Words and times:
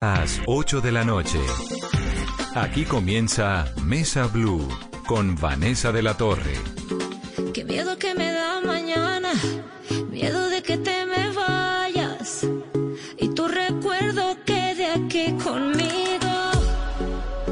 Las 0.00 0.40
8 0.46 0.80
de 0.80 0.92
la 0.92 1.02
noche. 1.02 1.40
Aquí 2.54 2.84
comienza 2.84 3.66
Mesa 3.82 4.28
Blue 4.28 4.68
con 5.08 5.34
Vanessa 5.34 5.90
de 5.90 6.02
la 6.02 6.16
Torre. 6.16 6.54
Qué 7.52 7.64
miedo 7.64 7.98
que 7.98 8.14
me 8.14 8.30
da 8.30 8.60
mañana, 8.60 9.32
miedo 10.08 10.50
de 10.50 10.62
que 10.62 10.78
te 10.78 11.04
me 11.04 11.32
vayas 11.32 12.46
y 13.16 13.28
tu 13.30 13.48
recuerdo 13.48 14.36
quede 14.46 14.86
aquí 14.86 15.32
conmigo. 15.42 16.30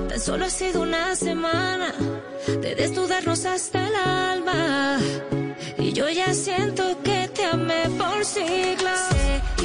Tan 0.08 0.20
solo 0.20 0.44
ha 0.44 0.50
sido 0.50 0.82
una 0.82 1.16
semana 1.16 1.92
de 2.46 2.76
desnudarnos 2.76 3.44
hasta 3.44 3.88
el 3.88 3.96
alma 3.96 5.00
y 5.78 5.92
yo 5.92 6.08
ya 6.10 6.32
siento 6.32 7.02
que 7.02 7.26
te 7.26 7.44
amé 7.44 7.88
por 7.98 8.24
siglos. 8.24 9.55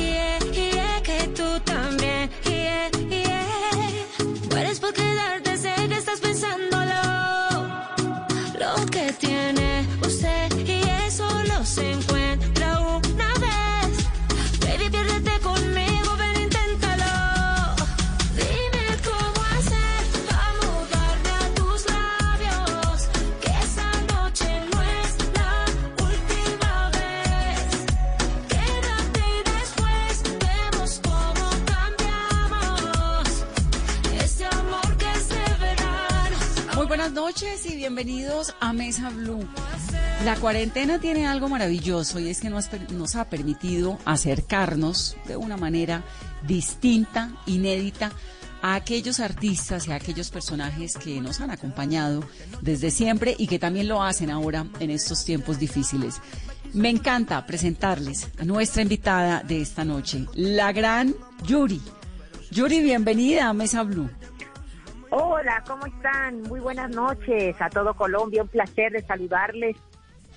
Buenas 36.92 37.14
noches 37.14 37.66
y 37.66 37.78
bienvenidos 37.78 38.54
a 38.60 38.74
Mesa 38.74 39.10
Blue. 39.12 39.48
La 40.26 40.36
cuarentena 40.36 41.00
tiene 41.00 41.26
algo 41.26 41.50
maravilloso 41.50 42.20
y 42.20 42.30
es 42.30 42.42
que 42.42 42.52
nos, 42.52 42.70
nos 42.92 43.16
ha 43.16 43.28
permitido 43.28 43.98
acercarnos 44.06 45.18
de 45.26 45.36
una 45.36 45.58
manera 45.58 46.04
distinta, 46.44 47.32
inédita, 47.48 48.12
a 48.62 48.76
aquellos 48.76 49.20
artistas 49.20 49.88
y 49.88 49.92
a 49.92 49.96
aquellos 49.96 50.30
personajes 50.30 50.96
que 50.96 51.20
nos 51.22 51.42
han 51.42 51.50
acompañado 51.50 52.24
desde 52.62 52.92
siempre 52.92 53.34
y 53.36 53.48
que 53.48 53.58
también 53.58 53.88
lo 53.88 54.04
hacen 54.04 54.30
ahora 54.30 54.68
en 54.80 54.92
estos 54.92 55.26
tiempos 55.26 55.58
difíciles. 55.58 56.22
Me 56.72 56.90
encanta 56.90 57.44
presentarles 57.48 58.30
a 58.40 58.46
nuestra 58.46 58.84
invitada 58.84 59.42
de 59.42 59.62
esta 59.62 59.84
noche, 59.84 60.28
la 60.36 60.72
gran 60.72 61.16
Yuri. 61.46 61.82
Yuri, 62.52 62.82
bienvenida 62.82 63.50
a 63.50 63.54
Mesa 63.54 63.82
Blue. 63.82 64.10
Hola, 65.10 65.64
¿cómo 65.68 65.88
están? 65.88 66.44
Muy 66.44 66.60
buenas 66.60 66.92
noches 66.92 67.56
a 67.60 67.70
todo 67.70 67.96
Colombia. 67.96 68.44
Un 68.44 68.50
placer 68.50 68.92
de 68.92 69.02
saludarles. 69.02 69.76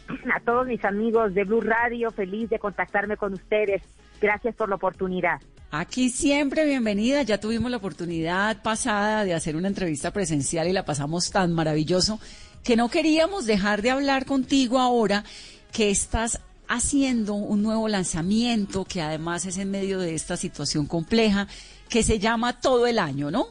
A 0.08 0.40
todos 0.40 0.66
mis 0.66 0.84
amigos 0.84 1.34
de 1.34 1.44
Blue 1.44 1.60
Radio, 1.60 2.10
feliz 2.10 2.50
de 2.50 2.58
contactarme 2.58 3.16
con 3.16 3.32
ustedes. 3.32 3.82
Gracias 4.20 4.54
por 4.54 4.68
la 4.68 4.76
oportunidad. 4.76 5.40
Aquí 5.70 6.08
siempre 6.10 6.66
bienvenida. 6.66 7.22
Ya 7.22 7.40
tuvimos 7.40 7.70
la 7.70 7.78
oportunidad 7.78 8.62
pasada 8.62 9.24
de 9.24 9.34
hacer 9.34 9.56
una 9.56 9.68
entrevista 9.68 10.12
presencial 10.12 10.68
y 10.68 10.72
la 10.72 10.84
pasamos 10.84 11.30
tan 11.30 11.52
maravilloso 11.52 12.20
que 12.62 12.76
no 12.76 12.88
queríamos 12.88 13.46
dejar 13.46 13.82
de 13.82 13.90
hablar 13.90 14.24
contigo 14.24 14.78
ahora 14.78 15.24
que 15.72 15.90
estás 15.90 16.40
haciendo 16.68 17.34
un 17.34 17.62
nuevo 17.62 17.88
lanzamiento 17.88 18.84
que 18.84 19.02
además 19.02 19.46
es 19.46 19.58
en 19.58 19.70
medio 19.70 19.98
de 19.98 20.14
esta 20.14 20.36
situación 20.36 20.86
compleja 20.86 21.46
que 21.88 22.02
se 22.02 22.18
llama 22.18 22.60
Todo 22.60 22.86
el 22.86 22.98
Año, 22.98 23.30
¿no? 23.30 23.46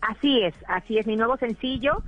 Así 0.00 0.42
es, 0.42 0.54
así 0.66 0.96
es 0.96 1.06
mi 1.06 1.16
nuevo 1.16 1.36
sencillo 1.36 2.02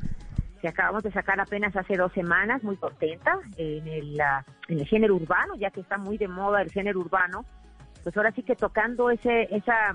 que 0.62 0.68
acabamos 0.68 1.02
de 1.02 1.10
sacar 1.10 1.40
apenas 1.40 1.76
hace 1.76 1.96
dos 1.96 2.12
semanas, 2.12 2.62
muy 2.62 2.76
contenta 2.76 3.40
en 3.56 3.86
el, 3.88 4.20
ah, 4.20 4.44
en 4.68 4.78
el 4.78 4.86
género 4.86 5.16
urbano, 5.16 5.56
ya 5.56 5.70
que 5.70 5.80
está 5.80 5.98
muy 5.98 6.16
de 6.18 6.28
moda 6.28 6.62
el 6.62 6.70
género 6.70 7.00
urbano. 7.00 7.44
Pues 8.04 8.16
ahora 8.16 8.30
sí 8.30 8.44
que 8.44 8.54
tocando 8.54 9.10
ese, 9.10 9.48
esa, 9.54 9.92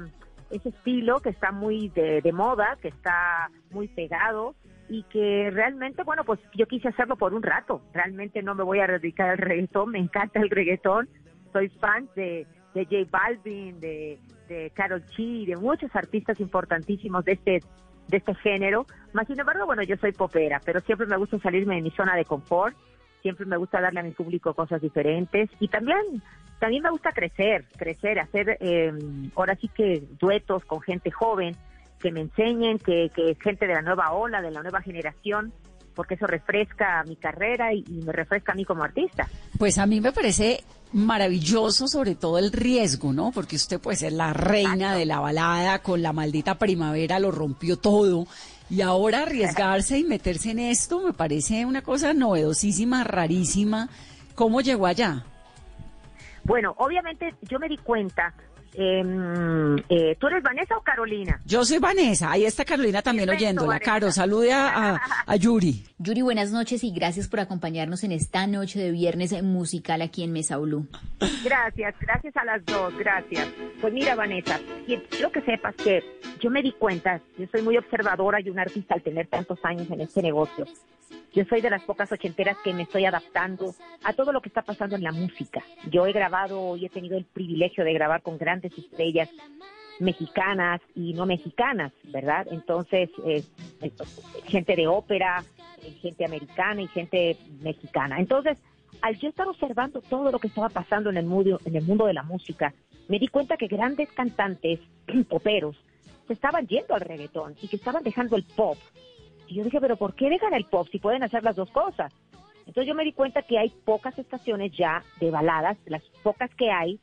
ese 0.52 0.70
estilo 0.70 1.22
que 1.22 1.30
está 1.30 1.54
muy 1.54 1.88
de, 1.90 2.22
de 2.22 2.34
moda, 2.34 2.78
que 2.82 2.90
está 2.90 3.50
muy 3.72 3.88
pegado 3.88 4.56
y 4.90 5.04
que 5.04 5.50
realmente, 5.54 6.04
bueno, 6.04 6.26
pues 6.26 6.42
yo 6.54 6.66
quise 6.68 6.90
hacerlo 6.90 7.16
por 7.16 7.34
un 7.34 7.44
rato. 7.44 7.82
Realmente 7.94 8.44
no 8.44 8.54
me 8.54 8.64
voy 8.64 8.82
a 8.82 8.88
dedicar 8.88 9.30
al 9.30 9.38
reggaetón, 9.38 9.92
me 9.92 10.00
encanta 10.00 10.42
el 10.42 10.50
reggaetón. 10.50 11.08
Soy 11.54 11.70
fan 11.70 12.10
de, 12.14 12.46
de 12.74 12.84
J 12.84 13.10
Balvin, 13.10 13.80
de, 13.80 14.20
de 14.50 14.70
Karol 14.72 15.06
G, 15.18 15.46
de 15.46 15.56
muchos 15.56 15.96
artistas 15.96 16.42
importantísimos 16.42 17.24
de 17.24 17.32
este 17.32 17.60
de 18.08 18.18
este 18.18 18.36
género. 18.36 18.86
Más 19.14 19.28
sin 19.28 19.40
embargo, 19.40 19.66
bueno, 19.66 19.84
yo 19.84 19.98
soy 19.98 20.12
popera, 20.12 20.62
pero 20.64 20.80
siempre 20.82 21.08
me 21.08 21.18
gusta 21.18 21.40
salirme 21.40 21.76
de 21.76 21.82
mi 21.82 21.92
zona 21.92 22.16
de 22.16 22.26
confort. 22.26 22.76
Siempre 23.22 23.46
me 23.46 23.58
gusta 23.58 23.82
darle 23.82 24.00
a 24.00 24.04
mi 24.04 24.12
público 24.12 24.54
cosas 24.54 24.82
diferentes 24.82 25.50
y 25.60 25.68
también 25.68 26.22
también 26.60 26.84
me 26.84 26.90
gusta 26.90 27.12
crecer, 27.12 27.66
crecer, 27.78 28.20
hacer 28.20 28.58
eh, 28.60 28.92
ahora 29.36 29.56
sí 29.56 29.68
que 29.68 30.04
duetos 30.20 30.66
con 30.66 30.82
gente 30.82 31.12
joven 31.12 31.56
que 32.00 32.12
me 32.12 32.22
enseñen, 32.22 32.80
que, 32.80 33.12
que 33.16 33.36
gente 33.42 33.68
de 33.68 33.74
la 33.74 33.82
nueva 33.82 34.12
ola, 34.12 34.42
de 34.42 34.52
la 34.52 34.62
nueva 34.62 34.82
generación, 34.82 35.52
porque 35.96 36.14
eso 36.14 36.28
refresca 36.28 37.04
mi 37.08 37.16
carrera 37.16 37.74
y, 37.74 37.84
y 37.88 38.04
me 38.04 38.12
refresca 38.12 38.52
a 38.52 38.56
mí 38.56 38.66
como 38.66 38.84
artista. 38.84 39.28
Pues 39.58 39.78
a 39.78 39.86
mí 39.86 40.00
me 40.00 40.12
parece 40.12 40.64
maravilloso 40.94 41.88
sobre 41.88 42.16
todo 42.16 42.38
el 42.38 42.52
riesgo, 42.52 43.14
¿no? 43.14 43.32
Porque 43.32 43.56
usted 43.56 43.80
puede 43.80 43.98
ser 43.98 44.14
la 44.14 44.34
reina 44.34 44.96
de 44.96 45.06
la 45.06 45.20
balada, 45.20 45.80
con 45.80 46.02
la 46.02 46.14
maldita 46.14 46.56
primavera 46.56 47.20
lo 47.20 47.32
rompió 47.32 47.78
todo. 47.78 48.28
Y 48.70 48.82
ahora 48.82 49.22
arriesgarse 49.24 49.98
y 49.98 50.04
meterse 50.04 50.52
en 50.52 50.60
esto 50.60 51.02
me 51.02 51.14
parece 51.14 51.66
una 51.66 51.82
cosa 51.82 52.14
novedosísima, 52.14 53.04
rarísima. 53.04 53.88
¿Cómo 54.36 54.62
llegó 54.62 54.86
allá? 54.88 55.24
Bueno, 56.44 56.74
obviamente 56.78 57.34
yo 57.44 57.60
me 57.60 57.68
di 57.70 57.78
cuenta. 57.78 58.34
eh, 58.74 59.02
eh, 59.90 60.16
¿Tú 60.20 60.28
eres 60.28 60.44
Vanessa 60.44 60.78
o 60.78 60.82
Carolina? 60.82 61.42
Yo 61.46 61.66
soy 61.66 61.80
Vanessa, 61.80 62.32
ahí 62.32 62.46
está 62.46 62.64
Carolina 62.64 63.02
también 63.02 63.26
Perfecto, 63.28 63.46
oyéndola. 63.46 63.68
Vanessa. 63.70 63.86
Caro, 63.92 64.12
salude 64.12 64.54
a, 64.54 64.94
a- 64.96 65.02
a 65.26 65.36
Yuri. 65.36 65.84
Yuri, 66.00 66.22
buenas 66.22 66.52
noches 66.52 66.84
y 66.84 66.92
gracias 66.92 67.28
por 67.28 67.40
acompañarnos 67.40 68.04
en 68.04 68.12
esta 68.12 68.46
noche 68.46 68.78
de 68.78 68.92
viernes 68.92 69.42
musical 69.42 70.04
aquí 70.04 70.22
en 70.22 70.32
Mesa 70.32 70.58
Blue. 70.58 70.88
Gracias, 71.44 71.96
gracias 72.00 72.38
a 72.38 72.46
las 72.46 72.64
dos, 72.66 72.96
gracias. 72.96 73.48
Pues 73.82 73.92
mira, 73.92 74.14
Vanessa, 74.14 74.60
quiero 74.86 75.32
que 75.32 75.42
sepas 75.42 75.74
que 75.76 76.04
yo 76.40 76.52
me 76.52 76.62
di 76.62 76.72
cuenta, 76.74 77.20
yo 77.40 77.48
soy 77.52 77.64
muy 77.64 77.78
observadora 77.78 78.40
y 78.40 78.50
un 78.52 78.60
artista 78.60 78.94
al 78.94 79.02
tener 79.02 79.26
tantos 79.26 79.58
años 79.64 79.90
en 79.90 80.02
este 80.02 80.22
negocio. 80.22 80.68
Yo 81.34 81.44
soy 81.46 81.62
de 81.62 81.72
las 81.72 81.82
pocas 81.82 82.12
ochenteras 82.12 82.58
que 82.64 82.74
me 82.74 82.84
estoy 82.84 83.06
adaptando 83.06 83.74
a 84.04 84.14
todo 84.14 84.32
lo 84.32 84.42
que 84.42 84.50
está 84.50 84.62
pasando 84.62 84.96
en 84.96 85.04
la 85.04 85.12
música. 85.12 85.64
Yo 85.90 86.06
he 86.06 86.14
grabado 86.14 86.78
y 86.78 86.86
he 86.86 86.90
tenido 86.90 87.18
el 87.18 87.26
privilegio 87.26 87.84
de 87.84 87.94
grabar 87.94 88.22
con 88.22 88.38
grandes 88.38 88.72
estrellas 88.78 89.30
mexicanas 90.00 90.80
y 90.94 91.14
no 91.14 91.26
mexicanas, 91.26 91.92
¿verdad? 92.04 92.46
Entonces, 92.52 93.10
eh, 93.26 93.44
eh, 93.82 93.92
gente 94.46 94.76
de 94.76 94.88
ópera, 94.88 95.44
gente 95.94 96.26
americana 96.26 96.82
y 96.82 96.88
gente 96.88 97.38
mexicana. 97.62 98.20
Entonces, 98.20 98.58
al 99.02 99.18
yo 99.18 99.30
estar 99.30 99.48
observando 99.48 100.02
todo 100.02 100.32
lo 100.32 100.40
que 100.40 100.48
estaba 100.48 100.70
pasando 100.70 101.10
en 101.10 101.18
el 101.18 101.26
mundo, 101.26 101.60
en 101.66 101.76
el 101.76 101.84
mundo 101.84 102.06
de 102.06 102.14
la 102.14 102.24
música, 102.24 102.74
me 103.08 103.20
di 103.20 103.28
cuenta 103.28 103.58
que 103.58 103.68
grandes 103.68 104.12
cantantes 104.12 104.80
poperos 105.30 105.76
se 106.28 106.34
estaban 106.34 106.68
yendo 106.68 106.94
al 106.94 107.02
reggaetón 107.02 107.56
y 107.62 107.68
que 107.68 107.78
estaban 107.78 108.04
dejando 108.04 108.36
el 108.36 108.44
pop. 108.44 108.78
Y 109.48 109.56
yo 109.56 109.64
dije, 109.64 109.80
pero 109.80 109.96
¿por 109.96 110.14
qué 110.14 110.30
dejan 110.30 110.54
el 110.54 110.66
pop 110.66 110.88
si 110.92 111.00
pueden 111.00 111.24
hacer 111.24 111.44
las 111.44 111.56
dos 111.56 111.72
cosas? 111.72 112.14
Entonces 112.66 112.88
yo 112.88 112.96
me 112.96 113.06
di 113.06 113.14
cuenta 113.14 113.44
que 113.44 113.58
hay 113.58 113.70
pocas 113.70 114.18
estaciones 114.20 114.74
ya 114.74 115.04
de 115.22 115.32
baladas, 115.32 115.78
las 115.86 116.04
pocas 116.22 116.54
que 116.56 116.70
hay 116.70 117.00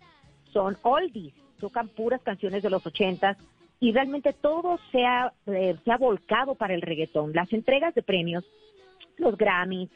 son 0.52 0.76
oldies, 0.82 1.32
tocan 1.58 1.88
puras 1.88 2.20
canciones 2.22 2.62
de 2.62 2.68
los 2.68 2.86
ochentas 2.86 3.38
y 3.80 3.92
realmente 3.92 4.34
todo 4.34 4.78
se 4.92 5.04
ha, 5.04 5.32
eh, 5.46 5.76
se 5.82 5.90
ha 5.90 5.96
volcado 5.96 6.54
para 6.54 6.74
el 6.74 6.82
reggaetón. 6.82 7.32
Las 7.32 7.52
entregas 7.52 7.94
de 7.94 8.02
premios, 8.02 8.44
los 9.18 9.36
Grammys, 9.36 9.90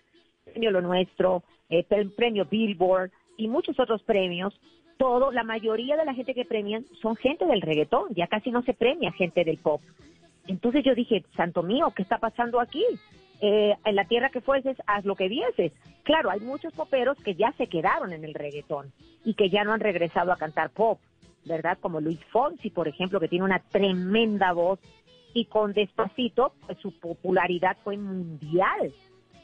Premio 0.44 0.70
Lo 0.70 0.80
Nuestro, 0.80 1.42
eh, 1.68 1.84
pre- 1.84 2.06
Premio 2.06 2.44
Billboard 2.46 3.10
y 3.36 3.48
muchos 3.48 3.78
otros 3.78 4.02
premios, 4.02 4.58
todo, 4.96 5.30
la 5.30 5.44
mayoría 5.44 5.96
de 5.96 6.04
la 6.04 6.14
gente 6.14 6.34
que 6.34 6.44
premian 6.44 6.84
son 7.00 7.14
gente 7.16 7.46
del 7.46 7.60
reggaetón, 7.62 8.08
ya 8.14 8.26
casi 8.26 8.50
no 8.50 8.62
se 8.62 8.74
premia 8.74 9.12
gente 9.12 9.44
del 9.44 9.58
pop. 9.58 9.80
Entonces 10.46 10.82
yo 10.84 10.94
dije, 10.94 11.24
santo 11.36 11.62
mío, 11.62 11.92
¿qué 11.94 12.02
está 12.02 12.18
pasando 12.18 12.58
aquí? 12.58 12.82
Eh, 13.40 13.74
en 13.84 13.94
la 13.94 14.04
tierra 14.06 14.30
que 14.30 14.40
fueses, 14.40 14.76
haz 14.86 15.04
lo 15.04 15.14
que 15.14 15.28
vieses. 15.28 15.72
Claro, 16.02 16.30
hay 16.30 16.40
muchos 16.40 16.72
poperos 16.72 17.16
que 17.22 17.34
ya 17.36 17.52
se 17.52 17.68
quedaron 17.68 18.12
en 18.12 18.24
el 18.24 18.34
reggaetón 18.34 18.90
y 19.24 19.34
que 19.34 19.50
ya 19.50 19.62
no 19.62 19.72
han 19.72 19.80
regresado 19.80 20.32
a 20.32 20.36
cantar 20.36 20.70
pop, 20.70 20.98
¿verdad? 21.44 21.78
Como 21.80 22.00
Luis 22.00 22.18
Fonsi, 22.32 22.70
por 22.70 22.88
ejemplo, 22.88 23.20
que 23.20 23.28
tiene 23.28 23.44
una 23.44 23.60
tremenda 23.60 24.52
voz 24.52 24.80
y 25.38 25.44
con 25.44 25.72
Despacito, 25.72 26.52
pues 26.66 26.78
su 26.78 26.92
popularidad 26.98 27.76
fue 27.84 27.96
mundial, 27.96 28.92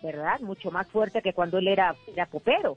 ¿verdad? 0.02 0.40
Mucho 0.40 0.72
más 0.72 0.88
fuerte 0.88 1.22
que 1.22 1.32
cuando 1.32 1.58
él 1.58 1.68
era, 1.68 1.94
era 2.12 2.26
popero. 2.26 2.76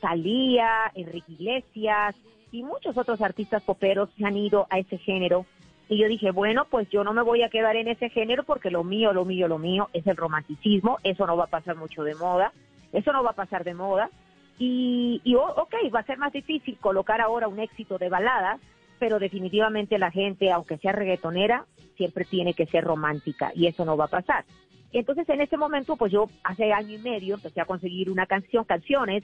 Salía, 0.00 0.92
Enrique 0.94 1.32
Iglesias 1.32 2.14
y 2.52 2.62
muchos 2.62 2.96
otros 2.96 3.22
artistas 3.22 3.62
poperos 3.62 4.10
se 4.16 4.24
han 4.24 4.36
ido 4.36 4.66
a 4.70 4.78
ese 4.78 4.98
género 4.98 5.46
Y 5.88 5.98
yo 5.98 6.08
dije, 6.08 6.30
bueno, 6.30 6.66
pues 6.70 6.88
yo 6.90 7.02
no 7.04 7.14
me 7.14 7.22
voy 7.22 7.42
a 7.42 7.48
quedar 7.48 7.76
en 7.76 7.88
ese 7.88 8.10
género 8.10 8.44
porque 8.44 8.70
lo 8.70 8.84
mío, 8.84 9.14
lo 9.14 9.24
mío, 9.24 9.48
lo 9.48 9.58
mío 9.58 9.88
es 9.94 10.06
el 10.06 10.16
romanticismo, 10.16 10.98
eso 11.02 11.26
no 11.26 11.36
va 11.38 11.44
a 11.44 11.48
pasar 11.48 11.76
mucho 11.76 12.04
de 12.04 12.14
moda, 12.14 12.52
eso 12.92 13.12
no 13.12 13.22
va 13.22 13.30
a 13.30 13.34
pasar 13.42 13.64
de 13.64 13.72
moda. 13.72 14.10
Y, 14.58 15.22
y 15.24 15.34
ok, 15.36 15.74
va 15.94 16.00
a 16.00 16.06
ser 16.06 16.18
más 16.18 16.32
difícil 16.32 16.76
colocar 16.78 17.22
ahora 17.22 17.48
un 17.48 17.58
éxito 17.58 17.96
de 17.96 18.10
balada, 18.10 18.58
pero 18.98 19.18
definitivamente 19.18 19.98
la 19.98 20.10
gente, 20.10 20.50
aunque 20.50 20.78
sea 20.78 20.92
reggaetonera, 20.92 21.66
siempre 21.96 22.24
tiene 22.24 22.54
que 22.54 22.66
ser 22.66 22.84
romántica 22.84 23.52
y 23.54 23.66
eso 23.66 23.84
no 23.84 23.96
va 23.96 24.04
a 24.04 24.08
pasar. 24.08 24.44
Entonces 24.92 25.28
en 25.28 25.40
ese 25.40 25.56
momento, 25.56 25.96
pues 25.96 26.12
yo 26.12 26.28
hace 26.44 26.72
año 26.72 26.94
y 26.94 26.98
medio 26.98 27.34
empecé 27.34 27.60
a 27.60 27.66
conseguir 27.66 28.10
una 28.10 28.26
canción, 28.26 28.64
canciones 28.64 29.22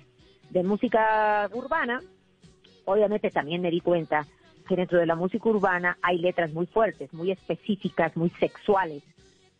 de 0.51 0.63
música 0.63 1.49
urbana. 1.53 2.01
Obviamente 2.85 3.31
también 3.31 3.63
me 3.63 3.71
di 3.71 3.81
cuenta 3.81 4.27
que 4.69 4.77
dentro 4.77 4.99
de 4.99 5.07
la 5.07 5.15
música 5.15 5.49
urbana 5.49 5.99
hay 6.03 6.19
letras 6.19 6.53
muy 6.53 6.67
fuertes, 6.67 7.13
muy 7.13 7.31
específicas, 7.31 8.17
muy 8.17 8.31
sexuales. 8.31 9.03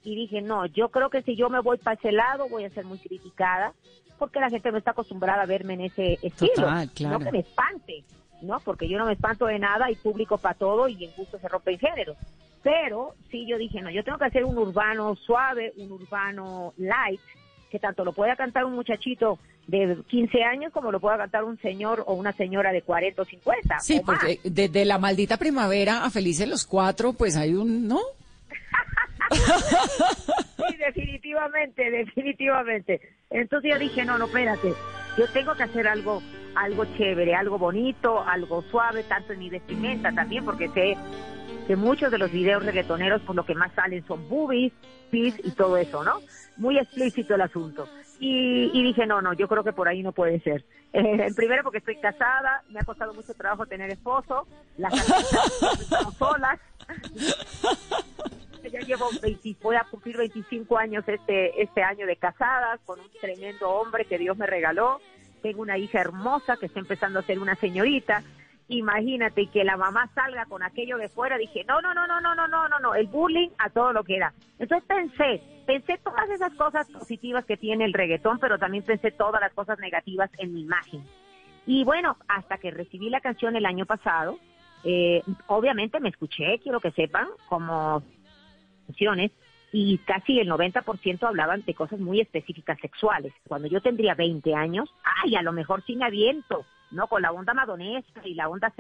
Y 0.03 0.15
dije, 0.15 0.43
no, 0.43 0.67
yo 0.67 0.91
creo 0.91 1.09
que 1.09 1.23
si 1.23 1.35
yo 1.35 1.49
me 1.49 1.61
voy 1.61 1.79
para 1.79 1.97
ese 1.97 2.13
lado 2.13 2.49
voy 2.49 2.65
a 2.65 2.71
ser 2.71 2.85
muy 2.85 2.99
criticada, 2.99 3.73
porque 4.19 4.41
la 4.41 4.51
gente 4.51 4.71
no 4.71 4.79
está 4.79 4.91
acostumbrada 4.91 5.43
a 5.43 5.47
verme 5.47 5.75
en 5.75 5.81
ese 5.83 6.19
estilo. 6.23 6.71
No 6.71 7.19
que 7.19 7.33
me 7.33 7.41
espante, 7.41 8.05
¿no? 8.45 8.61
Porque 8.61 8.89
yo 8.89 8.99
no 8.99 9.07
me 9.07 9.13
espanto 9.13 9.47
de 9.47 9.59
nada 9.59 9.91
y 9.91 9.97
público 9.97 10.39
para 10.39 10.55
todo 10.55 10.89
y 10.89 11.05
en 11.05 11.11
gusto 11.17 11.39
se 11.39 11.49
rompen 11.49 11.79
géneros. 11.79 12.17
Pero 12.63 13.15
sí 13.31 13.47
yo 13.47 13.59
dije, 13.59 13.83
no, 13.83 13.91
yo 13.91 14.05
tengo 14.05 14.19
que 14.19 14.25
hacer 14.25 14.45
un 14.45 14.57
urbano 14.57 15.17
suave, 15.17 15.73
un 15.77 15.93
urbano 15.93 16.73
light, 16.79 17.21
que 17.71 17.79
tanto 17.79 18.05
lo 18.05 18.13
pueda 18.13 18.37
cantar 18.37 18.65
un 18.65 18.75
muchachito 18.75 19.39
de 19.67 19.99
15 20.09 20.43
años 20.43 20.73
como 20.73 20.93
lo 20.93 21.01
pueda 21.01 21.17
cantar 21.17 21.45
un 21.45 21.59
señor 21.59 22.05
o 22.07 22.15
una 22.15 22.33
señora 22.33 22.73
de 22.73 22.83
40 22.83 23.23
o 23.23 23.25
50. 23.25 23.81
Sí, 23.81 24.01
porque 24.05 24.41
desde 24.45 24.85
la 24.85 24.99
maldita 24.99 25.37
primavera 25.37 26.05
a 26.05 26.11
Felices 26.11 26.49
los 26.49 26.67
Cuatro, 26.67 27.13
pues 27.13 27.37
hay 27.37 27.55
un, 27.55 27.89
¿no? 27.89 28.01
sí, 30.69 30.77
definitivamente, 30.77 31.91
definitivamente. 31.91 33.01
Entonces 33.31 33.73
yo 33.73 33.79
dije, 33.79 34.05
no, 34.05 34.19
no, 34.19 34.27
espérate, 34.27 34.73
yo 35.17 35.29
tengo 35.33 35.55
que 35.55 35.63
hacer 35.65 35.87
algo, 35.87 36.23
algo 36.55 36.85
chévere, 36.97 37.35
algo 37.35 37.59
bonito, 37.59 38.23
algo 38.25 38.63
suave, 38.63 39.05
tanto 39.05 39.33
en 39.33 39.39
mi 39.41 39.51
vestimenta 39.51 40.13
también, 40.13 40.45
porque 40.45 40.69
sé 40.71 40.97
que 41.67 41.77
muchos 41.77 42.11
de 42.11 42.19
los 42.19 42.31
videos 42.31 42.65
reggaetoneros, 42.65 43.23
por 43.23 43.37
lo 43.37 43.45
que 43.45 43.55
más 43.55 43.73
salen 43.73 44.07
son 44.07 44.29
boobies, 44.29 44.73
pis 45.11 45.35
y 45.43 45.51
todo 45.53 45.77
eso, 45.77 46.05
¿no? 46.05 46.21
Muy 46.57 46.79
explícito 46.79 47.35
el 47.35 47.41
asunto. 47.43 47.89
Y, 48.21 48.83
dije, 48.83 49.07
no, 49.07 49.21
no, 49.21 49.33
yo 49.35 49.49
creo 49.49 49.65
que 49.65 49.73
por 49.73 49.89
ahí 49.89 50.03
no 50.03 50.13
puede 50.13 50.41
ser. 50.41 50.65
Eh, 50.93 51.27
primero 51.35 51.63
porque 51.65 51.79
estoy 51.79 51.97
casada, 51.97 52.63
me 52.71 52.81
ha 52.81 52.85
costado 52.85 53.13
mucho 53.13 53.35
trabajo 53.35 53.67
tener 53.67 53.91
esposo, 53.91 54.47
las 54.79 54.95
solas. 56.19 56.61
Ya 58.75 58.81
llevo 58.81 59.09
20, 59.23 59.57
voy 59.63 59.77
a 59.77 59.85
cumplir 59.85 60.17
25 60.17 60.77
años 60.79 61.05
este, 61.07 61.63
este 61.63 61.83
año 61.83 62.07
de 62.07 62.17
casadas 62.17 62.81
con 62.85 62.99
un 62.99 63.09
tremendo 63.21 63.71
hombre 63.71 64.05
que 64.05 64.19
Dios 64.19 64.37
me 64.37 64.47
regaló. 64.47 65.01
Tengo 65.43 65.63
una 65.63 65.79
hija 65.79 66.01
hermosa 66.01 66.57
que 66.57 66.67
está 66.67 66.81
empezando 66.81 67.21
a 67.21 67.23
ser 67.23 67.39
una 67.39 67.55
señorita 67.57 68.25
imagínate 68.69 69.47
que 69.49 69.65
la 69.65 69.77
mamá 69.77 70.09
salga 70.15 70.47
con 70.47 70.63
aquello 70.63 70.97
de 70.97 71.09
fuera, 71.09 71.37
dije, 71.37 71.65
no, 71.65 71.81
no, 71.83 71.93
no, 71.95 72.07
no, 72.07 72.21
no, 72.21 72.35
no, 72.35 72.49
no, 72.49 72.69
no, 72.69 72.79
no, 72.79 72.95
el 72.95 73.07
bullying 73.07 73.51
a 73.59 73.71
todo 73.71 73.93
lo 73.93 74.05
que 74.05 74.17
era. 74.17 74.33
Entonces 74.59 74.87
pensé, 74.89 75.43
pensé 75.67 75.99
todas 75.99 76.29
esas 76.31 76.55
cosas 76.55 76.89
positivas 76.91 77.45
que 77.45 77.57
tiene 77.57 77.85
el 77.85 77.93
reggaetón, 77.93 78.39
pero 78.39 78.59
también 78.59 78.85
pensé 78.85 79.11
todas 79.11 79.41
las 79.41 79.53
cosas 79.53 79.79
negativas 79.79 80.31
en 80.39 80.55
mi 80.55 80.63
imagen. 80.63 81.05
Y 81.67 81.85
bueno, 81.85 82.17
hasta 82.29 82.59
que 82.59 82.71
recibí 82.71 83.11
la 83.11 83.21
canción 83.21 83.57
el 83.57 83.67
año 83.67 83.87
pasado, 83.87 84.39
eh, 84.83 85.23
obviamente 85.47 86.01
me 86.01 86.11
escuché, 86.11 86.59
quiero 86.63 86.81
que 86.81 86.91
sepan, 86.93 87.29
como 87.49 88.03
y 89.73 89.99
casi 89.99 90.39
el 90.39 90.49
90% 90.49 91.27
hablaban 91.27 91.65
de 91.65 91.75
cosas 91.75 91.99
muy 91.99 92.21
específicas 92.21 92.79
sexuales. 92.81 93.33
Cuando 93.49 93.67
yo 93.67 93.81
tendría 93.81 94.15
20 94.15 94.55
años, 94.55 94.89
ay, 95.25 95.35
a 95.35 95.43
lo 95.43 95.53
mejor 95.53 95.85
sin 95.85 96.03
aviento, 96.03 96.65
¿no? 96.93 97.09
Con 97.09 97.23
la 97.23 97.33
onda 97.33 97.55
madonesca 97.55 98.21
y 98.25 98.35
la 98.35 98.49
onda 98.49 98.73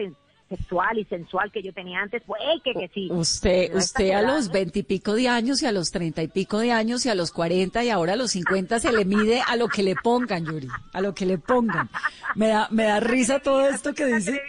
sexual 0.48 0.98
y 0.98 1.04
sensual 1.04 1.50
que 1.50 1.62
yo 1.62 1.72
tenía 1.72 2.00
antes, 2.00 2.22
pues 2.26 2.40
que, 2.62 2.72
que 2.72 2.88
sí. 2.88 3.08
Usted, 3.10 3.74
usted 3.74 4.10
a 4.12 4.22
los 4.22 4.50
veintipico 4.50 5.14
de 5.14 5.28
años 5.28 5.62
y 5.62 5.66
a 5.66 5.72
los 5.72 5.90
treinta 5.90 6.22
y 6.22 6.28
pico 6.28 6.58
de 6.58 6.72
años 6.72 7.04
y 7.06 7.08
a 7.08 7.14
los 7.14 7.32
cuarenta 7.32 7.82
y 7.82 7.90
ahora 7.90 8.12
a 8.12 8.16
los 8.16 8.32
cincuenta 8.32 8.78
se 8.78 8.92
le 8.92 9.04
mide 9.04 9.42
a 9.46 9.56
lo 9.56 9.68
que 9.68 9.82
le 9.82 9.96
pongan, 9.96 10.44
Yuri, 10.44 10.68
a 10.92 11.00
lo 11.00 11.14
que 11.14 11.26
le 11.26 11.38
pongan. 11.38 11.88
Me 12.34 12.48
da, 12.48 12.68
me 12.70 12.84
da 12.84 13.00
risa 13.00 13.40
todo 13.40 13.68
esto 13.68 13.94
que 13.94 14.06
dice. 14.06 14.40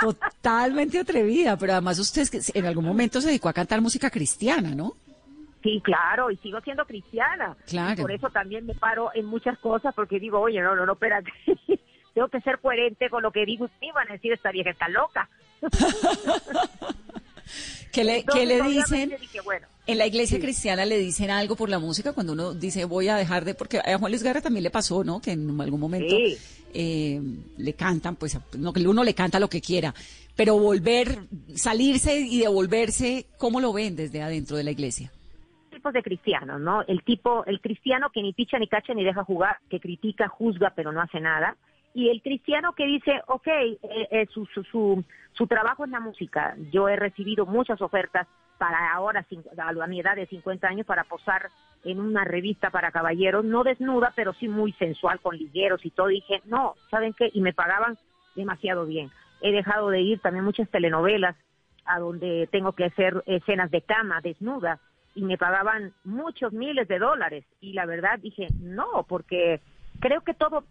Totalmente 0.00 0.98
atrevida, 0.98 1.56
pero 1.56 1.72
además 1.72 1.98
usted 1.98 2.28
en 2.54 2.66
algún 2.66 2.84
momento 2.84 3.20
se 3.20 3.28
dedicó 3.28 3.48
a 3.48 3.52
cantar 3.52 3.80
música 3.80 4.10
cristiana, 4.10 4.74
¿no? 4.74 4.94
Sí, 5.62 5.80
claro, 5.84 6.30
y 6.30 6.36
sigo 6.38 6.60
siendo 6.62 6.86
cristiana. 6.86 7.54
Claro. 7.66 8.00
por 8.02 8.12
eso 8.12 8.30
también 8.30 8.64
me 8.64 8.74
paro 8.74 9.10
en 9.14 9.26
muchas 9.26 9.58
cosas 9.58 9.94
porque 9.94 10.18
digo, 10.18 10.40
oye, 10.40 10.60
no, 10.62 10.74
no, 10.74 10.86
no, 10.86 10.92
espérate. 10.92 11.30
tengo 12.14 12.28
que 12.28 12.40
ser 12.40 12.58
coherente 12.58 13.08
con 13.08 13.22
lo 13.22 13.30
que 13.30 13.44
digo 13.44 13.68
y 13.80 13.92
van 13.92 14.08
a 14.08 14.12
decir, 14.12 14.32
esta 14.32 14.50
vieja 14.50 14.70
está 14.70 14.88
loca. 14.88 15.28
¿Qué 17.92 18.04
le, 18.04 18.24
le 18.46 18.62
dicen? 18.62 19.12
en 19.86 19.98
la 19.98 20.06
iglesia 20.06 20.38
cristiana 20.38 20.84
le 20.84 20.98
dicen 20.98 21.30
algo 21.30 21.56
por 21.56 21.68
la 21.68 21.80
música 21.80 22.12
cuando 22.12 22.34
uno 22.34 22.54
dice 22.54 22.84
voy 22.84 23.08
a 23.08 23.16
dejar 23.16 23.44
de, 23.44 23.54
porque 23.54 23.78
a 23.78 23.98
Juan 23.98 24.12
Luis 24.12 24.22
Guerra 24.22 24.40
también 24.40 24.62
le 24.62 24.70
pasó, 24.70 25.02
¿no? 25.02 25.20
Que 25.20 25.32
en 25.32 25.60
algún 25.60 25.80
momento 25.80 26.14
eh, 26.72 27.20
le 27.56 27.72
cantan, 27.74 28.14
pues 28.14 28.38
no, 28.56 28.72
que 28.72 28.86
uno 28.86 29.02
le 29.02 29.14
canta 29.14 29.40
lo 29.40 29.48
que 29.48 29.60
quiera, 29.60 29.92
pero 30.36 30.56
volver, 30.56 31.18
salirse 31.56 32.20
y 32.20 32.38
devolverse, 32.38 33.26
¿cómo 33.36 33.60
lo 33.60 33.72
ven 33.72 33.96
desde 33.96 34.22
adentro 34.22 34.56
de 34.56 34.64
la 34.64 34.70
iglesia? 34.70 35.10
tipos 35.70 35.92
de 35.94 36.02
cristianos, 36.02 36.60
¿no? 36.60 36.82
El 36.82 37.02
tipo, 37.02 37.44
el 37.46 37.60
cristiano 37.60 38.10
que 38.10 38.20
ni 38.20 38.34
picha 38.34 38.58
ni 38.58 38.68
cacha 38.68 38.92
ni 38.92 39.02
deja 39.02 39.24
jugar, 39.24 39.56
que 39.70 39.80
critica, 39.80 40.28
juzga, 40.28 40.74
pero 40.76 40.92
no 40.92 41.00
hace 41.00 41.20
nada 41.20 41.56
y 41.94 42.08
el 42.08 42.22
cristiano 42.22 42.72
que 42.74 42.86
dice, 42.86 43.20
ok, 43.26 43.46
eh, 43.46 43.78
eh, 43.82 44.26
su, 44.32 44.46
su, 44.46 44.62
su, 44.64 45.04
su, 45.32 45.46
trabajo 45.46 45.84
es 45.84 45.90
la 45.90 46.00
música. 46.00 46.54
Yo 46.70 46.88
he 46.88 46.96
recibido 46.96 47.46
muchas 47.46 47.80
ofertas 47.82 48.26
para 48.58 48.92
ahora, 48.92 49.24
a 49.58 49.86
mi 49.86 50.00
edad 50.00 50.16
de 50.16 50.26
50 50.26 50.68
años, 50.68 50.86
para 50.86 51.04
posar 51.04 51.48
en 51.84 51.98
una 51.98 52.24
revista 52.24 52.70
para 52.70 52.92
caballeros, 52.92 53.44
no 53.44 53.64
desnuda, 53.64 54.12
pero 54.14 54.34
sí 54.34 54.48
muy 54.48 54.72
sensual, 54.74 55.18
con 55.20 55.36
ligueros 55.36 55.84
y 55.84 55.90
todo. 55.90 56.08
dije, 56.08 56.42
no, 56.44 56.74
¿saben 56.90 57.14
qué? 57.14 57.30
Y 57.32 57.40
me 57.40 57.54
pagaban 57.54 57.96
demasiado 58.36 58.84
bien. 58.84 59.10
He 59.40 59.50
dejado 59.50 59.88
de 59.88 60.02
ir 60.02 60.20
también 60.20 60.44
muchas 60.44 60.68
telenovelas 60.68 61.36
a 61.86 61.98
donde 61.98 62.48
tengo 62.52 62.72
que 62.72 62.84
hacer 62.84 63.22
escenas 63.26 63.70
de 63.70 63.82
cama, 63.82 64.20
desnuda, 64.20 64.78
y 65.14 65.22
me 65.22 65.38
pagaban 65.38 65.92
muchos 66.04 66.52
miles 66.52 66.86
de 66.86 66.98
dólares. 66.98 67.44
Y 67.60 67.72
la 67.72 67.86
verdad 67.86 68.18
dije, 68.18 68.48
no, 68.60 69.04
porque 69.08 69.60
creo 70.00 70.22
que 70.22 70.34
todo, 70.34 70.64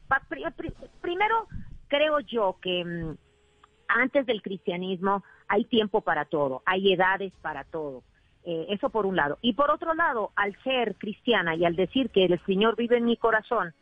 primero 1.02 1.48
creo 1.88 2.20
yo 2.20 2.58
que 2.62 2.84
mm, 2.84 3.18
antes 3.88 4.26
del 4.26 4.42
cristianismo 4.42 5.24
hay 5.48 5.66
tiempo 5.66 6.02
para 6.02 6.26
todo, 6.26 6.62
hay 6.66 6.94
edades 6.94 7.34
para 7.42 7.64
todo. 7.64 8.04
Eh, 8.46 8.68
eso 8.70 8.90
por 8.90 9.06
un 9.06 9.16
lado. 9.16 9.38
Y 9.42 9.54
por 9.54 9.70
otro 9.70 9.94
lado, 9.94 10.32
al 10.36 10.56
ser 10.64 10.96
cristiana 10.96 11.56
y 11.56 11.66
al 11.66 11.76
decir 11.76 12.10
que 12.10 12.26
el 12.26 12.40
Señor 12.46 12.76
vive 12.76 12.98
en 12.98 13.06
mi 13.06 13.18
corazón, 13.18 13.74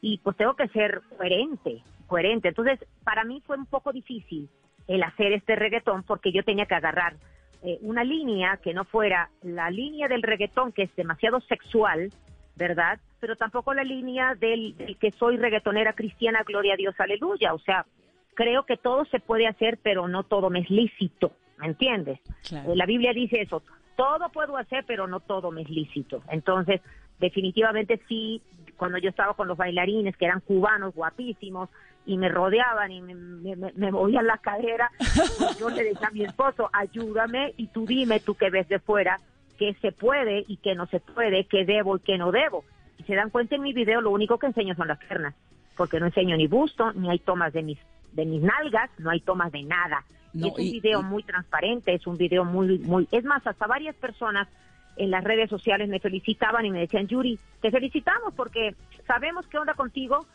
y 0.00 0.18
pues 0.18 0.36
tengo 0.36 0.54
que 0.54 0.68
ser 0.68 1.02
coherente, 1.16 1.82
coherente. 2.06 2.48
Entonces, 2.48 2.78
para 3.04 3.24
mí 3.24 3.42
fue 3.46 3.56
un 3.56 3.66
poco 3.66 3.92
difícil 3.92 4.48
el 4.86 5.02
hacer 5.02 5.32
este 5.32 5.56
reggaetón 5.56 6.04
porque 6.04 6.32
yo 6.32 6.44
tenía 6.44 6.66
que 6.66 6.74
agarrar 6.74 7.16
eh, 7.62 7.78
una 7.80 8.04
línea 8.04 8.58
que 8.58 8.74
no 8.74 8.84
fuera 8.84 9.30
la 9.42 9.70
línea 9.70 10.06
del 10.08 10.22
reggaetón, 10.22 10.72
que 10.72 10.84
es 10.84 10.94
demasiado 10.94 11.40
sexual, 11.40 12.12
¿verdad? 12.54 13.00
Pero 13.20 13.36
tampoco 13.36 13.72
la 13.74 13.84
línea 13.84 14.34
del, 14.34 14.74
que 15.00 15.10
soy 15.12 15.36
reggaetonera 15.36 15.94
cristiana, 15.94 16.42
gloria 16.46 16.74
a 16.74 16.76
Dios, 16.76 16.94
aleluya. 16.98 17.54
O 17.54 17.58
sea, 17.58 17.86
creo 18.34 18.64
que 18.64 18.76
todo 18.76 19.04
se 19.06 19.20
puede 19.20 19.46
hacer, 19.46 19.78
pero 19.82 20.06
no 20.08 20.22
todo 20.24 20.50
me 20.50 20.60
es 20.60 20.70
lícito, 20.70 21.32
¿me 21.58 21.66
entiendes? 21.66 22.20
Eh, 22.52 22.62
la 22.74 22.86
Biblia 22.86 23.12
dice 23.12 23.40
eso, 23.40 23.62
todo 23.96 24.28
puedo 24.28 24.56
hacer, 24.56 24.84
pero 24.86 25.06
no 25.06 25.20
todo 25.20 25.50
me 25.50 25.62
es 25.62 25.70
lícito. 25.70 26.22
Entonces, 26.30 26.82
definitivamente 27.18 28.00
sí, 28.08 28.42
cuando 28.76 28.98
yo 28.98 29.08
estaba 29.08 29.34
con 29.34 29.48
los 29.48 29.56
bailarines, 29.56 30.16
que 30.16 30.26
eran 30.26 30.40
cubanos, 30.40 30.94
guapísimos, 30.94 31.70
y 32.04 32.18
me 32.18 32.28
rodeaban 32.28 32.92
y 32.92 33.02
me, 33.02 33.14
me, 33.56 33.90
movían 33.90 34.26
la 34.26 34.38
cadera, 34.38 34.90
pues 34.98 35.58
yo 35.58 35.70
le 35.70 35.82
decía 35.82 36.08
a 36.08 36.12
mi 36.12 36.22
esposo, 36.22 36.70
ayúdame 36.72 37.52
y 37.56 37.66
tú 37.66 37.84
dime, 37.84 38.20
tú 38.20 38.36
que 38.36 38.48
ves 38.48 38.68
de 38.68 38.78
fuera, 38.78 39.20
qué 39.58 39.74
se 39.82 39.90
puede 39.90 40.44
y 40.46 40.58
qué 40.58 40.74
no 40.74 40.86
se 40.86 41.00
puede, 41.00 41.44
qué 41.46 41.64
debo 41.64 41.96
y 41.96 42.00
qué 42.00 42.16
no 42.16 42.30
debo. 42.30 42.64
Y 42.98 43.02
se 43.04 43.14
dan 43.14 43.30
cuenta 43.30 43.56
en 43.56 43.62
mi 43.62 43.72
video, 43.72 44.00
lo 44.00 44.10
único 44.10 44.38
que 44.38 44.46
enseño 44.46 44.74
son 44.74 44.88
las 44.88 44.98
piernas, 44.98 45.34
porque 45.76 46.00
no 46.00 46.06
enseño 46.06 46.36
ni 46.36 46.46
busto, 46.46 46.92
ni 46.92 47.10
hay 47.10 47.18
tomas 47.18 47.52
de 47.52 47.62
mis, 47.62 47.78
de 48.12 48.24
mis 48.24 48.42
nalgas, 48.42 48.90
no 48.98 49.10
hay 49.10 49.20
tomas 49.20 49.52
de 49.52 49.62
nada. 49.62 50.04
es 50.34 50.42
un 50.44 50.54
video 50.56 51.02
muy 51.02 51.22
transparente, 51.22 51.94
es 51.94 52.06
un 52.06 52.16
video 52.16 52.44
muy, 52.44 52.78
muy, 52.78 53.08
es 53.10 53.24
más, 53.24 53.46
hasta 53.46 53.66
varias 53.66 53.94
personas 53.96 54.48
en 54.96 55.10
las 55.10 55.22
redes 55.24 55.50
sociales 55.50 55.88
me 55.88 56.00
felicitaban 56.00 56.64
y 56.64 56.70
me 56.70 56.80
decían, 56.80 57.06
Yuri, 57.06 57.38
te 57.60 57.70
felicitamos 57.70 58.34
porque 58.34 58.74
sabemos 59.06 59.46
qué 59.46 59.58
onda 59.58 59.74
contigo, 59.74 60.26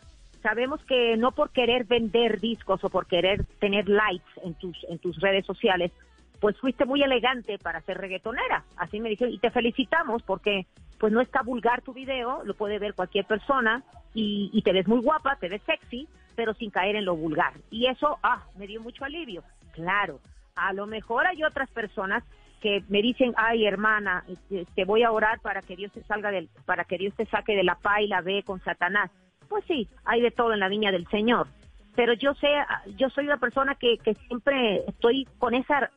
sabemos 0.42 0.84
que 0.86 1.18
no 1.18 1.32
por 1.32 1.50
querer 1.50 1.86
vender 1.86 2.40
discos 2.40 2.84
o 2.84 2.90
por 2.90 3.08
querer 3.08 3.46
tener 3.60 3.90
likes 3.90 4.32
en 4.44 4.54
tus, 4.56 4.78
en 4.90 5.00
tus 5.00 5.20
redes 5.20 5.46
sociales, 5.46 5.92
pues 6.40 6.58
fuiste 6.58 6.86
muy 6.86 7.04
elegante 7.04 7.58
para 7.60 7.82
ser 7.82 7.98
reggaetonera. 7.98 8.64
Así 8.76 9.00
me 9.00 9.10
dijeron, 9.10 9.34
y 9.34 9.40
te 9.40 9.52
felicitamos 9.52 10.24
porque 10.24 10.66
pues 11.02 11.12
no 11.12 11.20
está 11.20 11.42
vulgar 11.42 11.82
tu 11.82 11.94
video, 11.94 12.44
lo 12.44 12.54
puede 12.54 12.78
ver 12.78 12.94
cualquier 12.94 13.26
persona 13.26 13.82
y, 14.14 14.52
y 14.54 14.62
te 14.62 14.72
ves 14.72 14.88
muy 14.88 15.02
guapa, 15.02 15.36
te 15.38 15.50
ves 15.50 15.64
sexy, 15.66 16.08
pero 16.36 16.54
sin 16.54 16.70
caer 16.70 16.96
en 16.96 17.06
lo 17.06 17.16
vulgar. 17.16 17.54
Y 17.72 17.88
eso, 17.88 18.20
ah, 18.22 18.44
me 18.56 18.68
dio 18.68 18.80
mucho 18.82 19.04
alivio. 19.04 19.44
Claro, 19.72 20.20
a 20.56 20.74
lo 20.74 20.86
mejor 20.86 21.26
hay 21.26 21.44
otras 21.44 21.72
personas 21.72 22.24
que 22.62 22.84
me 22.88 23.02
dicen, 23.02 23.34
ay 23.36 23.66
hermana, 23.66 24.24
te 24.48 24.62
este, 24.62 24.86
voy 24.86 25.02
a 25.02 25.12
orar 25.12 25.40
para 25.40 25.64
que 25.64 25.76
Dios 25.76 25.92
te 25.92 26.04
salga 26.04 26.30
del, 26.30 26.50
para 26.68 26.84
que 26.84 27.00
Dios 27.00 27.16
te 27.16 27.26
saque 27.26 27.56
de 27.56 27.64
la 27.64 27.74
pa 27.74 28.00
y 28.00 28.08
la 28.08 28.22
B 28.22 28.44
con 28.44 28.62
Satanás. 28.64 29.10
Pues 29.50 29.66
sí, 29.68 29.90
hay 30.06 30.22
de 30.22 30.30
todo 30.30 30.54
en 30.54 30.60
la 30.60 30.70
viña 30.70 30.92
del 30.92 31.08
Señor. 31.08 31.48
Pero 31.96 32.14
yo 32.14 32.36
sé, 32.36 32.48
yo 32.96 33.10
soy 33.10 33.26
una 33.26 33.38
persona 33.38 33.74
que, 33.74 33.98
que 33.98 34.14
siempre 34.28 34.84
estoy 34.88 35.28
con 35.40 35.56
esa 35.56 35.90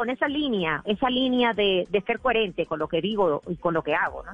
con 0.00 0.08
esa 0.08 0.28
línea, 0.28 0.80
esa 0.86 1.10
línea 1.10 1.52
de, 1.52 1.86
de 1.90 2.00
ser 2.00 2.20
coherente 2.20 2.64
con 2.64 2.78
lo 2.78 2.88
que 2.88 3.02
digo 3.02 3.42
y 3.46 3.56
con 3.56 3.74
lo 3.74 3.82
que 3.82 3.94
hago, 3.94 4.22
¿no? 4.24 4.32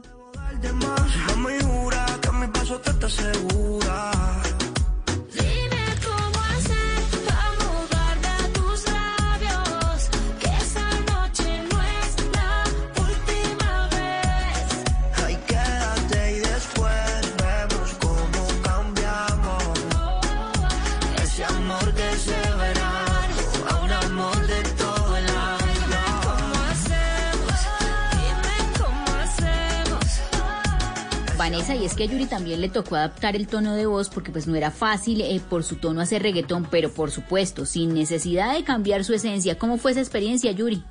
Vanessa, 31.47 31.76
y 31.76 31.85
es 31.85 31.95
que 31.95 32.03
a 32.03 32.07
Yuri 32.07 32.26
también 32.26 32.61
le 32.61 32.69
tocó 32.69 32.97
adaptar 32.97 33.37
el 33.37 33.47
tono 33.47 33.76
de 33.76 33.87
voz 33.87 34.11
porque 34.11 34.33
pues 34.33 34.49
no 34.49 34.57
era 34.57 34.73
fácil 34.73 35.21
eh, 35.21 35.41
por 35.49 35.62
su 35.62 35.76
tono 35.76 36.00
hacer 36.00 36.21
reggaetón, 36.21 36.67
pero 36.69 36.91
por 36.91 37.12
supuesto, 37.12 37.67
sin 37.67 37.95
necesidad 37.95 38.57
de 38.57 38.65
cambiar 38.65 39.05
su 39.05 39.15
esencia. 39.15 39.57
¿Cómo 39.57 39.76
fue 39.76 39.93
esa 39.93 40.00
experiencia, 40.00 40.50
Yuri? 40.50 40.83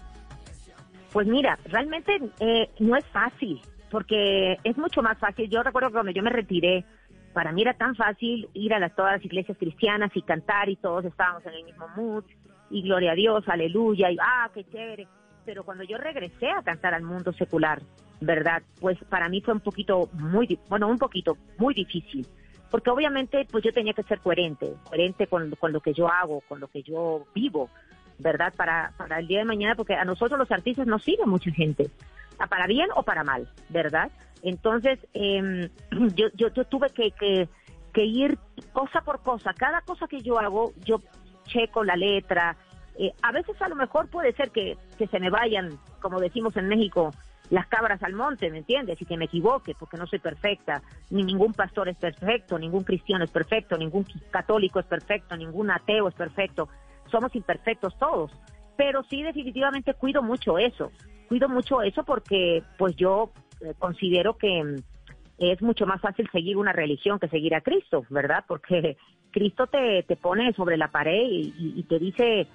Pues 1.12 1.28
mira, 1.28 1.60
realmente 1.66 2.22
eh, 2.40 2.70
no 2.80 2.96
es 2.96 3.06
fácil, 3.08 3.60
porque 3.92 4.56
es 4.64 4.78
mucho 4.78 5.02
más 5.02 5.18
fácil. 5.18 5.50
Yo 5.50 5.62
recuerdo 5.62 5.90
que 5.90 5.96
cuando 5.96 6.14
yo 6.14 6.24
me 6.24 6.30
retiré, 6.30 6.86
para 7.34 7.52
mí 7.52 7.62
era 7.62 7.74
tan 7.74 7.94
fácil 7.94 8.48
ir 8.54 8.74
a 8.74 8.80
las, 8.80 8.96
todas 8.96 9.12
las 9.12 9.26
iglesias 9.26 9.58
cristianas 9.58 10.12
y 10.16 10.22
cantar 10.22 10.70
y 10.70 10.78
todos 10.78 11.04
estábamos 11.04 11.46
en 11.48 11.54
el 11.54 11.66
mismo 11.66 11.86
mood 11.98 12.24
y 12.70 12.82
gloria 12.82 13.12
a 13.12 13.16
Dios, 13.16 13.44
aleluya, 13.48 14.10
y 14.10 14.16
ah, 14.22 14.50
qué 14.54 14.64
chévere. 14.72 15.06
Pero 15.46 15.64
cuando 15.64 15.84
yo 15.84 15.98
regresé 15.98 16.50
a 16.50 16.64
cantar 16.64 16.94
al 16.94 17.04
mundo 17.04 17.32
secular, 17.34 17.82
¿verdad? 18.20 18.64
Pues 18.80 18.98
para 19.10 19.30
mí 19.30 19.42
fue 19.42 19.54
un 19.54 19.60
poquito 19.60 20.10
muy, 20.14 20.60
bueno, 20.70 20.88
un 20.88 20.98
poquito 20.98 21.38
muy 21.58 21.74
difícil, 21.74 22.28
porque 22.72 22.90
obviamente 22.90 23.48
pues 23.52 23.64
yo 23.64 23.74
tenía 23.74 23.94
que 23.94 24.04
ser 24.04 24.20
coherente, 24.20 24.74
coherente 24.90 25.28
con, 25.28 25.52
con 25.52 25.72
lo 25.72 25.82
que 25.82 25.94
yo 25.94 26.08
hago, 26.08 26.42
con 26.42 26.60
lo 26.60 26.68
que 26.68 26.82
yo 26.84 27.26
vivo, 27.34 27.70
¿verdad? 28.18 28.54
Para, 28.56 28.94
para 28.98 29.20
el 29.20 29.28
día 29.28 29.40
de 29.40 29.46
mañana, 29.46 29.76
porque 29.76 29.94
a 29.94 30.06
nosotros 30.06 30.40
los 30.40 30.52
artistas 30.52 30.88
nos 30.88 31.04
sigue 31.04 31.26
mucha 31.26 31.52
gente, 31.52 31.90
para 32.50 32.68
bien 32.68 32.90
o 32.96 33.04
para 33.04 33.24
mal, 33.24 33.48
¿verdad? 33.70 34.12
Entonces, 34.42 35.00
eh, 35.14 35.70
yo, 36.16 36.28
yo, 36.34 36.50
yo 36.50 36.66
tuve 36.66 36.90
que, 36.90 37.12
que, 37.12 37.48
que 37.94 38.06
ir 38.06 38.38
cosa 38.74 39.02
por 39.02 39.22
cosa, 39.22 39.54
cada 39.54 39.82
cosa 39.82 40.08
que 40.08 40.22
yo 40.22 40.40
hago, 40.40 40.74
yo 40.84 41.02
checo 41.46 41.84
la 41.84 41.96
letra, 41.96 42.58
eh, 42.98 43.12
a 43.22 43.32
veces 43.32 43.62
a 43.62 43.68
lo 43.68 43.76
mejor 43.76 44.08
puede 44.08 44.34
ser 44.34 44.52
que, 44.52 44.78
que 44.96 45.08
se 45.08 45.20
me 45.20 45.30
vayan, 45.30 45.78
como 46.02 46.20
decimos 46.20 46.56
en 46.58 46.68
México, 46.68 47.12
las 47.50 47.68
cabras 47.68 48.02
al 48.04 48.14
monte, 48.14 48.50
¿me 48.50 48.60
entiendes? 48.60 49.02
Y 49.02 49.06
que 49.06 49.18
me 49.18 49.26
equivoque, 49.26 49.76
porque 49.78 49.98
no 49.98 50.08
soy 50.08 50.20
perfecta, 50.20 50.82
ni 51.10 51.24
ningún 51.24 51.54
pastor 51.54 51.90
es 51.90 51.98
perfecto, 51.98 52.58
ningún 52.58 52.84
cristiano 52.84 53.24
es 53.24 53.32
perfecto, 53.32 53.78
ningún 53.78 54.06
católico 54.32 54.80
es 54.80 54.86
perfecto, 54.86 55.36
ningún 55.36 55.72
ateo 55.72 56.08
es 56.08 56.16
perfecto, 56.16 56.70
somos 57.12 57.36
imperfectos 57.36 57.98
todos, 57.98 58.32
pero 58.76 59.04
sí 59.04 59.22
definitivamente 59.22 59.94
cuido 59.94 60.22
mucho 60.22 60.58
eso, 60.58 60.92
cuido 61.28 61.50
mucho 61.50 61.82
eso 61.82 62.04
porque 62.04 62.64
pues 62.78 62.96
yo 62.96 63.32
eh, 63.62 63.74
considero 63.78 64.38
que 64.38 64.64
mm, 64.64 64.76
es 65.38 65.62
mucho 65.62 65.86
más 65.86 66.02
fácil 66.02 66.28
seguir 66.32 66.58
una 66.58 66.74
religión 66.74 67.20
que 67.20 67.28
seguir 67.28 67.56
a 67.56 67.62
Cristo, 67.62 68.06
¿verdad? 68.10 68.44
Porque 68.48 68.98
Cristo 69.32 69.68
te, 69.68 70.04
te 70.04 70.16
pone 70.16 70.54
sobre 70.54 70.78
la 70.78 70.90
pared 70.90 71.24
y 71.28 71.84
te 71.90 72.00
dice 72.00 72.48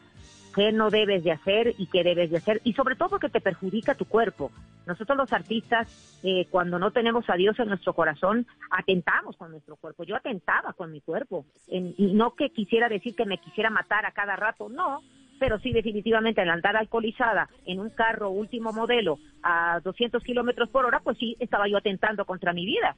qué 0.54 0.72
no 0.72 0.90
debes 0.90 1.24
de 1.24 1.32
hacer 1.32 1.74
y 1.78 1.86
qué 1.86 2.02
debes 2.02 2.30
de 2.30 2.38
hacer, 2.38 2.60
y 2.64 2.72
sobre 2.74 2.96
todo 2.96 3.10
porque 3.10 3.28
te 3.28 3.40
perjudica 3.40 3.94
tu 3.94 4.04
cuerpo. 4.04 4.50
Nosotros 4.86 5.16
los 5.16 5.32
artistas, 5.32 6.20
eh, 6.22 6.46
cuando 6.50 6.78
no 6.78 6.90
tenemos 6.90 7.28
a 7.28 7.34
Dios 7.34 7.58
en 7.58 7.68
nuestro 7.68 7.92
corazón, 7.92 8.46
atentamos 8.70 9.36
con 9.36 9.50
nuestro 9.50 9.76
cuerpo. 9.76 10.04
Yo 10.04 10.16
atentaba 10.16 10.72
con 10.72 10.90
mi 10.90 11.00
cuerpo, 11.00 11.44
y 11.68 12.12
no 12.14 12.34
que 12.34 12.50
quisiera 12.50 12.88
decir 12.88 13.14
que 13.14 13.26
me 13.26 13.38
quisiera 13.38 13.70
matar 13.70 14.06
a 14.06 14.12
cada 14.12 14.36
rato, 14.36 14.68
no, 14.68 15.02
pero 15.40 15.58
sí 15.58 15.72
definitivamente 15.72 16.42
al 16.42 16.50
andar 16.50 16.76
alcoholizada 16.76 17.48
en 17.64 17.80
un 17.80 17.88
carro 17.90 18.28
último 18.28 18.72
modelo 18.72 19.18
a 19.42 19.80
200 19.82 20.22
kilómetros 20.22 20.68
por 20.68 20.84
hora, 20.84 21.00
pues 21.00 21.16
sí 21.16 21.34
estaba 21.40 21.66
yo 21.66 21.78
atentando 21.78 22.26
contra 22.26 22.52
mi 22.52 22.66
vida 22.66 22.94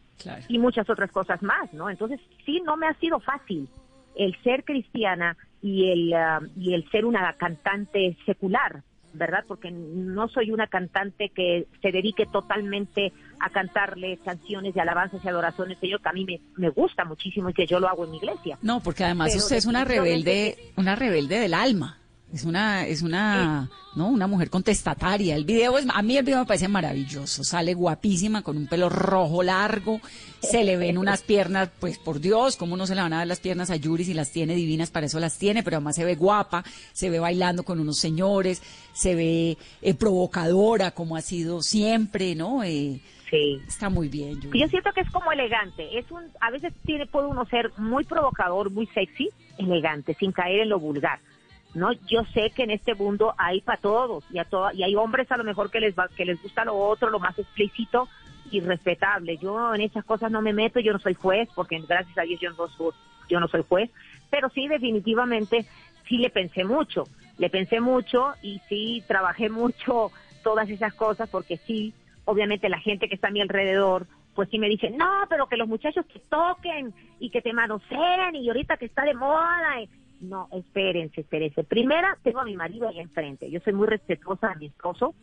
y 0.49 0.59
muchas 0.59 0.91
otras 0.91 1.13
cosas 1.13 1.41
más, 1.43 1.73
¿no? 1.73 1.89
Entonces 1.89 2.21
sí 2.45 2.61
no 2.61 2.77
me 2.77 2.89
ha 2.89 2.95
sido 2.95 3.21
fácil 3.21 3.69
el 4.17 4.37
ser 4.43 4.65
cristiana 4.65 5.37
y 5.63 5.91
el, 5.91 6.13
ah, 6.15 6.41
y 6.57 6.75
el 6.75 6.89
ser 6.91 7.05
una 7.05 7.33
cantante 7.35 8.17
secular, 8.27 8.83
¿verdad? 9.15 9.45
Porque 9.47 9.71
no 9.71 10.29
soy 10.29 10.51
una 10.51 10.67
cantante 10.67 11.31
que 11.31 11.69
se 11.81 11.93
dedique 11.93 12.27
totalmente 12.27 13.13
a 13.41 13.51
cantarle 13.51 14.19
canciones 14.25 14.75
de 14.75 14.81
alabanzas 14.81 15.25
y 15.25 15.29
adoraciones, 15.29 15.79
Señor, 15.79 16.03
que 16.03 16.09
a 16.09 16.13
mí 16.13 16.25
me, 16.25 16.41
me, 16.57 16.71
gusta 16.71 17.05
muchísimo 17.05 17.51
y 17.51 17.55
que 17.55 17.67
yo 17.67 17.79
lo 17.79 17.89
hago 17.89 18.05
en 18.05 18.11
mi 18.11 18.17
iglesia. 18.17 18.59
No, 18.63 18.81
porque 18.81 19.05
además 19.05 19.35
usted 19.35 19.57
es 19.57 19.67
una 19.67 19.85
rebelde, 19.85 20.73
una 20.77 20.97
rebelde 20.97 21.39
del 21.39 21.55
alma. 21.55 21.99
Es 22.33 22.45
una, 22.45 22.87
es 22.87 23.03
una, 23.03 23.69
¿no? 23.95 24.09
Una 24.09 24.27
mujer 24.27 24.49
contestataria. 24.49 25.37
El 25.37 25.45
video 25.45 25.77
es, 25.77 25.85
a 25.93 26.01
mí 26.01 26.17
el 26.17 26.25
video 26.25 26.41
me 26.41 26.47
parece 26.47 26.67
maravilloso. 26.67 27.45
Sale 27.45 27.75
guapísima 27.75 28.41
con 28.41 28.57
un 28.57 28.67
pelo 28.67 28.89
rojo 28.89 29.43
largo. 29.43 30.01
Se 30.41 30.65
le 30.65 30.79
ven 30.79 30.97
unas 30.97 31.23
piernas, 31.23 31.69
pues 31.79 31.99
por 31.99 32.21
Dios, 32.21 32.57
cómo 32.57 32.79
no 32.79 32.87
se 32.87 32.95
le 32.95 33.03
van 33.03 33.13
a 33.13 33.19
dar 33.19 33.27
las 33.27 33.41
piernas 33.41 33.71
a 33.71 33.77
Yuri 33.77 34.05
si 34.05 34.15
las 34.15 34.33
tiene 34.33 34.55
divinas, 34.55 34.91
para 34.91 35.07
eso 35.07 35.21
las 35.21 35.37
tiene, 35.37 35.63
pero 35.63 35.77
además 35.77 35.95
se 35.95 36.07
ve 36.07 36.15
guapa, 36.15 36.65
se 36.93 37.11
ve 37.11 37.19
bailando 37.19 37.65
con 37.65 37.79
unos 37.79 37.99
señores, 37.99 38.63
se 38.95 39.15
ve 39.15 39.59
eh, 39.83 39.95
provocadora 39.95 40.93
como 40.93 41.17
ha 41.17 41.21
sido 41.21 41.61
siempre, 41.61 42.35
¿no? 42.35 42.65
Eh, 42.65 42.99
sí. 43.31 43.61
Está 43.69 43.91
muy 43.91 44.09
bien. 44.09 44.41
Yuri. 44.41 44.59
Yo 44.59 44.69
siento 44.69 44.91
que 44.95 45.03
es 45.03 45.11
como 45.11 45.31
elegante. 45.33 45.99
Es 45.99 46.11
un, 46.11 46.23
a 46.41 46.51
veces 46.51 46.73
tiene, 46.87 47.05
puede 47.05 47.27
uno 47.27 47.45
ser 47.45 47.71
muy 47.77 48.05
provocador, 48.05 48.71
muy 48.71 48.87
sexy, 48.87 49.29
elegante, 49.59 50.17
sin 50.19 50.33
caer 50.33 50.61
en 50.61 50.71
lo 50.71 50.81
vulgar 50.81 51.21
no 51.75 51.93
yo 51.93 52.25
sé 52.35 52.51
que 52.51 52.65
en 52.65 52.71
este 52.71 52.95
mundo 52.95 53.35
hay 53.39 53.61
para 53.61 53.81
todos 53.81 54.25
y 54.31 54.39
a 54.39 54.47
y 54.75 54.83
hay 54.83 54.95
hombres 54.95 55.31
a 55.33 55.37
lo 55.37 55.45
mejor 55.45 55.71
que 55.71 55.81
les 55.81 55.99
va, 55.99 56.09
que 56.09 56.25
les 56.25 56.41
gusta 56.43 56.65
lo 56.65 56.77
otro 56.77 57.11
lo 57.11 57.19
más 57.19 57.39
explícito 57.39 58.09
y 58.51 58.61
respetable. 58.61 59.39
Yo 59.39 59.75
en 59.75 59.81
esas 59.81 60.05
cosas 60.05 60.31
no 60.31 60.43
me 60.43 60.53
meto 60.53 60.81
yo 60.81 60.93
no 60.93 60.99
soy 60.99 61.15
juez 61.15 61.49
porque 61.55 61.79
gracias 61.81 62.17
a 62.19 62.23
Dios 62.23 62.41
yo 62.41 62.51
no 62.51 62.69
soy, 62.69 62.93
yo 63.29 63.41
no 63.41 63.49
soy 63.49 63.65
juez 63.69 63.91
pero 64.31 64.51
sí 64.51 64.69
definitivamente 64.69 65.67
sí 66.09 66.19
le 66.19 66.31
pensé 66.31 66.65
mucho 66.65 67.05
le 67.39 67.49
pensé 67.49 67.81
mucho 67.81 68.35
y 68.43 68.61
sí 68.69 69.03
trabajé 69.07 69.49
mucho 69.49 70.11
todas 70.43 70.69
esas 70.69 70.93
cosas 70.95 71.29
porque 71.31 71.57
sí 71.57 71.95
obviamente 72.25 72.69
la 72.69 72.79
gente 72.79 73.09
que 73.09 73.15
está 73.15 73.29
a 73.29 73.33
mi 73.33 73.41
alrededor 73.41 74.07
pues 74.35 74.49
sí 74.51 74.59
me 74.59 74.69
dice, 74.69 74.91
no, 74.91 75.27
pero 75.29 75.47
que 75.47 75.57
los 75.57 75.69
muchachos 75.69 76.07
te 76.07 76.19
toquen 76.19 76.95
y 77.19 77.31
que 77.31 77.43
te 77.43 77.53
manoseen 77.53 78.35
y 78.35 78.49
ahorita 78.49 78.77
que 78.77 78.87
está 78.87 79.05
de 79.05 79.15
moda 79.15 79.81
no, 80.23 80.49
espérense, 80.53 81.21
espérense. 81.21 81.65
Primera, 81.65 82.17
tengo 82.23 82.41
a 82.41 82.45
mi 82.45 82.57
marido 82.57 82.89
ahí 82.89 83.01
enfrente. 83.01 83.51
Yo 83.51 83.61
soy 83.61 83.73
muy 83.73 83.89
respetuosa 83.89 84.51
de 84.51 84.57
mi 84.57 84.67
esposo 84.67 85.15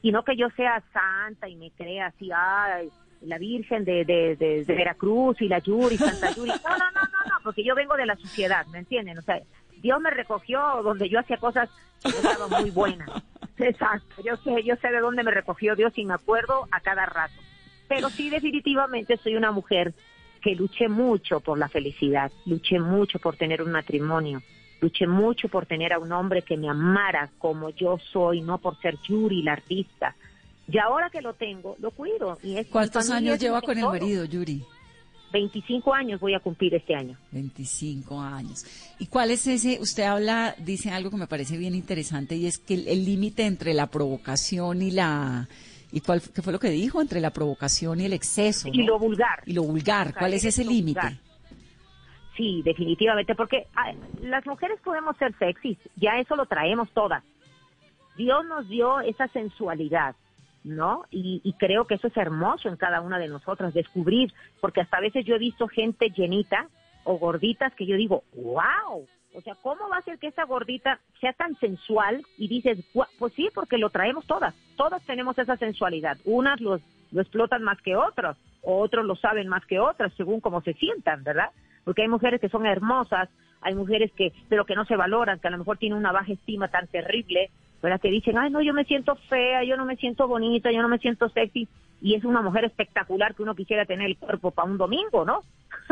y 0.00 0.12
no 0.12 0.24
que 0.24 0.36
yo 0.36 0.48
sea 0.50 0.82
santa 0.92 1.48
y 1.48 1.56
me 1.56 1.70
crea 1.72 2.06
así, 2.06 2.30
ay, 2.34 2.88
la 3.20 3.38
Virgen 3.38 3.84
de, 3.84 4.04
de, 4.04 4.36
de, 4.36 4.64
Veracruz 4.66 5.40
y 5.42 5.48
la 5.48 5.58
Yuri, 5.58 5.98
Santa 5.98 6.32
Yuri. 6.32 6.50
No, 6.50 6.70
no, 6.70 6.90
no, 6.90 7.00
no, 7.00 7.18
no, 7.26 7.34
porque 7.44 7.64
yo 7.64 7.74
vengo 7.74 7.96
de 7.96 8.06
la 8.06 8.16
sociedad, 8.16 8.66
¿me 8.68 8.78
entienden? 8.78 9.18
O 9.18 9.22
sea, 9.22 9.40
Dios 9.82 10.00
me 10.00 10.10
recogió 10.10 10.60
donde 10.82 11.08
yo 11.08 11.18
hacía 11.18 11.36
cosas 11.36 11.68
que 12.02 12.08
estaban 12.08 12.50
muy 12.62 12.70
buenas. 12.70 13.10
Exacto, 13.58 14.22
yo 14.24 14.36
sé, 14.36 14.62
yo 14.64 14.76
sé 14.76 14.88
de 14.88 15.00
dónde 15.00 15.22
me 15.22 15.30
recogió 15.30 15.76
Dios 15.76 15.92
y 15.96 16.04
me 16.04 16.14
acuerdo 16.14 16.66
a 16.70 16.80
cada 16.80 17.04
rato. 17.06 17.34
Pero 17.88 18.08
sí, 18.10 18.30
definitivamente 18.30 19.16
soy 19.18 19.36
una 19.36 19.52
mujer 19.52 19.94
que 20.46 20.54
luché 20.54 20.88
mucho 20.88 21.40
por 21.40 21.58
la 21.58 21.68
felicidad, 21.68 22.30
luché 22.44 22.78
mucho 22.78 23.18
por 23.18 23.36
tener 23.36 23.60
un 23.62 23.72
matrimonio, 23.72 24.40
luché 24.80 25.04
mucho 25.04 25.48
por 25.48 25.66
tener 25.66 25.92
a 25.92 25.98
un 25.98 26.12
hombre 26.12 26.42
que 26.42 26.56
me 26.56 26.68
amara 26.68 27.28
como 27.36 27.70
yo 27.70 27.98
soy, 28.12 28.42
no 28.42 28.58
por 28.58 28.80
ser 28.80 28.96
Yuri, 29.08 29.42
la 29.42 29.54
artista. 29.54 30.14
Y 30.68 30.78
ahora 30.78 31.10
que 31.10 31.20
lo 31.20 31.34
tengo, 31.34 31.74
lo 31.80 31.90
cuido. 31.90 32.38
Y 32.44 32.62
¿Cuántos 32.66 33.10
años 33.10 33.40
lleva 33.40 33.60
con 33.60 33.76
el 33.76 33.86
marido, 33.86 34.24
Yuri? 34.24 34.62
25 35.32 35.92
años 35.92 36.20
voy 36.20 36.34
a 36.34 36.38
cumplir 36.38 36.76
este 36.76 36.94
año. 36.94 37.18
25 37.32 38.20
años. 38.20 38.64
¿Y 39.00 39.06
cuál 39.06 39.32
es 39.32 39.48
ese? 39.48 39.80
Usted 39.80 40.04
habla, 40.04 40.54
dice 40.58 40.92
algo 40.92 41.10
que 41.10 41.16
me 41.16 41.26
parece 41.26 41.58
bien 41.58 41.74
interesante 41.74 42.36
y 42.36 42.46
es 42.46 42.58
que 42.58 42.74
el 42.74 43.04
límite 43.04 43.46
entre 43.46 43.74
la 43.74 43.88
provocación 43.88 44.80
y 44.80 44.92
la... 44.92 45.48
¿Y 45.92 46.00
cuál 46.00 46.20
qué 46.20 46.42
fue 46.42 46.52
lo 46.52 46.58
que 46.58 46.70
dijo? 46.70 47.00
Entre 47.00 47.20
la 47.20 47.30
provocación 47.30 48.00
y 48.00 48.06
el 48.06 48.12
exceso. 48.12 48.68
Y 48.72 48.82
lo 48.82 48.98
vulgar. 48.98 49.42
Y 49.46 49.52
lo 49.52 49.62
vulgar. 49.62 50.14
¿Cuál 50.18 50.34
es 50.34 50.44
ese 50.44 50.64
límite? 50.64 51.20
Sí, 52.36 52.62
definitivamente, 52.62 53.34
porque 53.34 53.66
ah, 53.74 53.92
las 54.20 54.44
mujeres 54.46 54.78
podemos 54.84 55.16
ser 55.16 55.34
sexys, 55.38 55.78
ya 55.96 56.18
eso 56.18 56.36
lo 56.36 56.46
traemos 56.46 56.90
todas. 56.90 57.24
Dios 58.16 58.44
nos 58.46 58.68
dio 58.68 59.00
esa 59.00 59.28
sensualidad, 59.28 60.14
¿no? 60.64 61.04
Y, 61.10 61.54
creo 61.58 61.86
que 61.86 61.94
eso 61.94 62.08
es 62.08 62.16
hermoso 62.16 62.68
en 62.68 62.76
cada 62.76 63.00
una 63.00 63.18
de 63.18 63.28
nosotras, 63.28 63.72
descubrir, 63.72 64.32
porque 64.60 64.80
hasta 64.80 64.98
a 64.98 65.00
veces 65.00 65.24
yo 65.24 65.34
he 65.34 65.38
visto 65.38 65.68
gente 65.68 66.10
llenita 66.10 66.68
o 67.04 67.18
gorditas 67.18 67.72
que 67.74 67.86
yo 67.86 67.96
digo, 67.96 68.24
wow, 68.34 69.06
o 69.36 69.40
sea, 69.42 69.54
¿cómo 69.62 69.88
va 69.88 69.98
a 69.98 70.02
ser 70.02 70.18
que 70.18 70.28
esa 70.28 70.44
gordita 70.44 70.98
sea 71.20 71.32
tan 71.32 71.54
sensual? 71.58 72.24
Y 72.38 72.48
dices, 72.48 72.78
pues 73.18 73.32
sí, 73.34 73.48
porque 73.54 73.78
lo 73.78 73.90
traemos 73.90 74.26
todas, 74.26 74.54
todas 74.76 75.02
tenemos 75.04 75.38
esa 75.38 75.56
sensualidad, 75.56 76.18
unas 76.24 76.60
lo 76.60 76.80
explotan 77.12 77.62
más 77.62 77.80
que 77.82 77.94
otras, 77.96 78.36
otros 78.62 79.04
lo 79.04 79.14
saben 79.16 79.48
más 79.48 79.64
que 79.66 79.78
otras, 79.78 80.12
según 80.14 80.40
cómo 80.40 80.60
se 80.62 80.72
sientan, 80.74 81.22
¿verdad? 81.22 81.50
porque 81.86 82.02
hay 82.02 82.08
mujeres 82.08 82.40
que 82.40 82.48
son 82.48 82.66
hermosas, 82.66 83.28
hay 83.60 83.76
mujeres 83.76 84.10
que, 84.16 84.32
pero 84.48 84.66
que 84.66 84.74
no 84.74 84.84
se 84.86 84.96
valoran, 84.96 85.38
que 85.38 85.46
a 85.46 85.52
lo 85.52 85.58
mejor 85.58 85.78
tienen 85.78 85.96
una 85.96 86.10
baja 86.10 86.32
estima 86.32 86.66
tan 86.66 86.88
terrible, 86.88 87.48
¿verdad? 87.80 88.00
Que 88.00 88.10
dicen, 88.10 88.36
ay, 88.36 88.50
no, 88.50 88.60
yo 88.60 88.74
me 88.74 88.84
siento 88.84 89.14
fea, 89.28 89.62
yo 89.62 89.76
no 89.76 89.84
me 89.84 89.94
siento 89.94 90.26
bonita, 90.26 90.72
yo 90.72 90.82
no 90.82 90.88
me 90.88 90.98
siento 90.98 91.28
sexy, 91.28 91.68
y 92.00 92.14
es 92.14 92.24
una 92.24 92.42
mujer 92.42 92.64
espectacular 92.64 93.34
que 93.34 93.42
uno 93.42 93.54
quisiera 93.54 93.84
tener 93.84 94.06
el 94.06 94.16
cuerpo 94.18 94.50
para 94.50 94.70
un 94.70 94.78
domingo, 94.78 95.24
¿no? 95.24 95.40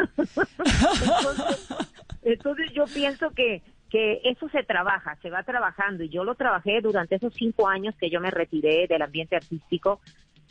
entonces, 2.23 2.73
yo 2.75 2.85
pienso 2.87 3.31
que, 3.31 3.63
que 3.91 4.21
eso 4.25 4.49
se 4.49 4.63
trabaja, 4.63 5.17
se 5.23 5.31
va 5.31 5.43
trabajando, 5.43 6.05
y 6.05 6.09
yo 6.09 6.25
lo 6.25 6.35
trabajé 6.35 6.81
durante 6.81 7.17
esos 7.17 7.33
cinco 7.35 7.69
años 7.69 7.95
que 7.99 8.11
yo 8.11 8.21
me 8.21 8.31
retiré 8.31 8.87
del 8.87 9.03
ambiente 9.03 9.37
artístico, 9.37 10.01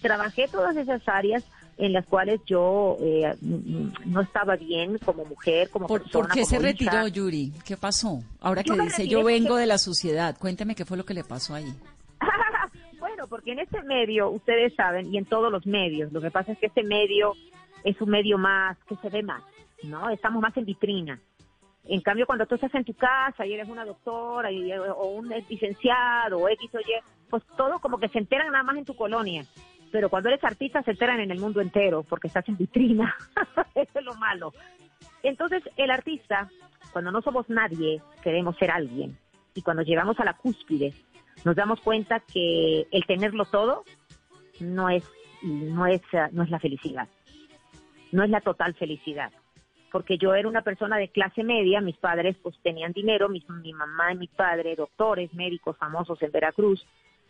trabajé 0.02 0.48
todas 0.48 0.76
esas 0.76 1.02
áreas 1.08 1.46
en 1.78 1.94
las 1.94 2.06
cuales 2.06 2.40
yo 2.46 2.98
eh, 3.02 3.36
no 3.42 4.22
estaba 4.22 4.56
bien 4.56 4.98
como 5.00 5.26
mujer, 5.26 5.70
como 5.70 5.88
¿Por, 5.88 6.04
persona. 6.04 6.28
¿Por 6.28 6.34
qué 6.34 6.46
se 6.46 6.60
retiró, 6.60 7.08
Yuri? 7.08 7.52
¿Qué 7.66 7.78
pasó? 7.78 8.22
Ahora 8.42 8.64
que 8.64 8.74
dice, 8.74 9.08
yo 9.08 9.24
vengo 9.24 9.56
de 9.56 9.66
la 9.66 9.78
sociedad, 9.78 10.38
cuénteme 10.38 10.76
qué 10.76 10.86
fue 10.86 10.98
lo 10.98 11.06
que 11.06 11.14
le 11.14 11.24
pasó 11.24 11.56
ahí. 11.56 11.74
Porque 13.28 13.52
en 13.52 13.60
este 13.60 13.82
medio, 13.84 14.30
ustedes 14.30 14.74
saben, 14.76 15.14
y 15.14 15.18
en 15.18 15.26
todos 15.26 15.52
los 15.52 15.66
medios, 15.66 16.12
lo 16.12 16.22
que 16.22 16.32
pasa 16.32 16.54
es 16.54 16.58
que 16.60 16.68
este 16.68 16.84
medio 16.84 17.34
es 17.84 18.00
un 18.02 18.10
medio 18.10 18.38
más, 18.38 18.78
que 18.86 18.96
se 18.98 19.10
ve 19.10 19.24
más, 19.24 19.44
¿no? 19.84 20.10
Estamos 20.10 20.42
más 20.42 20.56
en 20.58 20.66
vitrina. 20.66 21.20
En 21.86 22.02
cambio, 22.02 22.26
cuando 22.26 22.46
tú 22.46 22.56
estás 22.56 22.74
en 22.76 22.86
tu 22.86 22.94
casa 22.94 23.46
y 23.46 23.54
eres 23.54 23.68
una 23.68 23.84
doctora 23.84 24.52
y, 24.52 24.72
o 24.72 25.06
un 25.08 25.30
licenciado 25.50 26.40
o 26.40 26.48
X 26.48 26.70
o 26.76 26.80
Y, 26.80 26.84
pues 27.30 27.44
todo 27.58 27.80
como 27.80 27.98
que 27.98 28.08
se 28.08 28.20
enteran 28.20 28.52
nada 28.52 28.64
más 28.64 28.78
en 28.78 28.86
tu 28.86 28.96
colonia 28.96 29.46
pero 29.94 30.10
cuando 30.10 30.30
eres 30.30 30.44
artista 30.44 30.82
se 30.82 30.90
enteran 30.90 31.20
en 31.20 31.30
el 31.30 31.40
mundo 31.40 31.62
entero 31.62 32.02
porque 32.02 32.28
estás 32.28 32.50
en 32.50 32.58
vitrina. 32.58 33.16
Eso 33.76 34.00
es 34.00 34.04
lo 34.04 34.16
malo. 34.16 34.52
Entonces, 35.22 35.62
el 35.78 35.92
artista, 35.92 36.50
cuando 36.92 37.12
no 37.12 37.22
somos 37.22 37.48
nadie, 37.48 38.02
queremos 38.24 38.58
ser 38.58 38.72
alguien. 38.72 39.16
Y 39.54 39.62
cuando 39.62 39.84
llegamos 39.84 40.20
a 40.20 40.26
la 40.26 40.34
cúspide, 40.34 40.96
nos 41.44 41.56
damos 41.56 41.82
cuenta 41.82 42.20
que 42.22 42.88
el 42.92 43.06
tenerlo 43.06 43.46
todo 43.46 43.84
no 44.60 44.90
es, 44.90 45.04
no 45.42 45.86
es, 45.88 46.02
no 46.32 46.44
es 46.44 46.50
la 46.50 46.60
felicidad. 46.60 47.08
No 48.12 48.24
es 48.24 48.30
la 48.30 48.42
total 48.42 48.74
felicidad. 48.76 49.32
Porque 49.92 50.18
yo 50.18 50.34
era 50.34 50.48
una 50.48 50.62
persona 50.62 50.98
de 50.98 51.10
clase 51.10 51.44
media, 51.44 51.82
mis 51.82 51.98
padres 51.98 52.36
pues 52.42 52.58
tenían 52.64 52.94
dinero, 52.94 53.30
mi, 53.30 53.44
mi 53.62 53.74
mamá 53.74 54.14
y 54.14 54.18
mi 54.18 54.28
padre, 54.28 54.76
doctores, 54.76 55.34
médicos 55.34 55.78
famosos 55.78 56.22
en 56.22 56.32
Veracruz, 56.32 56.86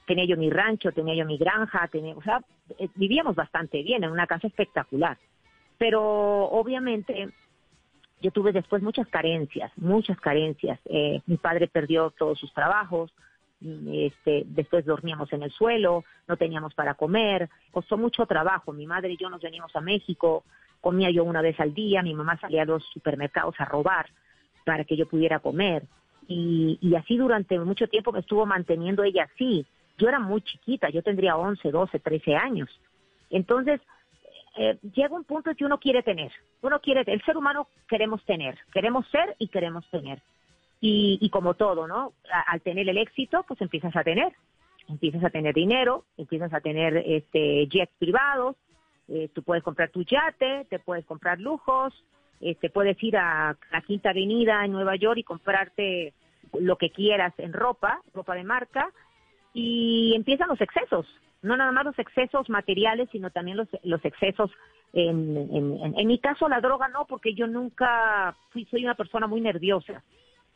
tenía 0.05 0.25
yo 0.25 0.37
mi 0.37 0.49
rancho, 0.49 0.91
tenía 0.91 1.15
yo 1.15 1.25
mi 1.25 1.37
granja, 1.37 1.87
tenía, 1.87 2.15
o 2.15 2.21
sea, 2.21 2.41
eh, 2.77 2.89
vivíamos 2.95 3.35
bastante 3.35 3.83
bien 3.83 4.03
en 4.03 4.11
una 4.11 4.27
casa 4.27 4.47
espectacular. 4.47 5.17
Pero 5.77 6.01
obviamente 6.01 7.29
yo 8.21 8.31
tuve 8.31 8.53
después 8.53 8.81
muchas 8.81 9.07
carencias, 9.07 9.71
muchas 9.77 10.19
carencias. 10.19 10.79
Eh, 10.85 11.21
mi 11.25 11.37
padre 11.37 11.67
perdió 11.67 12.11
todos 12.11 12.39
sus 12.39 12.53
trabajos, 12.53 13.13
este, 13.91 14.43
después 14.47 14.85
dormíamos 14.85 15.31
en 15.31 15.43
el 15.43 15.51
suelo, 15.51 16.03
no 16.27 16.37
teníamos 16.37 16.73
para 16.73 16.95
comer, 16.95 17.49
costó 17.71 17.97
mucho 17.97 18.25
trabajo. 18.25 18.73
Mi 18.73 18.85
madre 18.85 19.13
y 19.13 19.17
yo 19.17 19.29
nos 19.29 19.41
venimos 19.41 19.75
a 19.75 19.81
México, 19.81 20.43
comía 20.81 21.09
yo 21.11 21.23
una 21.23 21.41
vez 21.41 21.59
al 21.59 21.73
día, 21.73 22.01
mi 22.01 22.13
mamá 22.13 22.37
salía 22.39 22.63
a 22.63 22.65
los 22.65 22.83
supermercados 22.93 23.55
a 23.59 23.65
robar 23.65 24.07
para 24.65 24.83
que 24.83 24.97
yo 24.97 25.07
pudiera 25.07 25.39
comer. 25.39 25.83
Y, 26.27 26.93
así 26.95 27.17
durante 27.17 27.59
mucho 27.59 27.87
tiempo 27.87 28.11
me 28.11 28.19
estuvo 28.19 28.45
manteniendo 28.45 29.03
ella 29.03 29.29
así. 29.33 29.65
Yo 29.97 30.07
era 30.07 30.19
muy 30.19 30.41
chiquita, 30.41 30.89
yo 30.89 31.03
tendría 31.03 31.37
11, 31.37 31.69
12, 31.69 31.99
13 31.99 32.35
años. 32.35 32.69
Entonces, 33.29 33.81
eh, 34.55 34.77
llega 34.93 35.15
un 35.15 35.23
punto 35.23 35.53
que 35.55 35.65
uno 35.65 35.79
quiere 35.79 36.03
tener. 36.03 36.31
Uno 36.61 36.79
quiere, 36.79 37.03
el 37.05 37.21
ser 37.23 37.37
humano 37.37 37.67
queremos 37.87 38.23
tener, 38.25 38.57
queremos 38.71 39.07
ser 39.09 39.35
y 39.39 39.47
queremos 39.47 39.85
tener. 39.89 40.21
Y, 40.85 41.29
como 41.29 41.53
todo, 41.53 41.87
¿no? 41.87 42.11
al 42.29 42.59
tener 42.59 42.89
el 42.89 42.97
éxito, 42.97 43.45
pues 43.47 43.61
empiezas 43.61 43.95
a 43.95 44.03
tener. 44.03 44.33
Empiezas 44.89 45.23
a 45.23 45.29
tener 45.29 45.55
dinero, 45.55 46.03
empiezas 46.17 46.53
a 46.53 46.59
tener 46.59 46.97
este, 46.97 47.67
jets 47.67 47.93
privados, 47.97 48.57
eh, 49.07 49.29
tú 49.33 49.43
puedes 49.43 49.63
comprar 49.63 49.91
tu 49.91 50.03
yate, 50.03 50.65
te 50.69 50.79
puedes 50.79 51.05
comprar 51.05 51.39
lujos, 51.39 51.93
te 52.41 52.51
este, 52.51 52.69
puedes 52.69 53.01
ir 53.01 53.15
a 53.15 53.55
la 53.71 53.81
Quinta 53.81 54.09
Avenida 54.09 54.65
en 54.65 54.73
Nueva 54.73 54.97
York 54.97 55.19
y 55.19 55.23
comprarte 55.23 56.13
lo 56.59 56.77
que 56.77 56.89
quieras 56.89 57.33
en 57.37 57.53
ropa, 57.53 58.01
ropa 58.13 58.35
de 58.35 58.43
marca, 58.43 58.89
y 59.53 60.13
empiezan 60.17 60.49
los 60.49 60.59
excesos, 60.59 61.07
no 61.41 61.55
nada 61.55 61.71
más 61.71 61.85
los 61.85 61.97
excesos 61.97 62.49
materiales, 62.49 63.07
sino 63.13 63.29
también 63.29 63.55
los, 63.55 63.69
los 63.83 64.03
excesos 64.03 64.51
en, 64.91 65.37
en, 65.37 65.93
en, 65.97 66.07
mi 66.07 66.19
caso 66.19 66.49
la 66.49 66.59
droga 66.59 66.89
no, 66.89 67.05
porque 67.05 67.33
yo 67.33 67.47
nunca 67.47 68.35
fui, 68.49 68.65
soy 68.65 68.83
una 68.83 68.95
persona 68.95 69.27
muy 69.27 69.39
nerviosa 69.39 70.03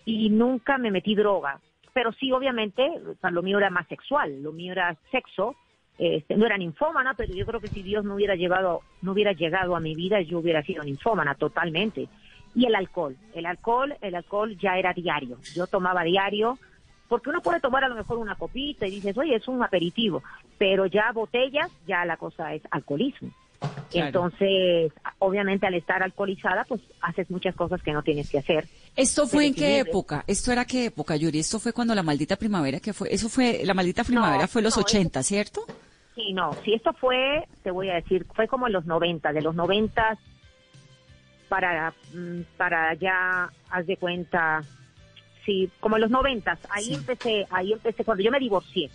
y 0.08 0.30
nunca 0.30 0.78
me 0.78 0.90
metí 0.90 1.16
droga, 1.16 1.60
pero 1.92 2.14
sí 2.14 2.32
obviamente 2.32 2.90
lo 3.30 3.44
mío 3.44 3.58
era 3.58 3.70
más 3.70 3.86
sexual, 3.88 4.42
lo 4.42 4.54
mío 4.54 4.72
era 4.72 4.96
sexo, 5.12 5.58
este, 5.98 6.38
no 6.38 6.46
era 6.46 6.58
ninfómana, 6.58 7.14
pero 7.14 7.34
yo 7.34 7.46
creo 7.46 7.60
que 7.60 7.68
si 7.68 7.84
Dios 7.84 8.06
no 8.06 8.16
hubiera 8.16 8.36
llevado, 8.36 8.84
no 9.02 9.12
hubiera 9.12 9.34
llegado 9.34 9.76
a 9.76 9.82
mi 9.82 9.96
vida, 9.96 10.22
yo 10.22 10.40
hubiera 10.40 10.64
sido 10.64 10.82
ninfómana 10.82 11.36
totalmente. 11.36 12.08
Y 12.56 12.66
el 12.66 12.76
alcohol, 12.76 13.18
el 13.34 13.46
alcohol, 13.46 13.98
el 14.00 14.16
alcohol 14.16 14.58
ya 14.58 14.78
era 14.78 14.94
diario. 14.94 15.40
Yo 15.54 15.68
tomaba 15.68 16.04
diario, 16.04 16.58
porque 17.10 17.30
uno 17.30 17.42
puede 17.42 17.60
tomar 17.60 17.84
a 17.84 17.90
lo 17.90 17.96
mejor 17.96 18.18
una 18.18 18.36
copita 18.36 18.88
y 18.88 18.92
dices, 18.92 19.18
oye, 19.18 19.36
es 19.36 19.48
un 19.50 19.62
aperitivo, 19.62 20.24
pero 20.58 20.86
ya 20.86 21.12
botellas, 21.12 21.70
ya 21.86 22.06
la 22.06 22.16
cosa 22.16 22.54
es 22.54 22.62
alcoholismo. 22.72 23.30
Entonces, 23.94 24.92
obviamente 25.20 25.66
al 25.66 25.74
estar 25.74 26.04
alcoholizada, 26.04 26.66
pues 26.66 26.82
haces 27.02 27.30
muchas 27.32 27.56
cosas 27.56 27.82
que 27.82 27.92
no 27.92 28.04
tienes 28.04 28.30
que 28.30 28.40
hacer. 28.40 28.68
¿Esto 28.96 29.28
fue 29.28 29.48
en 29.48 29.56
qué 29.56 29.80
época? 29.80 30.24
¿Esto 30.28 30.52
era 30.52 30.66
qué 30.66 30.86
época, 30.86 31.16
Yuri? 31.16 31.40
¿Esto 31.40 31.60
fue 31.60 31.74
cuando 31.74 31.96
la 31.96 32.04
maldita 32.04 32.36
primavera 32.36 32.80
que 32.80 32.94
fue? 32.94 33.14
Eso 33.14 33.30
fue, 33.30 33.62
la 33.64 33.74
maldita 33.74 34.04
primavera 34.04 34.48
fue 34.48 34.62
los 34.62 34.78
80, 34.78 35.24
¿cierto? 35.24 35.62
Sí, 36.16 36.34
no, 36.34 36.56
si 36.64 36.74
esto 36.74 36.94
fue, 36.94 37.48
te 37.64 37.72
voy 37.72 37.90
a 37.90 37.96
decir, 37.96 38.26
fue 38.34 38.48
como 38.48 38.68
en 38.68 38.74
los 38.74 38.86
90, 38.86 39.34
de 39.34 39.42
los 39.42 39.54
90 39.54 40.18
para, 41.48 41.94
mm, 42.14 42.42
para 42.58 42.94
ya, 42.96 43.50
haz 43.70 43.86
de 43.86 43.98
cuenta, 43.98 44.64
sí, 45.46 45.70
como 45.80 45.96
en 45.96 46.02
los 46.02 46.12
noventas, 46.12 46.60
ahí 46.70 46.94
empecé, 46.94 47.46
ahí 47.52 47.74
empecé 47.74 48.04
cuando 48.04 48.24
yo 48.24 48.32
me 48.32 48.40
divorcié. 48.40 48.90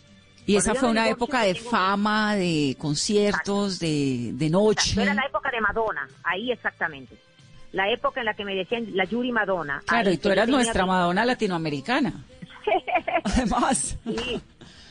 Y 0.47 0.57
esa 0.57 0.75
fue 0.75 0.91
una 0.91 1.09
época 1.09 1.43
de 1.43 1.55
fama, 1.55 2.35
de 2.35 2.77
conciertos, 2.79 3.79
de, 3.79 4.31
de 4.35 4.51
noche. 4.51 5.03
Era 5.03 5.15
la 5.15 5.27
época 5.27 5.51
de 5.51 5.61
Madonna, 5.61 6.09
ahí 6.25 6.51
exactamente. 6.51 7.17
La 7.73 7.89
época 7.91 8.21
en 8.21 8.27
la 8.27 8.35
que 8.35 8.45
me 8.45 8.55
decían 8.55 8.87
la 8.95 9.05
Yuri 9.05 9.33
Madonna. 9.33 9.83
Claro, 9.87 10.11
y 10.11 10.19
tú 10.19 10.31
eras 10.31 10.49
nuestra 10.49 10.85
Madonna 10.85 11.25
latinoamericana. 11.25 12.13
Además. 13.25 13.99
Sí, 14.05 14.41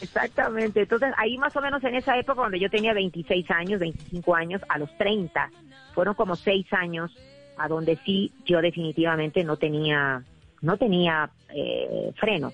exactamente. 0.02 0.82
Entonces, 0.82 1.14
ahí 1.18 1.38
más 1.38 1.56
o 1.56 1.62
menos 1.62 1.84
en 1.84 1.96
esa 1.96 2.18
época, 2.18 2.42
donde 2.42 2.60
yo 2.60 2.70
tenía 2.70 2.94
26 2.94 3.52
años, 3.52 3.80
25 3.80 4.36
años, 4.36 4.62
a 4.68 4.80
los 4.80 4.90
30, 4.98 5.52
fueron 5.94 6.16
como 6.16 6.36
6 6.36 6.66
años 6.72 7.12
a 7.58 7.68
donde 7.68 7.98
sí 8.06 8.32
yo 8.46 8.62
definitivamente 8.62 9.44
no 9.44 9.58
tenía 9.58 10.24
no 10.62 10.78
tenía 10.78 11.30
eh, 11.50 12.12
freno, 12.16 12.54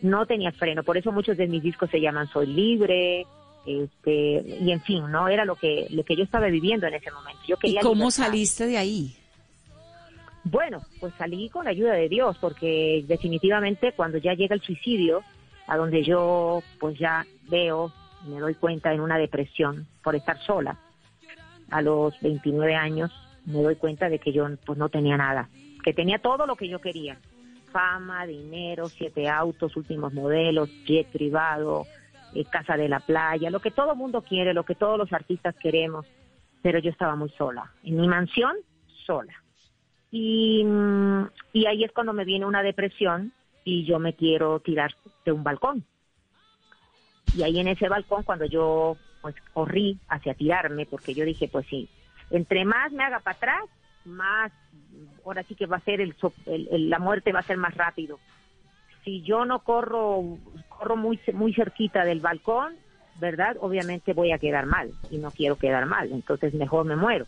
no 0.00 0.26
tenía 0.26 0.52
freno, 0.52 0.82
por 0.82 0.96
eso 0.96 1.12
muchos 1.12 1.36
de 1.36 1.46
mis 1.46 1.62
discos 1.62 1.90
se 1.90 2.00
llaman 2.00 2.28
Soy 2.28 2.46
Libre, 2.46 3.26
este, 3.66 4.58
y 4.60 4.70
en 4.72 4.80
fin, 4.82 5.10
no 5.10 5.28
era 5.28 5.44
lo 5.44 5.56
que, 5.56 5.86
lo 5.90 6.04
que 6.04 6.16
yo 6.16 6.24
estaba 6.24 6.46
viviendo 6.46 6.86
en 6.86 6.94
ese 6.94 7.10
momento. 7.10 7.40
Yo 7.46 7.56
quería 7.56 7.80
¿Y 7.80 7.82
cómo 7.82 8.10
saliste 8.10 8.66
de 8.66 8.78
ahí? 8.78 9.16
Bueno, 10.44 10.80
pues 11.00 11.12
salí 11.18 11.50
con 11.50 11.64
la 11.64 11.70
ayuda 11.70 11.92
de 11.92 12.08
Dios, 12.08 12.38
porque 12.40 13.04
definitivamente 13.06 13.92
cuando 13.92 14.18
ya 14.18 14.32
llega 14.32 14.54
el 14.54 14.62
suicidio, 14.62 15.22
a 15.66 15.76
donde 15.76 16.02
yo 16.02 16.62
pues 16.80 16.98
ya 16.98 17.26
veo, 17.50 17.92
me 18.26 18.40
doy 18.40 18.54
cuenta 18.54 18.92
en 18.92 19.00
una 19.00 19.18
depresión 19.18 19.86
por 20.02 20.16
estar 20.16 20.38
sola, 20.44 20.78
a 21.70 21.82
los 21.82 22.18
29 22.20 22.74
años, 22.74 23.12
me 23.44 23.62
doy 23.62 23.76
cuenta 23.76 24.08
de 24.08 24.18
que 24.18 24.32
yo 24.32 24.46
pues 24.64 24.78
no 24.78 24.88
tenía 24.88 25.18
nada, 25.18 25.50
que 25.84 25.92
tenía 25.92 26.18
todo 26.18 26.46
lo 26.46 26.56
que 26.56 26.68
yo 26.68 26.80
quería. 26.80 27.18
Fama, 27.72 28.26
dinero, 28.26 28.88
siete 28.88 29.28
autos, 29.28 29.76
últimos 29.76 30.12
modelos, 30.12 30.70
jet 30.84 31.06
privado, 31.08 31.86
eh, 32.34 32.44
casa 32.44 32.76
de 32.76 32.88
la 32.88 33.00
playa, 33.00 33.50
lo 33.50 33.60
que 33.60 33.70
todo 33.70 33.94
mundo 33.94 34.22
quiere, 34.22 34.54
lo 34.54 34.64
que 34.64 34.74
todos 34.74 34.98
los 34.98 35.12
artistas 35.12 35.54
queremos, 35.56 36.06
pero 36.62 36.78
yo 36.78 36.90
estaba 36.90 37.16
muy 37.16 37.30
sola, 37.30 37.70
en 37.84 37.96
mi 37.96 38.08
mansión, 38.08 38.56
sola. 39.06 39.34
Y, 40.10 40.64
mm, 40.64 41.26
y 41.52 41.66
ahí 41.66 41.84
es 41.84 41.92
cuando 41.92 42.12
me 42.12 42.24
viene 42.24 42.46
una 42.46 42.62
depresión 42.62 43.32
y 43.64 43.84
yo 43.84 43.98
me 43.98 44.14
quiero 44.14 44.60
tirar 44.60 44.94
de 45.24 45.32
un 45.32 45.44
balcón. 45.44 45.84
Y 47.34 47.42
ahí 47.42 47.60
en 47.60 47.68
ese 47.68 47.88
balcón, 47.88 48.22
cuando 48.22 48.46
yo 48.46 48.96
pues 49.20 49.34
corrí 49.52 49.98
hacia 50.08 50.34
tirarme, 50.34 50.86
porque 50.86 51.14
yo 51.14 51.24
dije, 51.24 51.48
pues 51.48 51.66
sí, 51.66 51.88
entre 52.30 52.64
más 52.64 52.92
me 52.92 53.04
haga 53.04 53.20
para 53.20 53.36
atrás, 53.36 53.64
más, 54.08 54.52
ahora 55.24 55.42
sí 55.44 55.54
que 55.54 55.66
va 55.66 55.76
a 55.76 55.84
ser 55.84 56.00
el, 56.00 56.14
la 56.90 56.98
muerte 56.98 57.32
va 57.32 57.40
a 57.40 57.46
ser 57.46 57.56
más 57.56 57.74
rápido. 57.74 58.18
Si 59.04 59.22
yo 59.22 59.44
no 59.44 59.60
corro, 59.60 60.38
corro 60.68 60.96
muy, 60.96 61.20
muy 61.32 61.54
cerquita 61.54 62.04
del 62.04 62.20
balcón, 62.20 62.74
¿verdad? 63.20 63.56
Obviamente 63.60 64.12
voy 64.12 64.32
a 64.32 64.38
quedar 64.38 64.66
mal 64.66 64.92
y 65.10 65.18
no 65.18 65.30
quiero 65.30 65.56
quedar 65.56 65.86
mal, 65.86 66.12
entonces 66.12 66.54
mejor 66.54 66.84
me 66.84 66.96
muero. 66.96 67.26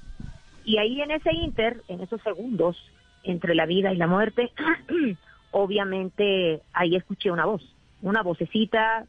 Y 0.64 0.78
ahí 0.78 1.00
en 1.00 1.10
ese 1.10 1.32
inter, 1.32 1.82
en 1.88 2.00
esos 2.00 2.20
segundos 2.22 2.76
entre 3.22 3.54
la 3.54 3.66
vida 3.66 3.92
y 3.92 3.96
la 3.96 4.06
muerte, 4.06 4.52
obviamente 5.50 6.62
ahí 6.72 6.96
escuché 6.96 7.30
una 7.30 7.46
voz, 7.46 7.62
una 8.02 8.22
vocecita, 8.22 9.06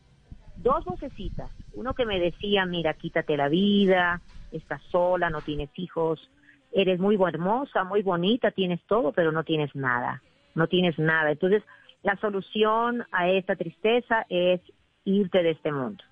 dos 0.58 0.86
vocecitas, 0.86 1.52
uno 1.74 1.94
que 1.94 2.06
me 2.06 2.20
decía, 2.20 2.66
mira, 2.66 2.94
quítate 2.94 3.38
la 3.38 3.48
vida, 3.48 4.22
estás 4.52 4.82
sola, 4.92 5.30
no 5.30 5.42
tienes 5.42 5.70
hijos, 5.76 6.30
eres 6.72 7.00
muy 7.00 7.18
hermosa, 7.28 7.84
muy 7.84 8.02
bonita, 8.02 8.52
tienes 8.52 8.82
todo, 8.88 9.12
pero 9.12 9.32
no 9.32 9.44
tienes 9.44 9.76
nada, 9.76 10.22
no 10.56 10.68
tienes 10.68 10.98
nada. 10.98 11.32
Entonces, 11.32 11.64
la 12.04 12.16
solución 12.18 13.06
a 13.12 13.30
esta 13.30 13.56
tristeza 13.56 14.26
es 14.30 14.62
irte 15.06 15.44
de 15.44 15.52
este 15.52 15.72
mundo. 15.72 16.04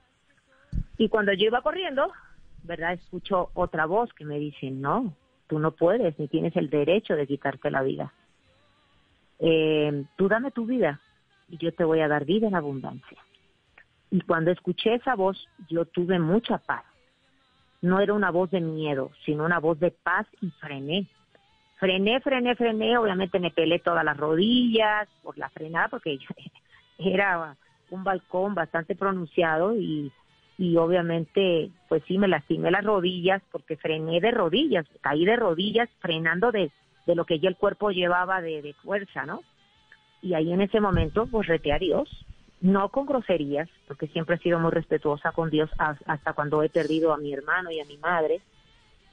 Y 0.97 1.09
cuando 1.09 1.33
yo 1.33 1.45
iba 1.45 1.61
corriendo, 1.61 2.11
¿verdad? 2.63 2.93
Escucho 2.93 3.49
otra 3.53 3.85
voz 3.85 4.13
que 4.13 4.25
me 4.25 4.37
dice, 4.37 4.69
no, 4.69 5.15
tú 5.47 5.59
no 5.59 5.71
puedes, 5.71 6.17
ni 6.19 6.27
tienes 6.27 6.55
el 6.55 6.69
derecho 6.69 7.15
de 7.15 7.27
quitarte 7.27 7.71
la 7.71 7.81
vida. 7.81 8.13
Eh, 9.39 10.03
tú 10.17 10.27
dame 10.27 10.51
tu 10.51 10.65
vida 10.65 10.99
y 11.47 11.57
yo 11.57 11.73
te 11.73 11.83
voy 11.83 12.01
a 12.01 12.07
dar 12.07 12.25
vida 12.25 12.47
en 12.47 12.55
abundancia. 12.55 13.17
Y 14.11 14.21
cuando 14.21 14.51
escuché 14.51 14.95
esa 14.95 15.15
voz, 15.15 15.47
yo 15.69 15.85
tuve 15.85 16.19
mucha 16.19 16.57
paz 16.57 16.83
no 17.81 17.99
era 17.99 18.13
una 18.13 18.31
voz 18.31 18.51
de 18.51 18.61
miedo, 18.61 19.11
sino 19.25 19.45
una 19.45 19.59
voz 19.59 19.79
de 19.79 19.91
paz 19.91 20.27
y 20.41 20.49
frené. 20.51 21.07
Frené, 21.77 22.19
frené, 22.19 22.55
frené, 22.55 22.97
obviamente 22.97 23.39
me 23.39 23.51
pelé 23.51 23.79
todas 23.79 24.03
las 24.03 24.17
rodillas 24.17 25.07
por 25.23 25.37
la 25.37 25.49
frenada 25.49 25.87
porque 25.87 26.19
era 26.97 27.55
un 27.89 28.03
balcón 28.03 28.53
bastante 28.53 28.95
pronunciado 28.95 29.75
y, 29.75 30.11
y 30.57 30.75
obviamente 30.75 31.71
pues 31.87 32.03
sí 32.05 32.17
me 32.17 32.27
lastimé 32.27 32.69
las 32.69 32.83
rodillas 32.83 33.41
porque 33.49 33.77
frené 33.77 34.19
de 34.19 34.31
rodillas, 34.31 34.85
caí 34.99 35.23
de 35.23 35.37
rodillas 35.37 35.89
frenando 36.01 36.51
de, 36.51 36.69
de 37.05 37.15
lo 37.15 37.25
que 37.25 37.39
ya 37.39 37.49
el 37.49 37.55
cuerpo 37.55 37.91
llevaba 37.91 38.41
de, 38.41 38.75
fuerza, 38.83 39.25
¿no? 39.25 39.41
Y 40.21 40.33
ahí 40.33 40.51
en 40.51 40.61
ese 40.61 40.81
momento 40.81 41.27
pues 41.27 41.47
reté 41.47 41.71
a 41.71 41.79
Dios 41.79 42.09
no 42.61 42.89
con 42.89 43.05
groserías, 43.05 43.69
porque 43.87 44.07
siempre 44.07 44.35
he 44.35 44.39
sido 44.39 44.59
muy 44.59 44.71
respetuosa 44.71 45.31
con 45.31 45.49
Dios 45.49 45.69
hasta 45.77 46.33
cuando 46.33 46.61
he 46.63 46.69
perdido 46.69 47.13
a 47.13 47.17
mi 47.17 47.33
hermano 47.33 47.71
y 47.71 47.79
a 47.79 47.85
mi 47.85 47.97
madre, 47.97 48.41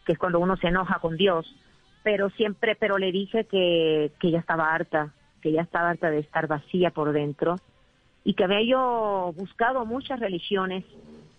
que 0.04 0.12
es 0.12 0.18
cuando 0.18 0.40
uno 0.40 0.56
se 0.56 0.68
enoja 0.68 0.98
con 0.98 1.16
Dios, 1.16 1.46
pero 2.02 2.30
siempre, 2.30 2.76
pero 2.76 2.98
le 2.98 3.12
dije 3.12 3.44
que, 3.44 4.12
que 4.20 4.30
ya 4.30 4.38
estaba 4.38 4.74
harta, 4.74 5.12
que 5.40 5.52
ya 5.52 5.62
estaba 5.62 5.90
harta 5.90 6.10
de 6.10 6.20
estar 6.20 6.46
vacía 6.46 6.90
por 6.90 7.12
dentro 7.12 7.56
y 8.24 8.34
que 8.34 8.44
había 8.44 8.62
yo 8.62 9.32
buscado 9.36 9.86
muchas 9.86 10.18
religiones 10.18 10.84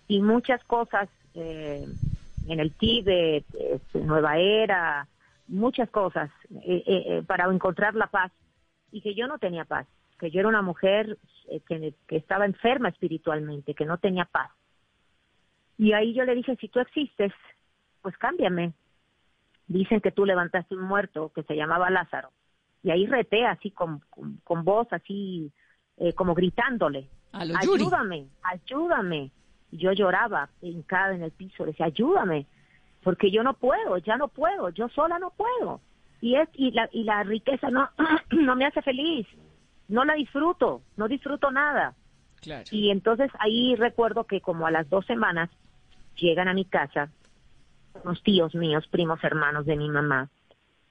y 0.08 0.22
muchas 0.22 0.64
cosas 0.64 1.10
eh, 1.34 1.86
en 2.48 2.60
el 2.60 2.72
Tíbet, 2.72 3.46
este, 3.54 4.00
Nueva 4.00 4.38
Era, 4.38 5.08
muchas 5.48 5.90
cosas 5.90 6.30
eh, 6.66 6.84
eh, 6.86 7.24
para 7.28 7.52
encontrar 7.52 7.96
la 7.96 8.08
paz 8.08 8.32
y 8.92 9.02
que 9.02 9.16
yo 9.16 9.28
no 9.28 9.38
tenía 9.38 9.66
paz 9.66 9.88
que 10.18 10.32
yo 10.32 10.40
era 10.40 10.50
una 10.50 10.62
mujer 10.62 11.18
eh, 11.50 11.62
que, 11.62 11.94
estaba 12.10 12.46
enferma 12.46 12.90
espiritualmente, 12.90 13.74
que 13.74 13.86
no 13.86 13.98
tenía 13.98 14.26
paz. 14.26 14.52
Y 15.78 15.94
ahí 15.94 16.14
yo 16.14 16.24
le 16.24 16.36
dije, 16.36 16.56
si 16.58 16.70
tú 16.70 16.80
existes, 16.80 17.32
pues 18.02 18.18
cámbiame. 18.18 18.74
Dicen 19.68 20.02
que 20.02 20.12
tú 20.12 20.26
levantaste 20.26 20.76
un 20.76 20.84
muerto 20.84 21.32
que 21.34 21.44
se 21.44 21.56
llamaba 21.56 21.90
Lázaro. 21.90 22.32
Y 22.84 22.90
ahí 22.90 23.06
reté 23.06 23.46
así 23.46 23.72
con, 23.72 24.02
con, 24.44 24.64
voz, 24.64 24.88
así 24.92 25.52
eh, 25.98 26.14
como 26.14 26.34
gritándole, 26.34 27.10
ayúdame, 27.34 28.28
ayúdame. 28.44 29.32
Yo 29.72 29.92
lloraba 29.92 30.50
hincada 30.62 31.14
en 31.14 31.24
el 31.24 31.32
piso, 31.32 31.66
decía, 31.66 31.88
ayúdame, 31.88 32.46
porque 33.04 33.30
yo 33.30 33.44
no 33.44 33.56
puedo, 33.56 33.98
ya 33.98 34.16
no 34.16 34.30
puedo, 34.30 34.70
yo 34.70 34.88
sola 34.90 35.20
no 35.20 35.32
puedo. 35.32 35.82
Y, 36.22 36.36
es, 36.36 36.48
y, 36.54 36.72
la, 36.72 36.88
y 36.94 37.04
la 37.04 37.24
riqueza 37.24 37.70
no, 37.70 37.90
no 38.32 38.56
me 38.56 38.66
hace 38.66 38.82
feliz 38.82 39.28
no 39.88 40.06
la 40.06 40.14
disfruto, 40.14 40.82
no 40.96 41.08
disfruto 41.08 41.52
nada. 41.52 41.96
Y 42.72 42.92
entonces 42.92 43.32
ahí 43.40 43.76
recuerdo 43.76 44.26
que 44.26 44.42
como 44.42 44.68
a 44.68 44.72
las 44.72 44.90
dos 44.90 45.06
semanas 45.06 45.50
llegan 46.16 46.48
a 46.48 46.54
mi 46.54 46.66
casa 46.66 47.10
unos 48.04 48.22
tíos 48.24 48.54
míos, 48.56 48.88
primos 48.90 49.24
hermanos 49.24 49.66
de 49.66 49.76
mi 49.76 49.90
mamá, 49.90 50.30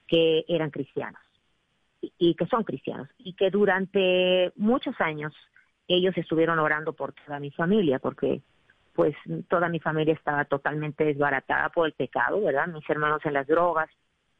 que 0.07 0.45
eran 0.47 0.71
cristianos 0.71 1.21
y, 2.01 2.35
que 2.35 2.45
son 2.47 2.63
cristianos 2.63 3.09
y 3.17 3.33
que 3.33 3.49
durante 3.49 4.51
muchos 4.55 4.99
años 4.99 5.33
ellos 5.87 6.17
estuvieron 6.17 6.59
orando 6.59 6.93
por 6.93 7.13
toda 7.13 7.39
mi 7.39 7.51
familia 7.51 7.99
porque 7.99 8.41
pues 8.93 9.15
toda 9.47 9.69
mi 9.69 9.79
familia 9.79 10.13
estaba 10.13 10.45
totalmente 10.45 11.05
desbaratada 11.05 11.69
por 11.69 11.85
el 11.85 11.93
pecado, 11.93 12.41
¿verdad? 12.41 12.67
Mis 12.67 12.89
hermanos 12.89 13.21
en 13.25 13.33
las 13.33 13.47
drogas, 13.47 13.89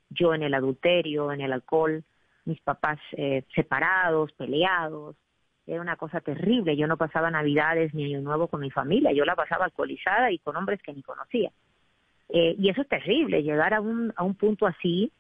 yo 0.09 0.33
en 0.33 0.41
el 0.41 0.53
adulterio, 0.53 1.31
en 1.31 1.41
el 1.41 1.53
alcohol, 1.53 2.03
mis 2.47 2.61
papás 2.61 2.97
eh, 3.11 3.43
separados, 3.53 4.31
peleados. 4.33 5.15
Era 5.65 5.81
una 5.81 5.97
cosa 5.97 6.21
terrible. 6.21 6.77
Yo 6.77 6.87
no 6.87 6.97
pasaba 6.97 7.29
Navidades 7.29 7.93
ni 7.93 8.05
Año 8.05 8.21
Nuevo 8.21 8.47
con 8.47 8.61
mi 8.61 8.71
familia. 8.71 9.11
Yo 9.11 9.25
la 9.25 9.35
pasaba 9.35 9.65
alcoholizada 9.65 10.31
y 10.31 10.39
con 10.39 10.55
hombres 10.55 10.81
que 10.81 10.93
ni 10.93 11.03
conocía. 11.03 11.51
Eh, 12.29 12.55
y 12.57 12.69
eso 12.69 12.81
es 12.81 12.87
terrible, 12.87 13.43
llegar 13.43 13.73
a 13.73 13.81
un, 13.81 14.13
a 14.15 14.23
un 14.23 14.35
punto 14.35 14.65
así. 14.65 15.11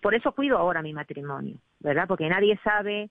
Por 0.00 0.14
eso 0.14 0.32
cuido 0.32 0.58
ahora 0.58 0.82
mi 0.82 0.92
matrimonio, 0.92 1.56
¿verdad? 1.80 2.06
Porque 2.08 2.28
nadie 2.28 2.58
sabe 2.62 3.08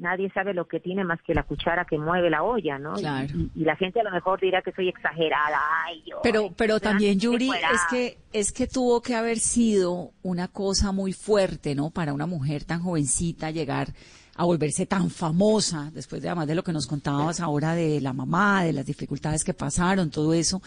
nadie 0.00 0.30
sabe 0.32 0.54
lo 0.54 0.66
que 0.66 0.80
tiene 0.80 1.04
más 1.04 1.20
que 1.22 1.34
la 1.34 1.42
cuchara 1.44 1.84
que 1.84 1.98
mueve 1.98 2.30
la 2.30 2.42
olla, 2.42 2.78
¿no? 2.78 2.94
Claro. 2.94 3.34
Y, 3.54 3.64
la 3.64 3.76
gente 3.76 4.00
a 4.00 4.04
lo 4.04 4.10
mejor 4.10 4.40
dirá 4.40 4.62
que 4.62 4.72
soy 4.72 4.88
exagerada. 4.88 5.60
Ay, 5.84 6.02
yo, 6.06 6.20
pero, 6.22 6.50
pero 6.56 6.80
también 6.80 7.20
Yuri 7.20 7.50
es 7.50 7.80
que 7.90 8.18
es 8.32 8.52
que 8.52 8.66
tuvo 8.66 9.00
que 9.02 9.14
haber 9.14 9.38
sido 9.38 10.12
una 10.22 10.48
cosa 10.48 10.92
muy 10.92 11.12
fuerte, 11.12 11.74
¿no? 11.74 11.90
Para 11.90 12.12
una 12.12 12.26
mujer 12.26 12.64
tan 12.64 12.82
jovencita 12.82 13.50
llegar 13.50 13.88
a 14.36 14.44
volverse 14.44 14.86
tan 14.86 15.10
famosa 15.10 15.90
después 15.92 16.22
de 16.22 16.28
además 16.28 16.46
de 16.46 16.54
lo 16.54 16.64
que 16.64 16.72
nos 16.72 16.86
contabas 16.86 17.40
ahora 17.40 17.74
de 17.74 18.00
la 18.00 18.12
mamá, 18.12 18.64
de 18.64 18.72
las 18.72 18.86
dificultades 18.86 19.44
que 19.44 19.52
pasaron, 19.52 20.10
todo 20.10 20.32
eso. 20.32 20.62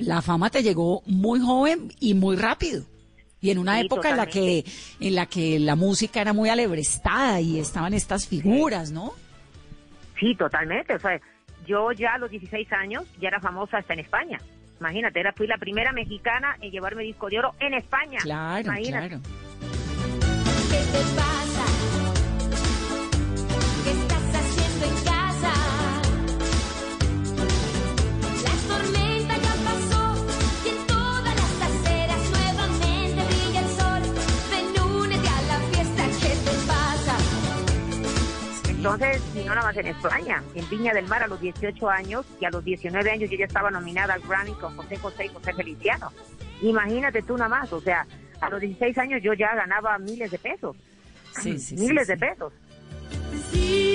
La 0.00 0.22
fama 0.22 0.50
te 0.50 0.62
llegó 0.62 1.02
muy 1.06 1.38
joven 1.38 1.92
y 2.00 2.14
muy 2.14 2.36
rápido. 2.36 2.84
Y 3.42 3.50
en 3.50 3.58
una 3.58 3.80
época 3.80 4.10
en 4.10 4.16
la 4.16 4.26
que 4.26 4.64
en 5.00 5.14
la 5.14 5.26
que 5.26 5.58
la 5.58 5.74
música 5.74 6.20
era 6.20 6.32
muy 6.32 6.48
alebrestada 6.48 7.40
y 7.40 7.58
estaban 7.58 7.92
estas 7.92 8.26
figuras, 8.26 8.92
¿no? 8.92 9.12
Sí, 10.18 10.34
totalmente. 10.36 10.94
O 10.94 10.98
sea, 11.00 11.20
yo 11.66 11.90
ya 11.90 12.14
a 12.14 12.18
los 12.18 12.30
16 12.30 12.72
años 12.72 13.04
ya 13.20 13.28
era 13.28 13.40
famosa 13.40 13.78
hasta 13.78 13.94
en 13.94 14.00
España. 14.00 14.38
Imagínate, 14.78 15.20
era 15.20 15.32
fui 15.32 15.46
la 15.46 15.58
primera 15.58 15.92
mexicana 15.92 16.56
en 16.60 16.70
llevarme 16.70 17.02
disco 17.02 17.28
de 17.28 17.40
oro 17.40 17.54
en 17.58 17.74
España. 17.74 18.18
Claro, 18.22 18.72
claro. 18.84 19.20
Entonces, 38.84 39.22
no 39.36 39.54
nada 39.54 39.62
más 39.68 39.76
en 39.76 39.86
España, 39.86 40.42
en 40.56 40.68
Viña 40.68 40.92
del 40.92 41.06
Mar 41.06 41.22
a 41.22 41.28
los 41.28 41.40
18 41.40 41.88
años 41.88 42.26
y 42.40 42.44
a 42.46 42.50
los 42.50 42.64
19 42.64 43.12
años 43.12 43.30
yo 43.30 43.38
ya 43.38 43.44
estaba 43.44 43.70
nominada 43.70 44.14
al 44.14 44.22
Grammy 44.22 44.54
con 44.54 44.76
José 44.76 44.96
José 44.96 45.26
y 45.26 45.28
José 45.28 45.54
Feliciano. 45.54 46.10
Imagínate 46.62 47.22
tú 47.22 47.36
nada 47.36 47.48
más, 47.48 47.72
o 47.72 47.80
sea, 47.80 48.04
a 48.40 48.50
los 48.50 48.60
16 48.60 48.98
años 48.98 49.22
yo 49.22 49.34
ya 49.34 49.54
ganaba 49.54 49.96
miles 49.98 50.32
de 50.32 50.38
pesos. 50.40 50.76
Sí, 51.40 51.60
sí, 51.60 51.76
miles 51.76 52.08
de 52.08 52.16
pesos. 52.16 52.52
sí, 53.52 53.91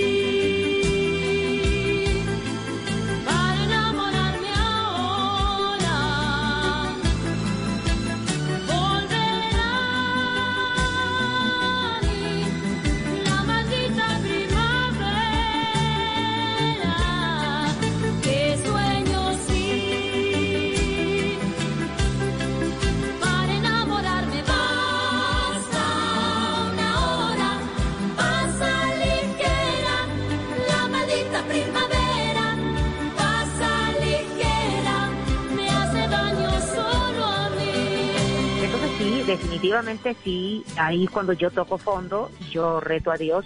definitivamente 39.27 40.15
sí. 40.23 40.63
Ahí 40.79 41.05
cuando 41.07 41.33
yo 41.33 41.51
toco 41.51 41.77
fondo, 41.77 42.31
yo 42.49 42.79
reto 42.79 43.11
a 43.11 43.17
Dios. 43.17 43.45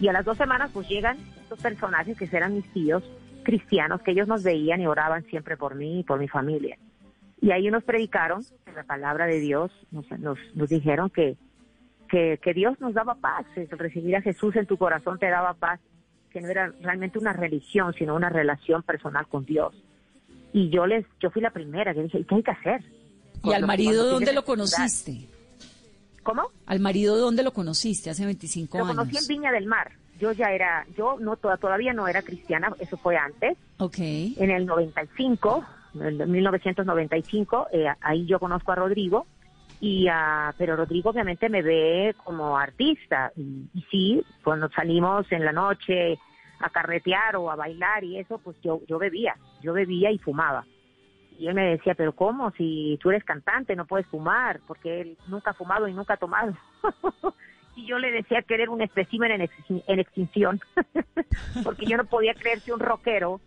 Y 0.00 0.08
a 0.08 0.12
las 0.12 0.24
dos 0.24 0.36
semanas 0.36 0.70
pues 0.74 0.88
llegan 0.88 1.16
estos 1.40 1.60
personajes 1.60 2.18
que 2.18 2.28
eran 2.30 2.54
mis 2.54 2.70
tíos 2.72 3.04
cristianos, 3.44 4.02
que 4.02 4.10
ellos 4.10 4.28
nos 4.28 4.42
veían 4.42 4.80
y 4.80 4.86
oraban 4.86 5.24
siempre 5.24 5.56
por 5.56 5.74
mí 5.74 6.00
y 6.00 6.02
por 6.02 6.18
mi 6.18 6.28
familia. 6.28 6.76
Y 7.40 7.50
ahí 7.52 7.70
nos 7.70 7.84
predicaron 7.84 8.44
la 8.74 8.84
palabra 8.84 9.26
de 9.26 9.40
Dios, 9.40 9.70
nos, 9.90 10.06
dijeron 10.68 11.10
que, 11.10 11.36
que, 12.08 12.54
Dios 12.54 12.80
nos 12.80 12.94
daba 12.94 13.16
paz, 13.16 13.46
recibir 13.70 14.16
a 14.16 14.22
Jesús 14.22 14.54
en 14.56 14.66
tu 14.66 14.76
corazón 14.76 15.18
te 15.18 15.28
daba 15.28 15.54
paz, 15.54 15.80
que 16.30 16.40
no 16.40 16.48
era 16.48 16.72
realmente 16.80 17.18
una 17.18 17.32
religión, 17.32 17.92
sino 17.94 18.14
una 18.14 18.28
relación 18.28 18.82
personal 18.82 19.26
con 19.26 19.44
Dios. 19.44 19.74
Y 20.52 20.70
yo 20.70 20.86
les, 20.86 21.04
yo 21.20 21.30
fui 21.30 21.42
la 21.42 21.50
primera 21.50 21.94
que 21.94 22.02
dije, 22.02 22.20
¿y 22.20 22.24
qué 22.24 22.36
hay 22.36 22.42
que 22.42 22.50
hacer? 22.52 22.84
¿Y 23.44 23.52
al 23.52 23.66
marido 23.66 24.06
dónde 24.08 24.32
lo 24.32 24.44
conociste? 24.44 25.28
¿Cómo? 26.22 26.42
¿Al 26.66 26.78
marido 26.80 27.16
dónde 27.16 27.42
lo 27.42 27.52
conociste 27.52 28.10
hace 28.10 28.24
25 28.24 28.78
Lo 28.78 28.84
años? 28.84 28.96
conocí 28.96 29.16
en 29.18 29.26
Viña 29.26 29.50
del 29.52 29.66
Mar. 29.66 29.90
Yo 30.20 30.30
ya 30.32 30.52
era, 30.52 30.86
yo 30.96 31.16
no 31.18 31.36
toda- 31.36 31.56
todavía 31.56 31.92
no 31.92 32.06
era 32.06 32.22
cristiana, 32.22 32.72
eso 32.78 32.96
fue 32.96 33.16
antes. 33.16 33.58
Ok. 33.78 33.98
En 33.98 34.50
el 34.50 34.64
95, 34.66 35.64
en 35.96 36.02
el 36.20 36.28
1995, 36.28 37.66
eh, 37.72 37.86
ahí 38.00 38.24
yo 38.26 38.38
conozco 38.38 38.70
a 38.72 38.76
Rodrigo. 38.76 39.26
Y, 39.80 40.06
ah, 40.08 40.54
pero 40.56 40.76
Rodrigo 40.76 41.10
obviamente 41.10 41.48
me 41.48 41.60
ve 41.60 42.14
como 42.22 42.56
artista 42.56 43.32
y, 43.36 43.64
y 43.74 43.82
sí, 43.90 44.22
cuando 44.44 44.68
salimos 44.70 45.26
en 45.32 45.44
la 45.44 45.50
noche 45.50 46.20
a 46.60 46.70
carretear 46.70 47.34
o 47.34 47.50
a 47.50 47.56
bailar 47.56 48.04
y 48.04 48.16
eso, 48.20 48.38
pues 48.38 48.56
yo, 48.62 48.80
yo 48.86 48.96
bebía, 49.00 49.34
yo 49.60 49.72
bebía 49.72 50.12
y 50.12 50.18
fumaba. 50.18 50.64
Y 51.38 51.48
él 51.48 51.54
me 51.54 51.70
decía, 51.70 51.94
pero 51.94 52.12
¿cómo? 52.14 52.50
Si 52.52 52.98
tú 53.02 53.10
eres 53.10 53.24
cantante 53.24 53.74
no 53.74 53.86
puedes 53.86 54.06
fumar, 54.06 54.60
porque 54.66 55.00
él 55.00 55.18
nunca 55.28 55.50
ha 55.50 55.54
fumado 55.54 55.88
y 55.88 55.92
nunca 55.94 56.14
ha 56.14 56.18
tomado. 56.18 56.54
y 57.76 57.86
yo 57.86 57.98
le 57.98 58.10
decía 58.12 58.42
que 58.42 58.54
era 58.54 58.70
un 58.70 58.82
espécimen 58.82 59.32
en, 59.32 59.40
extin- 59.42 59.82
en 59.86 59.98
extinción, 59.98 60.60
porque 61.64 61.86
yo 61.86 61.96
no 61.96 62.04
podía 62.04 62.34
creer 62.34 62.60
que 62.62 62.72
un 62.72 62.80
rockero 62.80 63.40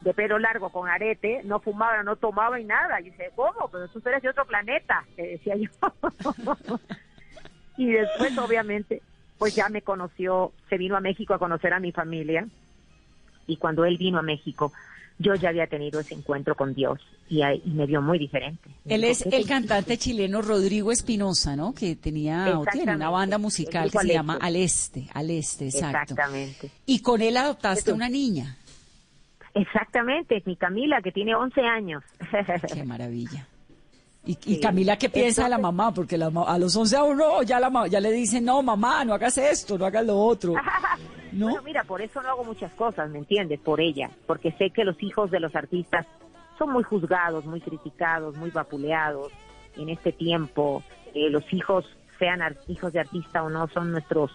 de 0.00 0.14
pelo 0.14 0.38
largo 0.38 0.70
con 0.70 0.88
arete 0.88 1.42
no 1.44 1.60
fumaba, 1.60 2.02
no 2.02 2.16
tomaba 2.16 2.58
y 2.58 2.64
nada. 2.64 3.00
Y 3.00 3.04
dice, 3.10 3.30
¿cómo? 3.36 3.68
Pero 3.70 3.88
tú 3.88 4.00
eres 4.08 4.22
de 4.22 4.30
otro 4.30 4.44
planeta, 4.46 5.04
le 5.16 5.28
decía 5.28 5.54
yo. 5.56 5.68
y 7.76 7.92
después, 7.92 8.36
obviamente, 8.38 9.02
pues 9.38 9.54
ya 9.54 9.68
me 9.68 9.82
conoció, 9.82 10.52
se 10.68 10.78
vino 10.78 10.96
a 10.96 11.00
México 11.00 11.34
a 11.34 11.38
conocer 11.38 11.72
a 11.72 11.80
mi 11.80 11.92
familia 11.92 12.46
y 13.46 13.56
cuando 13.56 13.84
él 13.84 13.98
vino 13.98 14.18
a 14.18 14.22
México, 14.22 14.72
yo 15.22 15.34
ya 15.34 15.48
había 15.50 15.66
tenido 15.66 16.00
ese 16.00 16.14
encuentro 16.14 16.54
con 16.54 16.74
Dios 16.74 16.98
y, 17.28 17.42
ahí- 17.42 17.62
y 17.64 17.70
me 17.70 17.86
vio 17.86 18.02
muy 18.02 18.18
diferente. 18.18 18.68
Él 18.84 19.04
es 19.04 19.22
"¿Qué 19.22 19.30
te 19.30 19.36
el 19.36 19.46
cantante 19.46 19.96
chileno 19.96 20.42
Rodrigo 20.42 20.92
Espinosa, 20.92 21.56
¿no? 21.56 21.72
Que 21.72 21.96
tenía 21.96 22.58
o 22.58 22.64
tiene 22.66 22.94
una 22.94 23.08
banda 23.10 23.38
musical 23.38 23.90
que 23.90 23.98
se 23.98 24.08
llama 24.12 24.34
Al 24.34 24.42
Al 24.42 24.56
Este, 24.56 25.06
Al 25.14 25.30
Este, 25.30 25.66
exacto. 25.66 26.14
Exactamente. 26.14 26.70
Y 26.86 27.00
con 27.00 27.22
él 27.22 27.36
adoptaste 27.36 27.90
Eso. 27.90 27.94
una 27.94 28.08
niña. 28.08 28.56
Exactamente, 29.54 30.42
mi 30.46 30.56
Camila, 30.56 31.00
que 31.02 31.12
tiene 31.12 31.34
11 31.34 31.60
años. 31.60 32.02
Qué 32.72 32.84
maravilla. 32.84 33.46
Y. 34.24 34.60
Camila, 34.60 34.96
¿qué 34.96 35.08
piensa 35.10 35.44
de 35.44 35.50
la 35.50 35.58
mamá? 35.58 35.92
Porque 35.92 36.16
la 36.16 36.26
a 36.46 36.58
los 36.58 36.76
11 36.76 36.96
a 36.96 37.02
uno 37.02 37.42
ya, 37.42 37.58
la, 37.58 37.88
ya 37.88 37.98
le 38.00 38.12
dicen, 38.12 38.44
no, 38.44 38.62
mamá, 38.62 39.04
no 39.04 39.14
hagas 39.14 39.36
esto, 39.38 39.76
no 39.76 39.84
hagas 39.84 40.06
lo 40.06 40.16
otro. 40.16 40.54
¿No? 41.32 41.46
Bueno, 41.46 41.62
mira, 41.62 41.82
por 41.84 42.02
eso 42.02 42.20
no 42.20 42.28
hago 42.28 42.44
muchas 42.44 42.72
cosas, 42.74 43.08
¿me 43.10 43.18
entiendes? 43.18 43.58
Por 43.58 43.80
ella, 43.80 44.10
porque 44.26 44.52
sé 44.52 44.70
que 44.70 44.84
los 44.84 45.02
hijos 45.02 45.30
de 45.30 45.40
los 45.40 45.56
artistas 45.56 46.06
son 46.58 46.70
muy 46.70 46.84
juzgados, 46.84 47.46
muy 47.46 47.60
criticados, 47.60 48.36
muy 48.36 48.50
vapuleados. 48.50 49.32
En 49.76 49.88
este 49.88 50.12
tiempo, 50.12 50.84
eh, 51.14 51.30
los 51.30 51.50
hijos, 51.52 51.86
sean 52.18 52.40
hijos 52.68 52.92
de 52.92 53.00
artista 53.00 53.42
o 53.42 53.48
no, 53.48 53.66
son 53.68 53.90
nuestros 53.90 54.30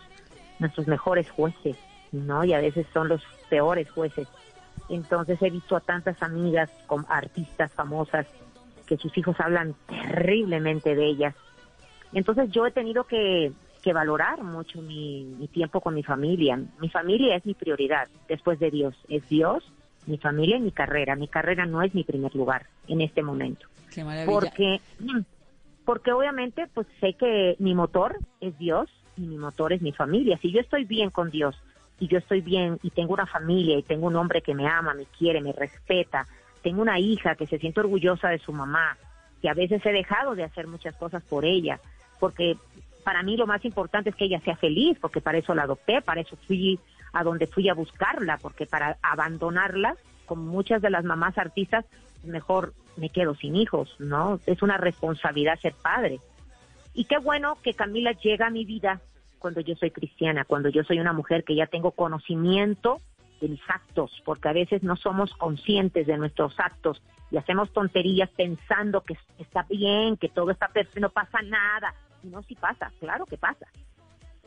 nuestros 0.60 0.88
mejores 0.88 1.30
jueces, 1.30 1.78
¿no? 2.12 2.44
Y 2.44 2.54
a 2.54 2.60
veces 2.60 2.88
son 2.94 3.10
los 3.10 3.22
peores 3.50 3.90
jueces. 3.92 4.28
Entonces 4.90 5.42
he 5.42 5.50
visto 5.50 5.76
a 5.76 5.82
tantas 5.82 6.22
amigas 6.24 6.70
con 6.88 7.06
artistas 7.10 7.72
famosas 7.74 8.26
que 8.88 8.98
sus 8.98 9.16
hijos 9.18 9.36
hablan 9.40 9.76
terriblemente 9.88 10.96
de 10.96 11.06
ellas. 11.06 11.36
Entonces 12.14 12.50
yo 12.52 12.66
he 12.66 12.72
tenido 12.72 13.04
que, 13.04 13.52
que 13.84 13.94
valorar 13.94 14.42
mucho 14.44 14.82
mi, 14.82 15.24
mi 15.38 15.48
tiempo 15.48 15.82
con 15.82 15.94
mi 15.94 16.04
familia. 16.04 16.60
Mi 16.80 16.90
familia 16.90 17.36
es 17.36 17.46
mi 17.46 17.54
prioridad 17.54 18.08
después 18.28 18.60
de 18.60 18.72
Dios. 18.72 18.96
Es 19.10 19.28
Dios, 19.30 19.64
mi 20.08 20.18
familia 20.18 20.58
y 20.58 20.62
mi 20.62 20.72
carrera. 20.72 21.16
Mi 21.16 21.28
carrera 21.28 21.66
no 21.66 21.84
es 21.84 21.94
mi 21.94 22.04
primer 22.04 22.34
lugar 22.34 22.66
en 22.88 23.02
este 23.02 23.22
momento. 23.22 23.68
Qué 23.94 24.04
maravilla. 24.04 24.32
Porque, 24.32 24.82
porque 25.86 26.12
obviamente 26.12 26.68
pues 26.74 26.88
sé 27.00 27.14
que 27.14 27.56
mi 27.60 27.76
motor 27.76 28.18
es 28.42 28.58
Dios 28.58 28.90
y 29.18 29.22
mi 29.22 29.38
motor 29.38 29.74
es 29.74 29.82
mi 29.82 29.92
familia. 29.92 30.38
Si 30.38 30.52
yo 30.52 30.62
estoy 30.62 30.86
bien 30.86 31.10
con 31.10 31.30
Dios 31.30 31.56
y 32.00 32.08
yo 32.08 32.20
estoy 32.20 32.42
bien 32.42 32.80
y 32.84 32.92
tengo 32.92 33.14
una 33.14 33.26
familia 33.26 33.78
y 33.78 33.84
tengo 33.84 34.08
un 34.08 34.16
hombre 34.16 34.42
que 34.42 34.54
me 34.54 34.68
ama, 34.68 34.94
me 34.94 35.06
quiere, 35.06 35.42
me 35.42 35.52
respeta, 35.52 36.28
tengo 36.68 36.82
una 36.82 37.00
hija 37.00 37.36
que 37.36 37.48
se 37.48 37.60
siente 37.60 37.80
orgullosa 37.80 38.28
de 38.28 38.40
su 38.40 38.52
mamá, 38.52 38.98
que 39.42 39.48
a 39.48 39.54
veces 39.54 39.86
he 39.86 39.94
dejado 39.94 40.36
de 40.36 40.44
hacer 40.44 40.68
muchas 40.68 40.94
cosas 40.98 41.24
por 41.24 41.46
ella, 41.46 41.80
porque 42.20 42.58
para 43.06 43.24
mí 43.24 43.38
lo 43.38 43.48
más 43.48 43.64
importante 43.64 44.10
es 44.10 44.18
que 44.18 44.26
ella 44.26 44.42
sea 44.42 44.58
feliz, 44.58 44.98
porque 45.00 45.22
para 45.22 45.38
eso 45.38 45.56
la 45.56 45.64
adopté, 45.64 46.02
para 46.02 46.20
eso 46.20 46.36
fui 46.46 46.78
a 47.14 47.24
donde 47.24 47.48
fui 47.48 47.70
a 47.70 47.74
buscarla, 47.74 48.38
porque 48.42 48.66
para 48.66 48.98
abandonarla, 49.02 49.96
como 50.26 50.44
muchas 50.44 50.82
de 50.82 50.90
las 50.90 51.06
mamás 51.06 51.38
artistas, 51.38 51.86
mejor 52.26 52.74
me 52.98 53.08
quedo 53.08 53.34
sin 53.34 53.56
hijos, 53.56 53.96
¿no? 53.98 54.42
Es 54.46 54.62
una 54.62 54.76
responsabilidad 54.76 55.58
ser 55.62 55.74
padre. 55.82 56.20
Y 56.94 57.06
qué 57.06 57.18
bueno 57.18 57.58
que 57.64 57.76
Camila 57.76 58.12
llega 58.12 58.48
a 58.48 58.50
mi 58.50 58.66
vida 58.66 59.00
cuando 59.40 59.62
yo 59.62 59.74
soy 59.76 59.92
cristiana, 59.92 60.44
cuando 60.44 60.68
yo 60.68 60.84
soy 60.84 61.00
una 61.00 61.14
mujer 61.14 61.46
que 61.46 61.56
ya 61.56 61.68
tengo 61.68 61.92
conocimiento 61.92 62.98
de 63.40 63.50
mis 63.50 63.62
actos, 63.68 64.12
porque 64.26 64.50
a 64.50 64.54
veces 64.54 64.84
no 64.84 64.96
somos 64.96 65.34
conscientes 65.36 66.08
de 66.08 66.18
nuestros 66.18 66.60
actos 66.60 67.02
y 67.32 67.38
hacemos 67.38 67.72
tonterías 67.74 68.30
pensando 68.32 69.02
que 69.02 69.18
está 69.38 69.66
bien, 69.70 70.18
que 70.18 70.30
todo 70.30 70.52
está 70.52 70.68
perfecto, 70.70 71.00
no 71.02 71.10
pasa 71.10 71.42
nada. 71.42 71.94
Y 72.24 72.28
no, 72.28 72.42
sí 72.44 72.56
pasa, 72.56 72.92
claro 73.00 73.26
que 73.26 73.38
pasa. 73.38 73.68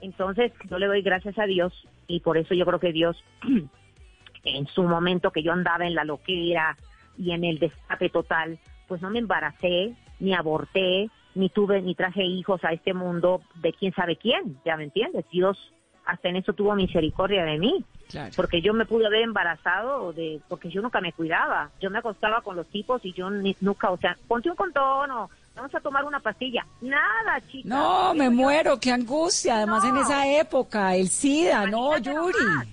Entonces 0.01 0.53
yo 0.69 0.79
le 0.79 0.87
doy 0.87 1.03
gracias 1.03 1.39
a 1.39 1.45
Dios 1.45 1.73
y 2.07 2.21
por 2.21 2.39
eso 2.39 2.55
yo 2.55 2.65
creo 2.65 2.81
que 2.81 2.93
Dios, 2.93 3.23
en 4.45 4.67
su 4.67 4.83
momento 4.85 5.31
que 5.31 5.43
yo 5.43 5.53
andaba 5.53 5.87
en 5.87 5.95
la 5.95 6.05
loquera 6.05 6.77
y 7.19 7.33
en 7.33 7.45
el 7.45 7.59
destape 7.59 8.09
total, 8.09 8.59
pues 8.89 9.03
no 9.03 9.11
me 9.11 9.19
embaracé, 9.19 9.95
ni 10.19 10.35
aborté, 10.35 11.11
ni 11.35 11.49
tuve, 11.51 11.83
ni 11.83 11.95
traje 11.95 12.25
hijos 12.25 12.65
a 12.65 12.73
este 12.73 12.95
mundo 12.95 13.43
de 13.57 13.73
quién 13.73 13.93
sabe 13.93 14.17
quién, 14.17 14.59
ya 14.65 14.77
me 14.77 14.85
entiendes. 14.85 15.27
Dios 15.31 15.73
hasta 16.11 16.29
en 16.29 16.37
eso 16.37 16.53
tuvo 16.53 16.75
misericordia 16.75 17.45
de 17.45 17.59
mí 17.59 17.85
Claro. 18.09 18.33
porque 18.35 18.61
yo 18.61 18.75
me 18.75 18.87
pude 18.87 19.07
haber 19.07 19.23
embarazado 19.23 20.13
de 20.13 20.41
porque 20.49 20.69
yo 20.69 20.83
nunca 20.83 21.01
me 21.01 21.13
cuidaba 21.13 21.71
yo 21.81 21.91
me 21.91 21.99
acostaba 21.99 22.41
con 22.43 22.57
los 22.57 22.67
tipos 22.69 23.05
y 23.05 23.13
yo 23.13 23.31
ni- 23.31 23.57
nunca 23.61 23.91
o 23.91 23.97
sea 23.97 24.17
ponte 24.27 24.51
un 24.51 24.57
condón 24.57 25.11
o 25.13 25.31
vamos 25.55 25.75
a 25.75 25.81
tomar 25.81 26.05
una 26.05 26.19
pastilla 26.21 26.67
nada 26.81 27.41
chica 27.51 27.69
No, 27.69 28.13
me 28.15 28.25
Yo- 28.25 28.31
muero, 28.33 28.81
qué 28.81 28.91
angustia. 28.93 29.57
Además, 29.57 29.85
en 29.85 29.97
esa 29.99 30.27
época, 30.27 30.95
el 30.97 31.09
SIDA, 31.09 31.67
no, 31.67 31.97
Yuri. 31.99 32.15
nomás. 32.45 32.67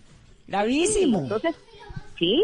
Gravísimo. 0.48 1.20
entonces 1.20 1.56
sí 2.18 2.44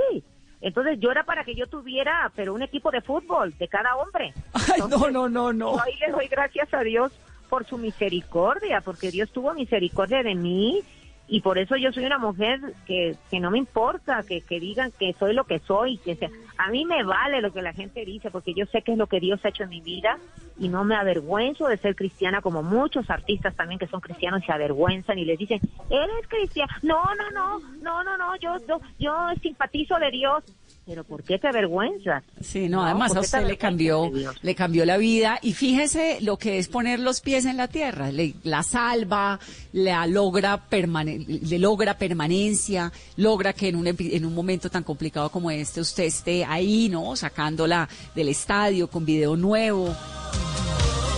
entonces 0.61 0.97
yo 0.99 1.11
era 1.11 1.23
para 1.23 1.43
que 1.43 1.55
yo 1.55 1.67
tuviera 1.67 2.31
pero 2.35 2.53
un 2.53 2.61
equipo 2.61 2.91
de 2.91 3.01
fútbol 3.01 3.53
de 3.57 3.67
cada 3.67 3.95
hombre 3.95 4.33
Ay, 4.53 4.81
no, 4.89 5.09
no, 5.09 5.27
no, 5.29 5.51
no. 5.53 5.79
Ahí 5.81 5.93
le 5.99 6.11
doy 6.11 6.27
gracias 6.27 6.71
a 6.73 6.81
Dios 6.81 7.11
por 7.49 7.65
su 7.65 7.77
misericordia, 7.77 8.81
porque 8.81 9.11
Dios 9.11 9.31
tuvo 9.31 9.53
misericordia 9.53 10.23
de 10.23 10.35
mí 10.35 10.81
y 11.27 11.41
por 11.41 11.57
eso 11.57 11.75
yo 11.77 11.91
soy 11.91 12.05
una 12.05 12.17
mujer 12.17 12.59
que, 12.85 13.15
que 13.31 13.39
no 13.39 13.49
me 13.49 13.57
importa 13.57 14.23
que, 14.27 14.41
que 14.41 14.59
digan 14.59 14.91
que 14.91 15.15
soy 15.17 15.33
lo 15.33 15.45
que 15.45 15.59
soy, 15.59 15.97
que 15.97 16.15
sea, 16.15 16.29
a 16.57 16.69
mí 16.69 16.85
me 16.85 17.03
vale 17.03 17.41
lo 17.41 17.51
que 17.53 17.61
la 17.61 17.73
gente 17.73 18.03
dice, 18.05 18.29
porque 18.29 18.53
yo 18.53 18.65
sé 18.67 18.81
que 18.81 18.91
es 18.91 18.97
lo 18.97 19.07
que 19.07 19.19
Dios 19.19 19.39
ha 19.43 19.49
hecho 19.49 19.63
en 19.63 19.69
mi 19.69 19.81
vida 19.81 20.17
y 20.59 20.67
no 20.67 20.83
me 20.83 20.95
avergüenzo 20.95 21.67
de 21.67 21.77
ser 21.77 21.95
cristiana 21.95 22.41
como 22.41 22.61
muchos 22.61 23.09
artistas 23.09 23.55
también 23.55 23.79
que 23.79 23.87
son 23.87 24.01
cristianos 24.01 24.43
se 24.45 24.51
avergüenzan 24.51 25.17
y 25.17 25.25
les 25.25 25.39
dicen, 25.39 25.59
eres 25.89 26.27
cristiana, 26.27 26.77
no, 26.81 27.01
no, 27.15 27.31
no, 27.31 27.59
no, 27.81 28.03
no, 28.03 28.17
no, 28.17 28.35
yo, 28.37 28.57
yo, 28.67 28.81
yo 28.99 29.13
simpatizo 29.41 29.97
de 29.97 30.11
Dios. 30.11 30.43
Pero 30.85 31.05
¿por 31.05 31.23
qué 31.23 31.39
te 31.39 31.47
avergüenzas? 31.47 32.23
Sí, 32.41 32.67
no, 32.67 32.79
No, 32.79 32.83
además 32.85 33.11
a 33.11 33.13
¿por 33.15 33.23
qué 33.23 33.29
te 33.29 33.37
usted 33.37 33.47
le 33.47 33.57
cambió, 33.57 34.11
le 34.41 34.53
cambió 34.55 34.83
la 34.85 34.97
vida 34.97 35.39
y 35.41 35.53
fíjese 35.53 36.17
lo 36.19 36.37
que 36.37 36.57
es 36.57 36.67
poner 36.67 36.99
los 36.99 37.21
pies 37.21 37.45
en 37.45 37.55
la 37.55 37.69
tierra, 37.69 38.11
le, 38.11 38.33
la 38.43 38.63
salva, 38.63 39.39
la 39.71 40.05
logra 40.07 40.59
permane- 40.69 41.25
le 41.25 41.57
logra 41.57 41.97
permanencia, 41.97 42.91
logra 43.15 43.53
que 43.53 43.69
en 43.69 43.77
un 43.77 43.87
en 43.87 44.25
un 44.25 44.33
momento 44.35 44.69
tan 44.69 44.83
complicado 44.83 45.29
como 45.29 45.49
este 45.51 45.79
usted 45.79 46.03
esté 46.03 46.43
ahí, 46.43 46.89
¿no? 46.89 47.15
Sacándola 47.15 47.87
del 48.13 48.27
estadio 48.27 48.89
con 48.89 49.05
video 49.05 49.37
nuevo. 49.37 49.95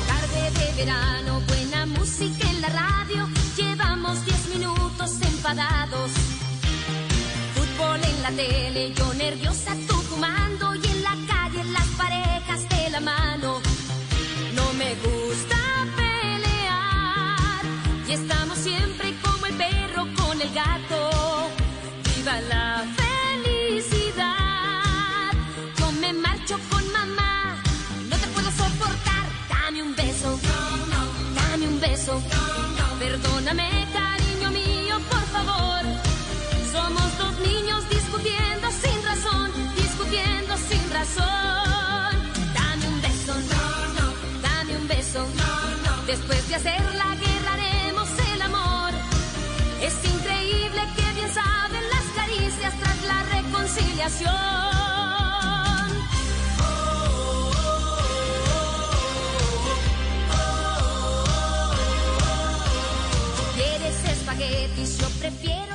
Tarde 0.07 0.51
de 0.59 0.85
verano, 0.85 1.41
buena 1.47 1.85
música 1.87 2.49
en 2.51 2.61
la 2.61 2.69
radio. 2.69 3.27
Llevamos 3.57 4.23
10 4.25 4.59
minutos 4.59 5.11
enfadados 5.21 5.74
la 8.25 8.31
tele, 8.31 8.91
yo 8.93 9.13
nerviosa, 9.13 9.75
tú 9.87 9.95
fumando 10.09 10.73
y 10.73 10.83
en 10.93 11.03
la 11.03 11.15
calle 11.27 11.63
las 11.65 11.87
parejas 12.01 12.67
de 12.69 12.89
la 12.89 12.99
mano. 12.99 13.61
No 14.57 14.73
me 14.73 14.95
gusta 15.05 15.57
pelear 15.95 17.61
y 18.07 18.11
estamos 18.13 18.57
siempre 18.57 19.13
como 19.23 19.45
el 19.45 19.53
perro 19.53 20.07
con 20.17 20.41
el 20.41 20.51
gato. 20.53 20.99
Viva 22.15 22.41
la 22.53 22.83
felicidad. 23.01 24.33
Yo 25.77 25.91
me 25.91 26.11
marcho 26.13 26.57
con 26.71 26.83
mamá, 26.93 27.61
no 28.09 28.15
te 28.17 28.27
puedo 28.33 28.49
soportar. 28.49 29.25
Dame 29.49 29.83
un 29.83 29.95
beso, 29.95 30.39
dame 31.35 31.67
un 31.67 31.79
beso, 31.79 32.23
perdóname. 32.99 33.74
Después 46.17 46.47
de 46.47 46.55
hacer 46.55 46.81
la 46.95 47.13
guerra 47.15 47.53
haremos 47.55 48.07
el 48.33 48.41
amor. 48.41 48.91
Es 49.81 49.93
increíble 50.05 50.81
que 50.95 51.13
bien 51.13 51.29
saben 51.33 51.83
las 51.89 52.05
caricias 52.15 52.73
tras 52.79 53.03
la 53.03 53.21
reconciliación. 53.35 54.31
¿Quieres 63.55 64.05
espaguetis? 64.09 64.97
Yo 64.97 65.09
prefiero. 65.19 65.74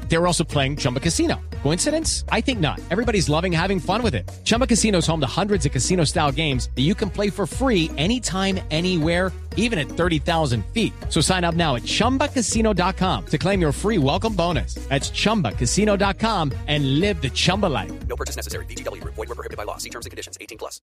They 0.11 0.17
were 0.17 0.27
also 0.27 0.43
playing 0.43 0.75
Chumba 0.75 0.99
Casino. 0.99 1.39
Coincidence? 1.63 2.25
I 2.33 2.41
think 2.41 2.59
not. 2.59 2.81
Everybody's 2.91 3.29
loving 3.29 3.53
having 3.53 3.79
fun 3.79 4.03
with 4.03 4.13
it. 4.13 4.29
Chumba 4.43 4.67
Casino 4.67 4.97
is 4.97 5.07
home 5.07 5.21
to 5.21 5.25
hundreds 5.25 5.65
of 5.65 5.71
casino 5.71 6.03
style 6.03 6.33
games 6.33 6.69
that 6.75 6.81
you 6.81 6.93
can 6.95 7.09
play 7.09 7.29
for 7.29 7.47
free 7.47 7.89
anytime, 7.97 8.59
anywhere, 8.71 9.31
even 9.55 9.79
at 9.79 9.87
30,000 9.87 10.65
feet. 10.73 10.91
So 11.07 11.21
sign 11.21 11.45
up 11.45 11.55
now 11.55 11.75
at 11.75 11.83
chumbacasino.com 11.83 13.25
to 13.27 13.37
claim 13.37 13.61
your 13.61 13.71
free 13.71 13.97
welcome 13.97 14.35
bonus. 14.35 14.75
That's 14.89 15.11
chumbacasino.com 15.11 16.51
and 16.67 16.99
live 16.99 17.21
the 17.21 17.29
Chumba 17.29 17.67
life. 17.67 17.93
No 18.09 18.17
purchase 18.17 18.35
necessary. 18.35 18.65
VGW 18.65 19.01
Group. 19.01 19.13
Void 19.13 19.29
were 19.29 19.35
prohibited 19.35 19.55
by 19.55 19.63
law. 19.63 19.77
See 19.77 19.89
terms 19.89 20.05
and 20.05 20.11
conditions. 20.11 20.37
18 20.41 20.57
plus. 20.57 20.81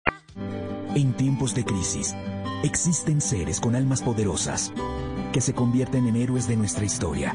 En 0.94 1.14
tiempos 1.14 1.54
de 1.54 1.64
crisis, 1.64 2.14
existen 2.62 3.22
seres 3.22 3.58
con 3.58 3.74
almas 3.74 4.02
poderosas 4.02 4.70
que 5.32 5.40
se 5.40 5.54
convierten 5.54 6.08
en 6.08 6.16
héroes 6.16 6.46
de 6.46 6.56
nuestra 6.56 6.84
historia. 6.84 7.34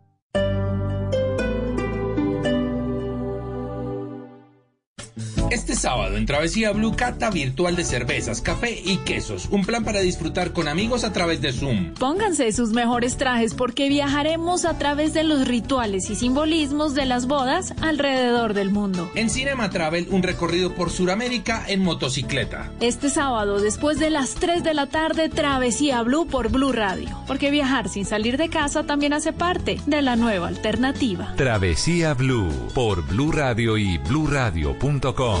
Este 5.51 5.75
sábado 5.75 6.15
en 6.15 6.25
Travesía 6.25 6.71
Blue 6.71 6.95
cata 6.95 7.29
virtual 7.29 7.75
de 7.75 7.83
cervezas, 7.83 8.39
café 8.39 8.81
y 8.85 8.95
quesos. 8.99 9.49
Un 9.51 9.65
plan 9.65 9.83
para 9.83 9.99
disfrutar 9.99 10.53
con 10.53 10.69
amigos 10.69 11.03
a 11.03 11.11
través 11.11 11.41
de 11.41 11.51
Zoom. 11.51 11.93
Pónganse 11.95 12.53
sus 12.53 12.69
mejores 12.69 13.17
trajes 13.17 13.53
porque 13.53 13.89
viajaremos 13.89 14.63
a 14.63 14.77
través 14.77 15.13
de 15.13 15.25
los 15.25 15.45
rituales 15.45 16.09
y 16.09 16.15
simbolismos 16.15 16.95
de 16.95 17.05
las 17.05 17.27
bodas 17.27 17.73
alrededor 17.81 18.53
del 18.53 18.71
mundo. 18.71 19.11
En 19.13 19.29
Cinema 19.29 19.69
Travel, 19.69 20.07
un 20.09 20.23
recorrido 20.23 20.73
por 20.73 20.89
Sudamérica 20.89 21.65
en 21.67 21.83
motocicleta. 21.83 22.71
Este 22.79 23.09
sábado, 23.09 23.59
después 23.59 23.99
de 23.99 24.09
las 24.09 24.35
3 24.35 24.63
de 24.63 24.73
la 24.73 24.87
tarde, 24.87 25.27
Travesía 25.27 26.01
Blue 26.01 26.27
por 26.27 26.47
Blue 26.49 26.71
Radio. 26.71 27.09
Porque 27.27 27.51
viajar 27.51 27.89
sin 27.89 28.05
salir 28.05 28.37
de 28.37 28.47
casa 28.47 28.83
también 28.83 29.11
hace 29.11 29.33
parte 29.33 29.81
de 29.85 30.01
la 30.01 30.15
nueva 30.15 30.47
alternativa. 30.47 31.33
Travesía 31.35 32.13
Blue 32.13 32.47
por 32.73 33.05
Blue 33.05 33.33
Radio 33.33 33.77
y 33.77 33.97
bluradio.com. 33.97 35.40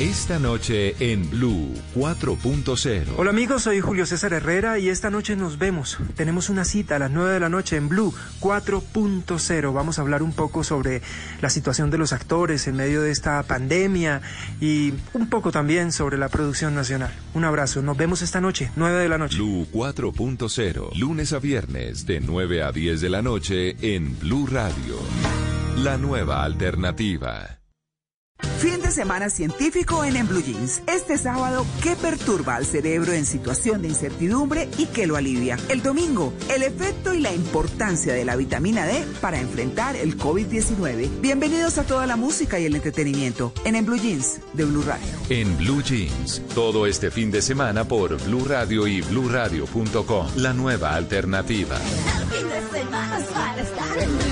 Esta 0.00 0.38
noche 0.38 0.94
en 1.12 1.28
Blue 1.28 1.74
4.0. 1.94 3.04
Hola 3.18 3.30
amigos, 3.30 3.64
soy 3.64 3.80
Julio 3.80 4.06
César 4.06 4.32
Herrera 4.32 4.78
y 4.78 4.88
esta 4.88 5.10
noche 5.10 5.36
nos 5.36 5.58
vemos. 5.58 5.98
Tenemos 6.16 6.48
una 6.48 6.64
cita 6.64 6.96
a 6.96 6.98
las 6.98 7.10
9 7.10 7.34
de 7.34 7.40
la 7.40 7.50
noche 7.50 7.76
en 7.76 7.90
Blue 7.90 8.14
4.0. 8.40 9.72
Vamos 9.72 9.98
a 9.98 10.02
hablar 10.02 10.22
un 10.22 10.32
poco 10.32 10.64
sobre 10.64 11.02
la 11.42 11.50
situación 11.50 11.90
de 11.90 11.98
los 11.98 12.14
actores 12.14 12.66
en 12.68 12.76
medio 12.76 13.02
de 13.02 13.10
esta 13.10 13.42
pandemia 13.42 14.22
y 14.62 14.94
un 15.12 15.28
poco 15.28 15.52
también 15.52 15.92
sobre 15.92 16.16
la 16.16 16.30
producción 16.30 16.74
nacional. 16.74 17.12
Un 17.34 17.44
abrazo, 17.44 17.82
nos 17.82 17.96
vemos 17.96 18.22
esta 18.22 18.40
noche, 18.40 18.70
9 18.76 18.98
de 18.98 19.08
la 19.10 19.18
noche. 19.18 19.36
Blue 19.36 19.68
4.0, 19.72 20.96
lunes 20.96 21.34
a 21.34 21.38
viernes 21.38 22.06
de 22.06 22.20
9 22.20 22.62
a 22.62 22.72
10 22.72 22.98
de 23.02 23.10
la 23.10 23.20
noche 23.20 23.76
en 23.94 24.18
Blue 24.18 24.46
Radio. 24.46 24.96
La 25.76 25.98
nueva 25.98 26.44
alternativa. 26.44 27.61
Fin 28.58 28.80
de 28.80 28.90
semana 28.90 29.28
científico 29.28 30.04
en 30.04 30.16
En 30.16 30.28
Blue 30.28 30.42
Jeans. 30.42 30.82
Este 30.86 31.18
sábado, 31.18 31.66
¿qué 31.82 31.96
perturba 31.96 32.56
al 32.56 32.64
cerebro 32.64 33.12
en 33.12 33.26
situación 33.26 33.82
de 33.82 33.88
incertidumbre 33.88 34.68
y 34.78 34.86
qué 34.86 35.06
lo 35.06 35.16
alivia? 35.16 35.58
El 35.68 35.82
domingo, 35.82 36.32
el 36.48 36.62
efecto 36.62 37.12
y 37.12 37.20
la 37.20 37.32
importancia 37.32 38.12
de 38.14 38.24
la 38.24 38.36
vitamina 38.36 38.86
D 38.86 39.04
para 39.20 39.40
enfrentar 39.40 39.96
el 39.96 40.16
COVID-19. 40.16 41.20
Bienvenidos 41.20 41.78
a 41.78 41.84
toda 41.84 42.06
la 42.06 42.16
música 42.16 42.60
y 42.60 42.66
el 42.66 42.76
entretenimiento 42.76 43.52
en 43.64 43.76
En 43.76 43.84
Blue 43.84 43.98
Jeans 43.98 44.40
de 44.52 44.64
Blue 44.64 44.82
Radio. 44.82 45.06
En 45.28 45.56
Blue 45.58 45.82
Jeans, 45.82 46.42
todo 46.54 46.86
este 46.86 47.10
fin 47.10 47.30
de 47.30 47.42
semana 47.42 47.84
por 47.84 48.16
Blue 48.24 48.44
Radio 48.44 48.86
y 48.86 49.00
bluradio.com. 49.00 50.26
La 50.36 50.52
nueva 50.52 50.94
alternativa. 50.94 51.76
Fin 51.76 52.48
de 52.48 52.78
semana 52.78 53.18
es 53.18 53.24
para 53.26 53.62
estar 53.62 53.98
en 53.98 54.31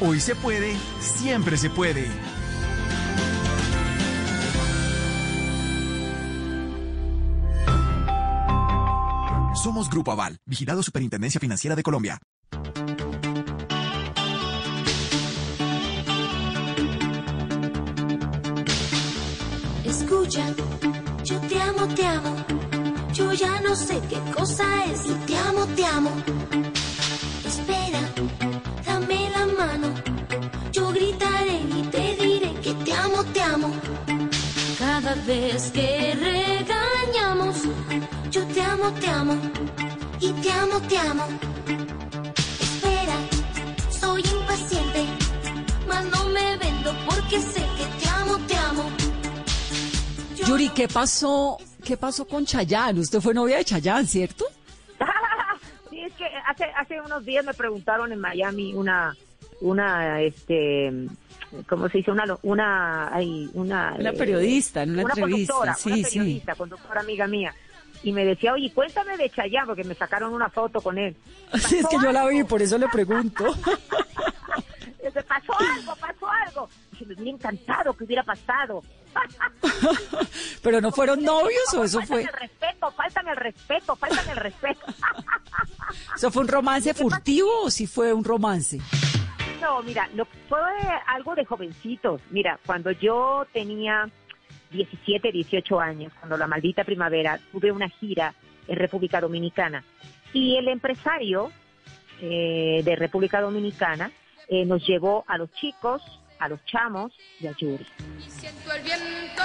Hoy 0.00 0.20
se 0.20 0.36
puede, 0.36 0.76
siempre 1.00 1.56
se 1.56 1.70
puede. 1.70 2.06
Somos 9.56 9.90
Grupo 9.90 10.12
Aval, 10.12 10.38
vigilado 10.46 10.84
Superintendencia 10.84 11.40
Financiera 11.40 11.74
de 11.74 11.82
Colombia. 11.82 12.20
Escucha, 19.84 20.46
yo 21.24 21.40
te 21.40 21.60
amo, 21.60 21.88
te 21.88 22.06
amo. 22.06 22.36
Yo 23.12 23.32
ya 23.32 23.60
no 23.62 23.74
sé 23.74 24.00
qué 24.08 24.20
cosa 24.30 24.84
es 24.84 25.06
y 25.06 25.14
te 25.26 25.36
amo, 25.36 25.66
te 25.74 25.84
amo. 25.84 26.12
Vez 35.28 35.70
que 35.72 36.14
regañamos, 36.14 37.64
yo 38.30 38.46
te 38.46 38.62
amo, 38.62 38.90
te 38.94 39.08
amo. 39.08 39.34
Y 40.20 40.32
te 40.32 40.50
amo, 40.50 40.80
te 40.88 40.98
amo. 40.98 41.24
Espera, 42.58 43.16
soy 43.90 44.22
impaciente, 44.22 45.04
mas 45.86 46.04
no 46.06 46.24
me 46.30 46.56
vendo 46.56 46.94
porque 47.04 47.40
sé 47.40 47.60
que 47.76 47.86
te 48.00 48.08
amo, 48.08 48.38
te 48.46 48.56
amo. 48.56 48.84
Yuri, 50.46 50.70
¿qué 50.70 50.88
pasó? 50.88 51.58
¿Qué 51.84 51.98
pasó 51.98 52.26
con 52.26 52.46
Chayanne? 52.46 53.00
Usted 53.00 53.20
fue 53.20 53.34
novia 53.34 53.58
de 53.58 53.66
Chayanne, 53.66 54.06
¿cierto? 54.06 54.46
sí, 55.90 56.00
es 56.00 56.12
que 56.14 56.24
hace, 56.46 56.64
hace 56.64 57.00
unos 57.02 57.22
días 57.26 57.44
me 57.44 57.52
preguntaron 57.52 58.12
en 58.12 58.18
Miami 58.18 58.72
una, 58.72 59.14
una, 59.60 60.20
este, 60.20 60.92
¿cómo 61.68 61.88
se 61.88 61.98
dice? 61.98 62.10
Una, 62.10 62.24
una, 62.42 63.14
hay 63.14 63.50
una, 63.54 63.94
Una 63.98 64.10
eh, 64.10 64.12
periodista 64.12 64.82
en 64.82 64.90
una 64.92 65.02
entrevista, 65.02 65.52
conductora, 65.54 65.74
sí, 65.74 65.88
una 65.88 65.96
sí. 65.96 66.18
periodista, 66.18 66.54
conductora 66.54 67.00
amiga 67.00 67.26
mía. 67.26 67.54
y 68.02 68.12
me 68.12 68.24
decía, 68.24 68.52
oye, 68.52 68.72
cuéntame 68.72 69.16
de 69.16 69.30
Chayanne, 69.30 69.66
porque 69.66 69.84
me 69.84 69.94
sacaron 69.94 70.32
una 70.32 70.48
foto 70.48 70.80
con 70.80 70.98
él. 70.98 71.16
Sí, 71.58 71.78
es 71.78 71.86
que 71.86 71.96
yo 72.02 72.12
la 72.12 72.26
vi, 72.26 72.44
por 72.44 72.62
eso 72.62 72.78
le 72.78 72.88
pregunto. 72.88 73.44
Pasó 75.26 75.52
algo, 75.58 75.96
pasó 75.96 76.26
algo. 76.46 76.68
Dije, 76.92 77.06
me 77.06 77.14
hubiera 77.14 77.30
encantado 77.30 77.92
que 77.94 78.04
hubiera 78.04 78.22
pasado. 78.22 78.82
Pero 80.62 80.80
no 80.80 80.92
fueron 80.92 81.22
novios 81.22 81.74
o 81.74 81.84
eso 81.84 82.00
fue, 82.02 82.22
el 82.22 82.28
respeto, 82.28 82.90
fáltame 82.92 83.30
el 83.32 83.36
respeto, 83.36 83.96
fáltame 83.96 84.32
el 84.32 84.36
respeto. 84.36 84.86
eso 86.14 86.30
fue 86.30 86.42
un 86.42 86.48
romance 86.48 86.94
furtivo 86.94 87.62
o 87.62 87.70
sí 87.70 87.86
fue 87.86 88.12
un 88.12 88.24
romance. 88.24 88.80
No, 89.60 89.82
mira, 89.82 90.08
lo, 90.14 90.24
fue 90.48 90.60
algo 91.06 91.34
de 91.34 91.44
jovencitos. 91.44 92.20
Mira, 92.30 92.58
cuando 92.64 92.90
yo 92.92 93.46
tenía 93.52 94.08
17, 94.70 95.32
18 95.32 95.80
años, 95.80 96.12
cuando 96.18 96.36
la 96.36 96.46
maldita 96.46 96.84
primavera, 96.84 97.38
tuve 97.52 97.72
una 97.72 97.88
gira 97.88 98.34
en 98.66 98.76
República 98.76 99.20
Dominicana. 99.20 99.82
Y 100.32 100.56
el 100.56 100.68
empresario 100.68 101.50
eh, 102.20 102.82
de 102.84 102.96
República 102.96 103.40
Dominicana 103.40 104.10
eh, 104.48 104.64
nos 104.64 104.86
llevó 104.86 105.24
a 105.26 105.38
los 105.38 105.50
chicos, 105.52 106.02
a 106.38 106.48
los 106.48 106.64
chamos 106.64 107.12
y 107.40 107.46
a 107.46 107.52
Yuri. 107.52 107.86
Siento 108.28 108.72
el 108.72 108.82
viento 108.82 109.42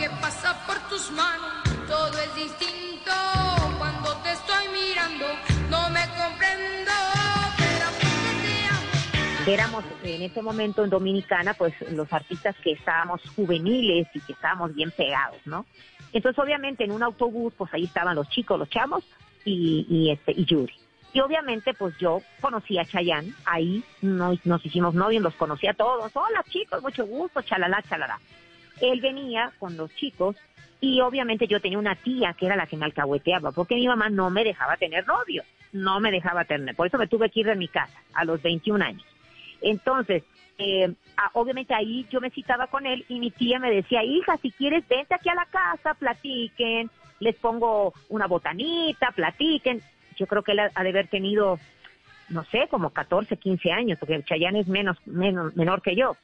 que 0.00 0.08
pasa 0.20 0.66
por 0.66 0.78
tus 0.88 1.10
manos, 1.12 1.62
todo 1.86 2.18
es 2.18 2.34
distinto 2.34 3.12
cuando 3.78 4.16
te 4.22 4.32
estoy 4.32 4.68
mirando, 4.72 5.26
Éramos 9.46 9.84
en 10.04 10.22
ese 10.22 10.40
momento 10.40 10.84
en 10.84 10.90
Dominicana, 10.90 11.54
pues 11.54 11.74
los 11.90 12.12
artistas 12.12 12.54
que 12.62 12.72
estábamos 12.72 13.20
juveniles 13.34 14.06
y 14.14 14.20
que 14.20 14.32
estábamos 14.32 14.74
bien 14.74 14.92
pegados, 14.92 15.40
¿no? 15.46 15.66
Entonces, 16.12 16.38
obviamente, 16.38 16.84
en 16.84 16.92
un 16.92 17.02
autobús, 17.02 17.52
pues 17.56 17.72
ahí 17.74 17.84
estaban 17.84 18.14
los 18.14 18.28
chicos, 18.28 18.58
los 18.58 18.68
chamos 18.68 19.02
y, 19.44 19.86
y 19.88 20.10
este 20.10 20.32
y 20.32 20.44
Yuri. 20.44 20.74
Y 21.12 21.20
obviamente, 21.20 21.74
pues 21.74 21.96
yo 21.98 22.22
conocí 22.40 22.78
a 22.78 22.84
Chayanne, 22.84 23.34
ahí 23.44 23.82
nos, 24.00 24.44
nos 24.46 24.64
hicimos 24.64 24.94
novios, 24.94 25.22
los 25.22 25.34
conocí 25.34 25.66
a 25.66 25.74
todos. 25.74 26.14
Hola 26.14 26.44
chicos, 26.48 26.82
mucho 26.82 27.04
gusto, 27.04 27.42
chalala, 27.42 27.82
chalala. 27.88 28.20
Él 28.80 29.00
venía 29.00 29.52
con 29.58 29.76
los 29.76 29.94
chicos 29.94 30.36
y 30.80 31.00
obviamente 31.00 31.46
yo 31.46 31.60
tenía 31.60 31.78
una 31.78 31.96
tía 31.96 32.34
que 32.34 32.46
era 32.46 32.56
la 32.56 32.66
que 32.66 32.76
me 32.76 32.86
alcahueteaba, 32.86 33.52
porque 33.52 33.74
mi 33.74 33.86
mamá 33.86 34.08
no 34.08 34.30
me 34.30 34.44
dejaba 34.44 34.76
tener 34.76 35.06
novio, 35.06 35.44
no 35.72 36.00
me 36.00 36.10
dejaba 36.10 36.44
tener, 36.44 36.74
por 36.74 36.86
eso 36.86 36.98
me 36.98 37.06
tuve 37.06 37.30
que 37.30 37.40
ir 37.40 37.46
de 37.46 37.56
mi 37.56 37.68
casa 37.68 37.96
a 38.14 38.24
los 38.24 38.42
21 38.42 38.84
años. 38.84 39.11
Entonces, 39.62 40.22
eh, 40.58 40.92
ah, 41.16 41.30
obviamente 41.34 41.74
ahí 41.74 42.06
yo 42.10 42.20
me 42.20 42.30
citaba 42.30 42.66
con 42.66 42.86
él 42.86 43.04
y 43.08 43.18
mi 43.18 43.30
tía 43.30 43.58
me 43.58 43.70
decía, 43.70 44.02
hija, 44.04 44.36
si 44.38 44.50
quieres, 44.50 44.86
vente 44.88 45.14
aquí 45.14 45.28
a 45.28 45.34
la 45.34 45.46
casa, 45.46 45.94
platiquen, 45.94 46.90
les 47.20 47.36
pongo 47.36 47.94
una 48.08 48.26
botanita, 48.26 49.12
platiquen. 49.12 49.80
Yo 50.16 50.26
creo 50.26 50.42
que 50.42 50.52
él 50.52 50.60
ha 50.60 50.70
ha 50.74 50.82
de 50.82 50.90
haber 50.90 51.08
tenido, 51.08 51.58
no 52.28 52.44
sé, 52.44 52.68
como 52.70 52.90
14, 52.90 53.36
15 53.36 53.72
años, 53.72 53.98
porque 53.98 54.22
Chayanne 54.24 54.60
es 54.60 54.68
menos, 54.68 54.96
menos 55.06 55.54
menor 55.56 55.82
que 55.82 55.96
yo. 55.96 56.16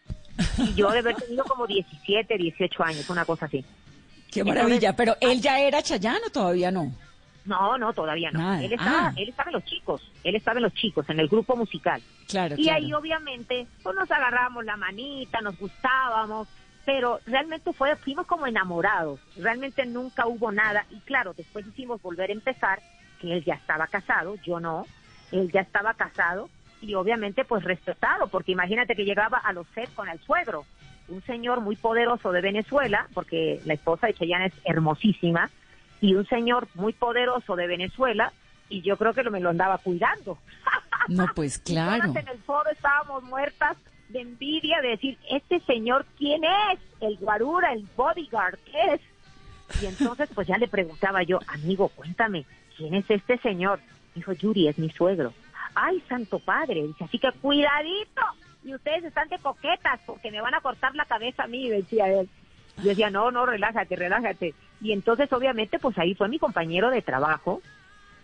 Y 0.58 0.74
yo 0.74 0.90
de 0.90 0.98
haber 0.98 1.16
tenido 1.16 1.44
como 1.44 1.66
17, 1.66 2.36
18 2.36 2.82
años, 2.84 3.10
una 3.10 3.24
cosa 3.24 3.46
así. 3.46 3.64
Qué 4.30 4.44
maravilla, 4.44 4.94
pero 4.94 5.16
él 5.20 5.40
ya 5.40 5.58
era 5.60 5.82
Chayanne 5.82 6.26
o 6.26 6.30
todavía 6.30 6.70
no. 6.70 6.92
No, 7.48 7.76
no, 7.78 7.92
todavía 7.92 8.30
no. 8.30 8.38
Nada. 8.40 8.62
Él 8.64 8.72
estaba, 8.74 9.08
Ah. 9.08 9.12
él 9.16 9.28
estaba 9.28 9.50
en 9.50 9.54
los 9.54 9.64
chicos, 9.64 10.12
él 10.22 10.36
estaba 10.36 10.58
en 10.58 10.62
los 10.64 10.74
chicos, 10.74 11.08
en 11.10 11.18
el 11.20 11.28
grupo 11.28 11.56
musical. 11.56 12.00
Claro, 12.28 12.54
Y 12.58 12.64
claro. 12.64 12.78
ahí 12.78 12.92
obviamente 12.92 13.66
pues 13.82 13.96
nos 13.96 14.10
agarramos 14.10 14.64
la 14.64 14.76
manita, 14.76 15.40
nos 15.40 15.58
gustábamos, 15.58 16.46
pero 16.84 17.20
realmente 17.26 17.72
fue, 17.72 17.96
fuimos 17.96 18.26
como 18.26 18.46
enamorados, 18.46 19.20
realmente 19.36 19.84
nunca 19.86 20.26
hubo 20.26 20.52
nada. 20.52 20.84
Y 20.90 21.00
claro, 21.00 21.34
después 21.34 21.66
hicimos 21.66 22.00
volver 22.02 22.30
a 22.30 22.34
empezar, 22.34 22.80
que 23.20 23.32
él 23.32 23.44
ya 23.44 23.54
estaba 23.54 23.86
casado, 23.88 24.36
yo 24.44 24.60
no, 24.60 24.86
él 25.32 25.50
ya 25.52 25.60
estaba 25.62 25.94
casado 25.94 26.48
y 26.80 26.94
obviamente 26.94 27.44
pues 27.44 27.64
respetado, 27.64 28.28
porque 28.28 28.52
imagínate 28.52 28.94
que 28.94 29.04
llegaba 29.04 29.38
a 29.38 29.52
los 29.52 29.66
sets 29.74 29.90
con 29.90 30.08
el 30.08 30.18
suegro, 30.20 30.64
un 31.08 31.22
señor 31.22 31.60
muy 31.60 31.74
poderoso 31.76 32.30
de 32.32 32.40
Venezuela, 32.42 33.08
porque 33.14 33.60
la 33.64 33.74
esposa 33.74 34.06
de 34.06 34.14
Chayanne 34.14 34.46
es 34.46 34.54
hermosísima, 34.64 35.50
y 36.00 36.14
un 36.14 36.26
señor 36.26 36.68
muy 36.74 36.92
poderoso 36.92 37.56
de 37.56 37.66
Venezuela, 37.66 38.32
y 38.68 38.82
yo 38.82 38.96
creo 38.96 39.14
que 39.14 39.22
lo, 39.22 39.30
me 39.30 39.40
lo 39.40 39.50
andaba 39.50 39.78
cuidando. 39.78 40.38
No, 41.08 41.26
pues 41.34 41.58
claro. 41.58 42.12
En 42.14 42.28
el 42.28 42.38
foro 42.40 42.68
estábamos 42.68 43.22
muertas 43.22 43.78
de 44.10 44.20
envidia 44.20 44.82
de 44.82 44.88
decir, 44.88 45.18
este 45.30 45.58
señor, 45.60 46.04
¿quién 46.18 46.42
es? 46.44 46.78
El 47.00 47.16
guarura, 47.16 47.72
el 47.72 47.86
bodyguard, 47.96 48.58
¿qué 48.66 48.94
es? 48.94 49.00
Y 49.82 49.86
entonces 49.86 50.28
pues 50.34 50.46
ya 50.46 50.58
le 50.58 50.68
preguntaba 50.68 51.22
yo, 51.22 51.38
amigo, 51.46 51.88
cuéntame, 51.88 52.44
¿quién 52.76 52.92
es 52.92 53.08
este 53.10 53.38
señor? 53.38 53.80
Dijo, 54.14 54.32
Yuri, 54.32 54.68
es 54.68 54.78
mi 54.78 54.90
suegro. 54.90 55.32
Ay, 55.74 56.02
santo 56.08 56.38
padre, 56.38 56.82
dice, 56.82 57.04
así 57.04 57.18
que 57.18 57.32
cuidadito, 57.32 58.22
y 58.64 58.74
ustedes 58.74 59.04
están 59.04 59.28
de 59.28 59.38
coquetas 59.38 60.00
porque 60.04 60.30
me 60.30 60.40
van 60.40 60.54
a 60.54 60.60
cortar 60.60 60.94
la 60.94 61.04
cabeza 61.04 61.44
a 61.44 61.48
mí, 61.48 61.68
decía 61.70 62.08
él. 62.08 62.28
Yo 62.78 62.90
decía, 62.90 63.10
no, 63.10 63.30
no, 63.30 63.46
relájate, 63.46 63.96
relájate. 63.96 64.54
Y 64.80 64.92
entonces 64.92 65.32
obviamente 65.32 65.78
pues 65.78 65.98
ahí 65.98 66.14
fue 66.14 66.28
mi 66.28 66.38
compañero 66.38 66.90
de 66.90 67.02
trabajo, 67.02 67.60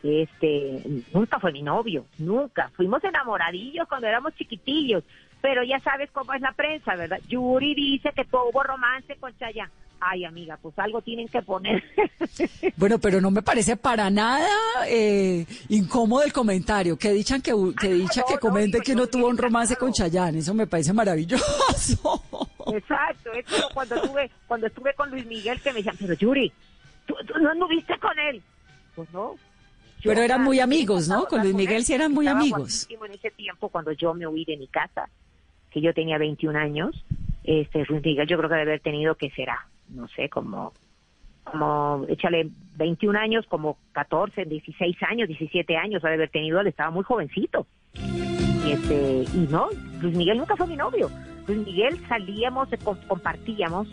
este, 0.04 0.82
nunca 1.14 1.40
fue 1.40 1.50
mi 1.50 1.62
novio, 1.62 2.04
nunca. 2.18 2.70
Fuimos 2.76 3.02
enamoradillos 3.02 3.88
cuando 3.88 4.06
éramos 4.06 4.34
chiquitillos, 4.34 5.02
pero 5.40 5.64
ya 5.64 5.80
sabes 5.80 6.10
cómo 6.10 6.34
es 6.34 6.42
la 6.42 6.52
prensa, 6.52 6.94
¿verdad? 6.94 7.20
Yuri 7.26 7.74
dice 7.74 8.12
que 8.14 8.24
tuvo 8.24 8.62
romance 8.62 9.16
con 9.16 9.36
Chayanne. 9.38 9.72
Ay, 10.00 10.26
amiga, 10.26 10.58
pues 10.60 10.78
algo 10.78 11.00
tienen 11.00 11.28
que 11.28 11.40
poner. 11.42 11.82
Bueno, 12.76 12.98
pero 12.98 13.20
no 13.20 13.30
me 13.30 13.42
parece 13.42 13.76
para 13.76 14.10
nada 14.10 14.48
eh, 14.88 15.46
incómodo 15.68 16.22
el 16.24 16.32
comentario. 16.32 16.98
Que 16.98 17.12
dichan 17.12 17.40
que, 17.40 17.52
que 17.80 17.94
dicha 17.94 18.22
que 18.28 18.38
comente 18.38 18.80
que 18.80 18.92
uno 18.92 19.06
tuvo 19.06 19.28
un 19.28 19.38
romance 19.38 19.76
con 19.76 19.92
Chayanne. 19.92 20.38
Eso 20.38 20.52
me 20.52 20.66
parece 20.66 20.92
maravilloso. 20.92 22.22
Exacto, 22.72 23.32
es 23.32 23.44
como 23.46 23.68
cuando 23.74 23.94
estuve, 23.96 24.30
cuando 24.46 24.66
estuve 24.66 24.94
con 24.94 25.10
Luis 25.10 25.26
Miguel 25.26 25.60
que 25.60 25.70
me 25.70 25.76
decían, 25.76 25.96
pero 25.98 26.14
Yuri, 26.14 26.52
¿tú, 27.06 27.14
tú 27.26 27.38
no 27.38 27.50
anduviste 27.50 27.98
con 27.98 28.18
él? 28.18 28.42
Pues 28.94 29.12
no. 29.12 29.34
Yo 30.00 30.10
Pero 30.10 30.20
eran 30.20 30.42
muy 30.42 30.60
amigos, 30.60 31.08
¿no? 31.08 31.24
Con 31.24 31.40
Luis 31.40 31.54
Miguel 31.54 31.84
sí 31.84 31.94
eran 31.94 32.12
muy 32.12 32.26
amigos. 32.28 32.86
en 32.90 33.12
ese 33.12 33.30
tiempo 33.30 33.70
cuando 33.70 33.92
yo 33.92 34.12
me 34.12 34.26
huí 34.26 34.44
de 34.44 34.56
mi 34.56 34.68
casa, 34.68 35.08
que 35.70 35.80
yo 35.80 35.94
tenía 35.94 36.18
21 36.18 36.58
años, 36.58 37.04
este 37.42 37.84
Luis 37.88 38.04
Miguel 38.04 38.28
yo 38.28 38.36
creo 38.36 38.48
que 38.48 38.56
debe 38.56 38.70
haber 38.70 38.80
tenido 38.80 39.14
que 39.14 39.30
será, 39.30 39.66
no 39.88 40.06
sé, 40.08 40.28
como 40.28 40.72
como 41.44 42.06
échale 42.08 42.48
21 42.76 43.18
años, 43.18 43.46
como 43.48 43.78
14, 43.92 44.46
16 44.46 44.96
años, 45.08 45.28
17 45.28 45.76
años 45.76 46.04
ha 46.04 46.08
de 46.08 46.14
haber 46.14 46.30
tenido, 46.30 46.60
él 46.60 46.66
estaba 46.66 46.90
muy 46.90 47.04
jovencito. 47.04 47.66
Y 48.64 48.72
este 48.72 49.24
y 49.34 49.46
no, 49.50 49.68
Luis 50.00 50.16
Miguel 50.16 50.38
nunca 50.38 50.56
fue 50.56 50.66
mi 50.66 50.76
novio. 50.76 51.10
Luis 51.46 51.66
Miguel 51.66 51.98
salíamos, 52.08 52.72
eh, 52.72 52.78
com- 52.82 52.96
compartíamos, 53.06 53.88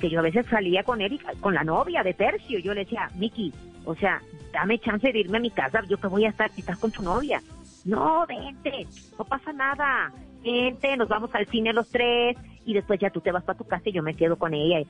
que 0.00 0.08
yo 0.08 0.20
a 0.20 0.22
veces 0.22 0.46
salía 0.46 0.82
con 0.84 1.00
él 1.00 1.14
y 1.14 1.18
con 1.40 1.54
la 1.54 1.64
novia 1.64 2.02
de 2.02 2.14
Tercio. 2.14 2.58
Yo 2.60 2.74
le 2.74 2.84
decía, 2.84 3.10
Miki, 3.16 3.52
o 3.84 3.94
sea, 3.96 4.20
dame 4.52 4.78
chance 4.78 5.10
de 5.12 5.18
irme 5.18 5.38
a 5.38 5.40
mi 5.40 5.50
casa, 5.50 5.82
yo 5.88 5.98
que 5.98 6.06
voy 6.06 6.24
a 6.24 6.28
estar 6.28 6.50
si 6.52 6.60
estás 6.60 6.78
con 6.78 6.92
tu 6.92 7.02
novia. 7.02 7.42
No, 7.84 8.26
vente, 8.26 8.86
no 9.18 9.24
pasa 9.24 9.52
nada. 9.52 10.12
Vente, 10.44 10.96
nos 10.96 11.08
vamos 11.08 11.30
al 11.34 11.46
cine 11.46 11.72
los 11.72 11.88
tres 11.88 12.36
y 12.64 12.74
después 12.74 13.00
ya 13.00 13.10
tú 13.10 13.20
te 13.20 13.32
vas 13.32 13.42
para 13.42 13.58
tu 13.58 13.64
casa 13.64 13.88
y 13.88 13.92
yo 13.92 14.02
me 14.02 14.14
quedo 14.14 14.36
con 14.36 14.54
ella. 14.54 14.80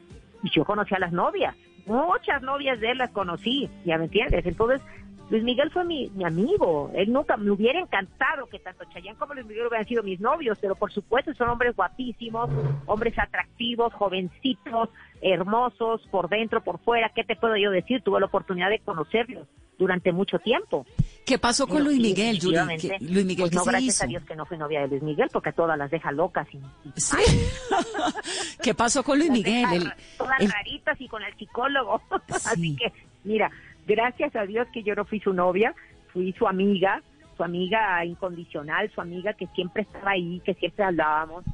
Y 0.42 0.50
yo 0.50 0.64
conocí 0.64 0.94
a 0.94 0.98
las 0.98 1.12
novias, 1.12 1.54
muchas 1.86 2.42
novias 2.42 2.78
de 2.80 2.90
él 2.90 2.98
las 2.98 3.10
conocí, 3.10 3.70
ya 3.86 3.96
me 3.96 4.04
entiendes. 4.04 4.44
Entonces, 4.44 4.82
Luis 5.28 5.42
Miguel 5.42 5.70
fue 5.72 5.84
mi, 5.84 6.08
mi 6.10 6.24
amigo. 6.24 6.90
Él 6.94 7.12
nunca 7.12 7.36
me 7.36 7.50
hubiera 7.50 7.80
encantado 7.80 8.46
que 8.46 8.58
tanto 8.60 8.84
Chayanne 8.92 9.18
como 9.18 9.34
Luis 9.34 9.46
Miguel 9.46 9.66
hubieran 9.66 9.86
sido 9.86 10.02
mis 10.04 10.20
novios, 10.20 10.56
pero 10.60 10.74
por 10.76 10.92
supuesto 10.92 11.34
son 11.34 11.48
hombres 11.48 11.74
guapísimos, 11.74 12.48
hombres 12.86 13.18
atractivos, 13.18 13.92
jovencitos, 13.94 14.88
hermosos, 15.20 16.00
por 16.10 16.28
dentro, 16.28 16.62
por 16.62 16.78
fuera. 16.78 17.10
¿Qué 17.14 17.24
te 17.24 17.34
puedo 17.36 17.56
yo 17.56 17.70
decir? 17.72 18.02
Tuve 18.02 18.20
la 18.20 18.26
oportunidad 18.26 18.70
de 18.70 18.78
conocerlos 18.78 19.48
durante 19.78 20.10
mucho 20.12 20.38
tiempo. 20.38 20.86
¿Qué 21.26 21.38
pasó 21.38 21.66
con 21.66 21.82
Luis 21.84 21.96
sí, 21.96 22.02
Miguel, 22.02 22.38
Yuri? 22.38 22.56
definitivamente, 22.56 22.88
¿Qué- 23.06 23.12
Luis 23.12 23.26
Miguel, 23.26 23.42
pues 23.42 23.50
¿qué 23.50 23.56
no, 23.56 23.64
se 23.64 23.70
gracias 23.70 23.94
hizo? 23.96 24.04
a 24.04 24.06
Dios 24.06 24.22
que 24.24 24.36
no 24.36 24.46
fui 24.46 24.56
novia 24.56 24.80
de 24.82 24.88
Luis 24.88 25.02
Miguel, 25.02 25.28
porque 25.32 25.48
a 25.50 25.52
todas 25.52 25.76
las 25.76 25.90
deja 25.90 26.12
locas. 26.12 26.46
Y, 26.54 26.58
y- 26.58 26.92
Sí. 26.96 27.16
¿Qué 28.62 28.74
pasó 28.74 29.02
con 29.02 29.18
Luis 29.18 29.28
las 29.30 29.38
Miguel? 29.38 29.62
deja 29.62 29.74
El- 29.74 29.92
todas 30.16 30.40
el- 30.40 30.50
raritas 30.50 31.00
y 31.00 31.08
con 31.08 31.22
el 31.22 31.34
psicólogo. 31.36 32.00
Así 32.28 32.76
que, 32.76 32.92
mira, 33.24 33.50
gracias 33.86 34.34
a 34.36 34.44
Dios 34.46 34.66
que 34.72 34.82
yo 34.82 34.94
no 34.94 35.04
fui 35.04 35.20
su 35.20 35.32
novia, 35.32 35.74
fui 36.12 36.32
su 36.32 36.46
amiga, 36.46 37.02
su 37.36 37.44
amiga 37.44 38.04
incondicional, 38.04 38.90
su 38.90 39.00
amiga 39.00 39.34
que 39.34 39.46
siempre 39.48 39.82
estaba 39.82 40.12
ahí, 40.12 40.40
que 40.44 40.54
siempre 40.54 40.84
hablábamos 40.84 41.44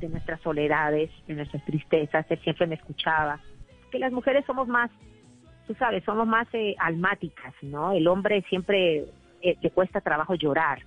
de 0.00 0.08
nuestras 0.08 0.40
soledades, 0.40 1.10
de 1.26 1.34
nuestras 1.34 1.64
tristezas, 1.64 2.26
él 2.30 2.38
siempre 2.40 2.66
me 2.66 2.74
escuchaba. 2.76 3.40
Que 3.90 3.98
las 3.98 4.12
mujeres 4.12 4.44
somos 4.46 4.66
más, 4.66 4.90
tú 5.66 5.74
sabes, 5.74 6.02
somos 6.04 6.26
más 6.26 6.46
eh, 6.52 6.74
almáticas, 6.78 7.54
¿no? 7.62 7.92
El 7.92 8.06
hombre 8.08 8.42
siempre 8.48 9.04
eh, 9.42 9.56
le 9.60 9.70
cuesta 9.70 10.00
trabajo 10.00 10.34
llorar. 10.34 10.82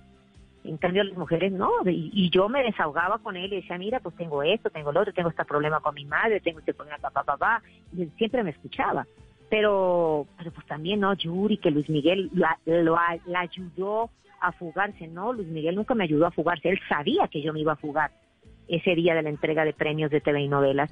En 0.64 0.78
cambio, 0.78 1.04
las 1.04 1.16
mujeres 1.16 1.52
no. 1.52 1.70
Y, 1.84 2.30
yo 2.30 2.48
me 2.48 2.62
desahogaba 2.62 3.18
con 3.18 3.36
él 3.36 3.52
y 3.52 3.56
decía, 3.56 3.76
mira, 3.76 4.00
pues 4.00 4.16
tengo 4.16 4.42
esto, 4.42 4.70
tengo 4.70 4.92
lo 4.92 5.00
otro, 5.00 5.12
tengo 5.12 5.28
este 5.28 5.44
problema 5.44 5.80
con 5.80 5.94
mi 5.94 6.06
madre, 6.06 6.40
tengo 6.40 6.60
este 6.60 6.72
problema, 6.72 6.98
papá, 6.98 7.22
papá. 7.22 7.62
Y 7.94 8.02
él 8.02 8.12
siempre 8.16 8.42
me 8.42 8.50
escuchaba. 8.50 9.06
Pero, 9.54 10.26
pero 10.36 10.50
pues 10.50 10.66
también, 10.66 10.98
¿no? 10.98 11.14
Yuri, 11.14 11.58
que 11.58 11.70
Luis 11.70 11.88
Miguel 11.88 12.28
la, 12.34 12.58
lo, 12.64 12.98
la 13.26 13.38
ayudó 13.38 14.10
a 14.40 14.50
fugarse, 14.50 15.06
¿no? 15.06 15.32
Luis 15.32 15.46
Miguel 15.46 15.76
nunca 15.76 15.94
me 15.94 16.02
ayudó 16.02 16.26
a 16.26 16.32
fugarse, 16.32 16.70
él 16.70 16.80
sabía 16.88 17.28
que 17.28 17.40
yo 17.40 17.52
me 17.52 17.60
iba 17.60 17.74
a 17.74 17.76
fugar 17.76 18.10
ese 18.66 18.96
día 18.96 19.14
de 19.14 19.22
la 19.22 19.28
entrega 19.28 19.64
de 19.64 19.72
premios 19.72 20.10
de 20.10 20.20
TV 20.20 20.40
y 20.40 20.48
novelas, 20.48 20.90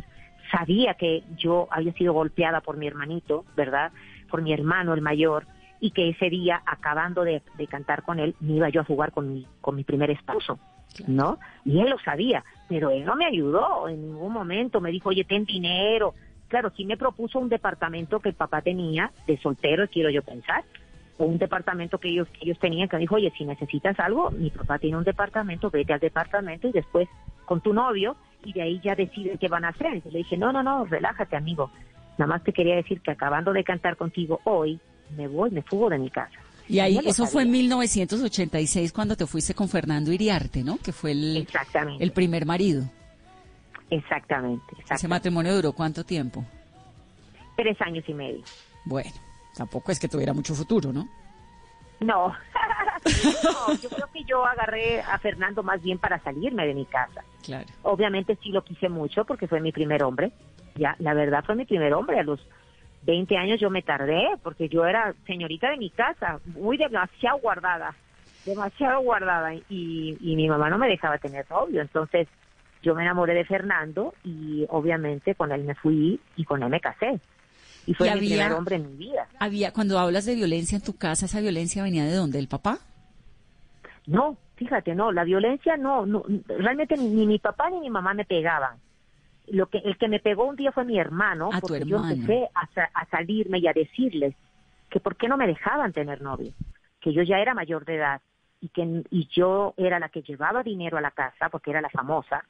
sabía 0.52 0.94
que 0.94 1.24
yo 1.36 1.66
había 1.72 1.92
sido 1.94 2.12
golpeada 2.12 2.60
por 2.60 2.76
mi 2.76 2.86
hermanito, 2.86 3.44
¿verdad? 3.56 3.90
Por 4.30 4.42
mi 4.42 4.52
hermano, 4.52 4.94
el 4.94 5.00
mayor, 5.00 5.44
y 5.80 5.90
que 5.90 6.10
ese 6.10 6.30
día, 6.30 6.62
acabando 6.64 7.24
de, 7.24 7.42
cantar 7.68 8.04
con 8.04 8.20
él, 8.20 8.36
me 8.38 8.52
iba 8.52 8.68
yo 8.68 8.82
a 8.82 8.84
jugar 8.84 9.10
con 9.10 9.34
mi, 9.34 9.44
con 9.60 9.74
mi 9.74 9.82
primer 9.82 10.12
esposo, 10.12 10.60
¿no? 11.08 11.40
Y 11.64 11.80
él 11.80 11.90
lo 11.90 11.98
sabía, 11.98 12.44
pero 12.68 12.90
él 12.90 13.04
no 13.04 13.16
me 13.16 13.26
ayudó 13.26 13.88
en 13.88 14.02
ningún 14.02 14.32
momento, 14.32 14.80
me 14.80 14.92
dijo, 14.92 15.08
oye, 15.08 15.24
ten 15.24 15.46
dinero. 15.46 16.14
Claro, 16.52 16.70
sí 16.76 16.84
me 16.84 16.98
propuso 16.98 17.38
un 17.38 17.48
departamento 17.48 18.20
que 18.20 18.28
el 18.28 18.34
papá 18.34 18.60
tenía 18.60 19.10
de 19.26 19.38
soltero, 19.38 19.88
quiero 19.88 20.10
yo 20.10 20.20
pensar, 20.20 20.62
o 21.16 21.24
un 21.24 21.38
departamento 21.38 21.96
que 21.96 22.10
ellos, 22.10 22.28
que 22.28 22.40
ellos 22.42 22.58
tenían, 22.58 22.90
que 22.90 22.96
me 22.96 23.00
dijo, 23.00 23.14
oye, 23.14 23.32
si 23.38 23.46
necesitas 23.46 23.98
algo, 23.98 24.30
mi 24.32 24.50
papá 24.50 24.78
tiene 24.78 24.98
un 24.98 25.02
departamento, 25.02 25.70
vete 25.70 25.94
al 25.94 26.00
departamento 26.00 26.68
y 26.68 26.72
después 26.72 27.08
con 27.46 27.62
tu 27.62 27.72
novio 27.72 28.16
y 28.44 28.52
de 28.52 28.60
ahí 28.60 28.80
ya 28.84 28.94
deciden 28.94 29.38
qué 29.38 29.48
van 29.48 29.64
a 29.64 29.68
hacer. 29.68 30.02
Y 30.04 30.10
le 30.10 30.18
dije, 30.18 30.36
no, 30.36 30.52
no, 30.52 30.62
no, 30.62 30.84
relájate, 30.84 31.36
amigo. 31.36 31.70
Nada 32.18 32.26
más 32.26 32.44
te 32.44 32.52
quería 32.52 32.76
decir 32.76 33.00
que 33.00 33.12
acabando 33.12 33.54
de 33.54 33.64
cantar 33.64 33.96
contigo 33.96 34.42
hoy, 34.44 34.78
me 35.16 35.28
voy, 35.28 35.50
me 35.52 35.62
fugo 35.62 35.88
de 35.88 35.96
mi 35.96 36.10
casa. 36.10 36.38
Y 36.68 36.80
ahí, 36.80 36.98
eso 36.98 37.24
fue 37.24 37.44
en 37.44 37.48
sabía. 37.48 37.62
1986 37.62 38.92
cuando 38.92 39.16
te 39.16 39.26
fuiste 39.26 39.54
con 39.54 39.70
Fernando 39.70 40.12
Iriarte, 40.12 40.62
¿no? 40.62 40.76
Que 40.76 40.92
fue 40.92 41.12
el, 41.12 41.38
Exactamente. 41.38 42.04
el 42.04 42.12
primer 42.12 42.44
marido. 42.44 42.84
Exactamente, 43.92 44.64
Ese 44.72 44.80
exactamente. 44.80 45.08
matrimonio 45.08 45.54
duró 45.54 45.72
cuánto 45.74 46.02
tiempo? 46.02 46.42
Tres 47.56 47.78
años 47.82 48.02
y 48.08 48.14
medio. 48.14 48.42
Bueno, 48.86 49.10
tampoco 49.54 49.92
es 49.92 50.00
que 50.00 50.08
tuviera 50.08 50.32
mucho 50.32 50.54
futuro, 50.54 50.94
¿no? 50.94 51.06
No. 52.00 52.28
no, 53.44 53.74
yo 53.82 53.90
creo 53.90 54.08
que 54.10 54.24
yo 54.24 54.46
agarré 54.46 55.02
a 55.02 55.18
Fernando 55.18 55.62
más 55.62 55.82
bien 55.82 55.98
para 55.98 56.18
salirme 56.20 56.66
de 56.66 56.72
mi 56.72 56.86
casa. 56.86 57.22
Claro. 57.42 57.66
Obviamente 57.82 58.38
sí 58.42 58.48
lo 58.48 58.64
quise 58.64 58.88
mucho 58.88 59.26
porque 59.26 59.46
fue 59.46 59.60
mi 59.60 59.72
primer 59.72 60.02
hombre. 60.02 60.32
Ya, 60.74 60.96
la 60.98 61.12
verdad 61.12 61.44
fue 61.44 61.54
mi 61.54 61.66
primer 61.66 61.92
hombre. 61.92 62.18
A 62.18 62.22
los 62.22 62.40
20 63.02 63.36
años 63.36 63.60
yo 63.60 63.68
me 63.68 63.82
tardé 63.82 64.36
porque 64.42 64.70
yo 64.70 64.86
era 64.86 65.14
señorita 65.26 65.68
de 65.70 65.76
mi 65.76 65.90
casa, 65.90 66.40
muy 66.46 66.78
demasiado 66.78 67.38
guardada, 67.40 67.94
demasiado 68.46 69.02
guardada 69.02 69.54
y, 69.54 70.16
y 70.18 70.34
mi 70.34 70.48
mamá 70.48 70.70
no 70.70 70.78
me 70.78 70.88
dejaba 70.88 71.18
tener 71.18 71.48
novio. 71.50 71.82
Entonces 71.82 72.26
yo 72.82 72.94
me 72.94 73.02
enamoré 73.02 73.34
de 73.34 73.44
Fernando 73.44 74.14
y 74.24 74.66
obviamente 74.68 75.34
con 75.34 75.52
él 75.52 75.64
me 75.64 75.74
fui 75.74 76.20
y 76.36 76.44
con 76.44 76.62
él 76.62 76.68
me 76.68 76.80
casé. 76.80 77.20
Y 77.86 77.94
fue 77.94 78.06
Y 78.08 78.10
mi 78.10 78.16
había- 78.18 78.28
primer 78.36 78.52
hombre 78.52 78.76
en 78.76 78.90
mi 78.90 78.96
vida. 78.96 79.26
Había, 79.40 79.72
cuando 79.72 79.98
hablas 79.98 80.24
de 80.24 80.34
violencia 80.34 80.76
en 80.76 80.82
tu 80.82 80.96
casa, 80.96 81.26
¿esa 81.26 81.40
violencia 81.40 81.82
venía 81.82 82.04
de 82.04 82.14
dónde? 82.14 82.38
¿Del 82.38 82.48
papá? 82.48 82.78
No, 84.06 84.36
fíjate, 84.56 84.94
no, 84.94 85.12
la 85.12 85.24
violencia 85.24 85.76
no, 85.76 86.06
no 86.06 86.24
realmente 86.58 86.96
ni, 86.96 87.08
ni 87.08 87.26
mi 87.26 87.38
papá 87.38 87.70
ni 87.70 87.80
mi 87.80 87.90
mamá 87.90 88.14
me 88.14 88.24
pegaban. 88.24 88.76
Lo 89.48 89.66
que 89.66 89.78
el 89.78 89.96
que 89.98 90.08
me 90.08 90.20
pegó 90.20 90.44
un 90.44 90.56
día 90.56 90.72
fue 90.72 90.84
mi 90.84 90.98
hermano, 90.98 91.50
tu 91.50 91.60
porque 91.60 91.84
yo 91.84 91.96
empecé 92.04 92.48
a, 92.54 92.68
a 93.00 93.06
salirme 93.06 93.58
y 93.58 93.66
a 93.66 93.72
decirles 93.72 94.34
que 94.88 95.00
por 95.00 95.16
qué 95.16 95.28
no 95.28 95.36
me 95.36 95.46
dejaban 95.46 95.92
tener 95.92 96.20
novio, 96.22 96.52
que 97.00 97.12
yo 97.12 97.22
ya 97.22 97.38
era 97.38 97.54
mayor 97.54 97.84
de 97.84 97.96
edad 97.96 98.20
y 98.60 98.68
que 98.68 99.02
y 99.10 99.28
yo 99.32 99.74
era 99.76 99.98
la 99.98 100.08
que 100.08 100.22
llevaba 100.22 100.62
dinero 100.62 100.96
a 100.98 101.00
la 101.00 101.10
casa 101.10 101.48
porque 101.48 101.70
era 101.70 101.80
la 101.80 101.90
famosa 101.90 102.44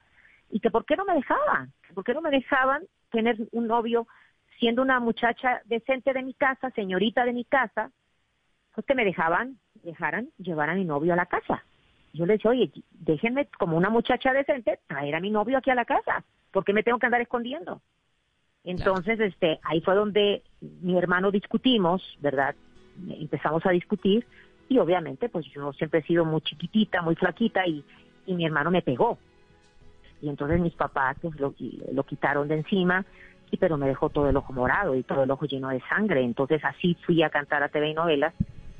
y 0.53 0.61
que 0.61 0.70
por 0.70 0.84
qué 0.84 0.96
no 0.96 1.05
me 1.05 1.14
dejaban, 1.14 1.72
por 1.94 2.05
qué 2.05 2.12
no 2.12 2.20
me 2.20 2.30
dejaban 2.30 2.82
tener 3.11 3.36
un 3.50 3.66
novio 3.66 4.07
siendo 4.59 4.82
una 4.82 5.00
muchacha 5.00 5.62
decente 5.64 6.12
de 6.12 6.22
mi 6.22 6.34
casa, 6.34 6.70
señorita 6.70 7.24
de 7.24 7.32
mi 7.32 7.44
casa, 7.44 7.90
pues 8.74 8.86
que 8.86 8.94
me 8.94 9.05
dejaban, 9.05 9.59
dejaran 9.82 10.28
llevar 10.38 10.68
a 10.68 10.74
mi 10.74 10.84
novio 10.84 11.14
a 11.14 11.16
la 11.16 11.26
casa. 11.26 11.64
Yo 12.12 12.26
le 12.26 12.34
decía, 12.34 12.50
oye, 12.50 12.70
déjenme 12.90 13.46
como 13.59 13.78
una 13.78 13.88
muchacha 13.88 14.34
decente 14.34 14.78
traer 14.86 15.14
a 15.14 15.20
mi 15.20 15.30
novio 15.30 15.57
aquí 15.57 15.70
a 15.70 15.74
la 15.74 15.86
casa, 15.86 16.22
¿por 16.53 16.64
qué 16.64 16.74
me 16.74 16.82
tengo 16.82 16.98
que 16.98 17.07
andar 17.07 17.22
escondiendo? 17.22 17.80
Entonces, 18.62 19.18
este, 19.20 19.59
ahí 19.64 19.80
fue 19.80 19.94
donde 19.94 20.42
mi 20.61 20.96
hermano 20.98 21.30
discutimos, 21.30 22.03
¿verdad? 22.20 22.55
Empezamos 23.09 23.64
a 23.64 23.70
discutir 23.70 24.26
y 24.68 24.78
obviamente, 24.78 25.30
pues 25.30 25.46
yo 25.46 25.72
siempre 25.72 26.00
he 26.00 26.05
sido 26.05 26.26
muy 26.26 26.42
chiquitita, 26.42 27.00
muy 27.00 27.16
flaquita 27.16 27.66
y, 27.66 27.82
y 28.26 28.34
mi 28.34 28.44
hermano 28.44 28.70
me 28.70 28.82
pegó. 28.82 29.18
Y 30.23 30.29
entonces 30.29 30.61
mis 30.61 30.75
papás 30.75 31.16
pues, 31.20 31.39
lo, 31.39 31.53
lo 31.93 32.05
quitaron 32.05 32.49
de 32.49 32.55
encima, 32.55 33.05
y 33.51 33.57
pero 33.59 33.77
me 33.77 33.89
dejó 33.89 34.09
todo 34.09 34.31
el 34.31 34.37
ojo 34.37 34.53
morado 34.55 34.95
y 34.95 35.03
todo 35.03 35.25
el 35.25 35.31
ojo 35.31 35.45
lleno 35.45 35.68
de 35.68 35.83
sangre. 35.89 36.23
Entonces 36.23 36.64
así 36.64 36.97
fui 37.05 37.23
a 37.23 37.29
cantar 37.29 37.62
a 37.62 37.68
TV 37.68 37.91
y 37.91 37.95
novelas, 37.95 38.33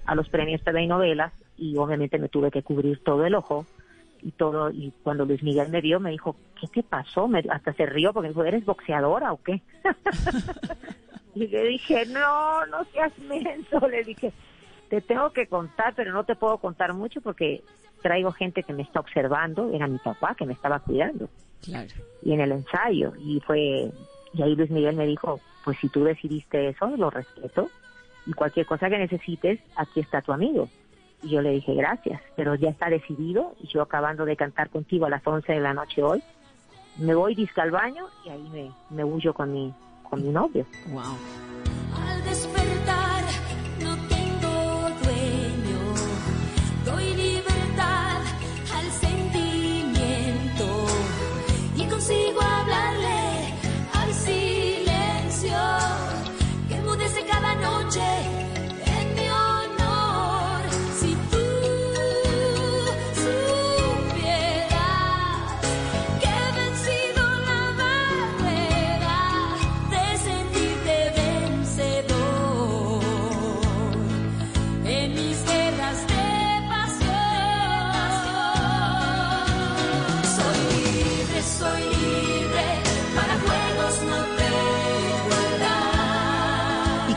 a 0.07 0.15
los 0.15 0.29
premios 0.31 0.63
TV 0.63 0.85
y 0.85 0.87
novelas, 0.87 1.33
y 1.59 1.77
obviamente 1.77 2.19
me 2.19 2.29
tuve 2.29 2.51
que 2.51 2.63
cubrir 2.63 3.03
todo 3.03 3.27
el 3.27 3.35
ojo 3.35 3.67
y 4.23 4.31
todo. 4.31 4.71
Y 4.71 4.95
cuando 5.03 5.27
Luis 5.27 5.43
Miguel 5.43 5.69
me 5.69 5.81
vio, 5.81 6.01
me 6.01 6.11
dijo, 6.11 6.37
¿qué 6.61 6.69
te 6.69 6.83
pasó? 6.85 7.29
Me- 7.29 7.45
hasta 7.51 7.73
se 7.75 7.87
rió 7.87 8.13
porque 8.13 8.29
me 8.29 8.35
dijo, 8.35 8.45
¿eres 8.45 8.65
boxeadora 8.65 9.33
o 9.33 9.43
qué? 9.43 9.61
y 11.35 11.49
le 11.49 11.65
dije, 11.65 12.07
no, 12.07 12.65
no 12.67 12.85
seas 12.93 13.13
menso. 13.19 13.87
Le 13.89 14.05
dije, 14.05 14.33
te 14.89 15.01
tengo 15.01 15.31
que 15.33 15.49
contar, 15.49 15.95
pero 15.95 16.13
no 16.13 16.25
te 16.25 16.37
puedo 16.37 16.59
contar 16.59 16.95
mucho 16.95 17.21
porque 17.21 17.63
traigo 18.03 18.33
gente 18.33 18.63
que 18.63 18.73
me 18.75 18.83
está 18.83 19.01
observando. 19.01 19.71
Era 19.73 19.87
mi 19.87 19.99
papá 19.99 20.35
que 20.35 20.45
me 20.45 20.53
estaba 20.53 20.81
cuidando 20.81 21.29
Claro. 21.63 21.89
y 22.23 22.33
en 22.33 22.41
el 22.41 22.53
ensayo 22.53 23.13
y 23.21 23.39
fue 23.41 23.91
y 24.35 24.43
ahí 24.43 24.57
Luis 24.57 24.71
Miguel 24.71 24.97
me 24.97 25.07
dijo 25.07 25.39
pues 25.65 25.79
si 25.81 25.89
tú 25.89 26.03
decidiste 26.03 26.69
eso 26.71 26.89
lo 26.97 27.09
respeto 27.09 27.71
y 28.27 28.33
cualquier 28.33 28.67
cosa 28.67 28.91
que 28.91 28.99
necesites 28.99 29.61
aquí 29.77 30.01
está 30.01 30.23
tu 30.23 30.33
amigo 30.33 30.69
y 31.23 31.29
yo 31.31 31.41
le 31.41 31.51
dije 31.53 31.73
gracias 31.75 32.21
pero 32.35 32.57
ya 32.57 32.69
está 32.71 32.91
decidido 32.91 33.55
y 33.61 33.69
yo 33.69 33.81
acabando 33.81 34.25
de 34.25 34.35
cantar 34.37 34.71
contigo 34.71 35.07
a 35.07 35.11
las 35.11 35.25
11 35.25 35.53
de 35.53 35.61
la 35.61 35.73
noche 35.73 36.03
hoy 36.03 36.21
me 36.99 37.15
voy 37.15 37.37
disque 37.37 37.61
al 37.61 37.71
baño 37.71 38.07
y 38.27 38.31
ahí 38.31 38.49
me, 38.51 38.73
me 38.91 39.05
huyo 39.05 39.33
con 39.33 39.53
mi 39.53 39.73
con 40.11 40.21
mi 40.21 40.31
novio 40.31 40.67
wow 40.89 41.15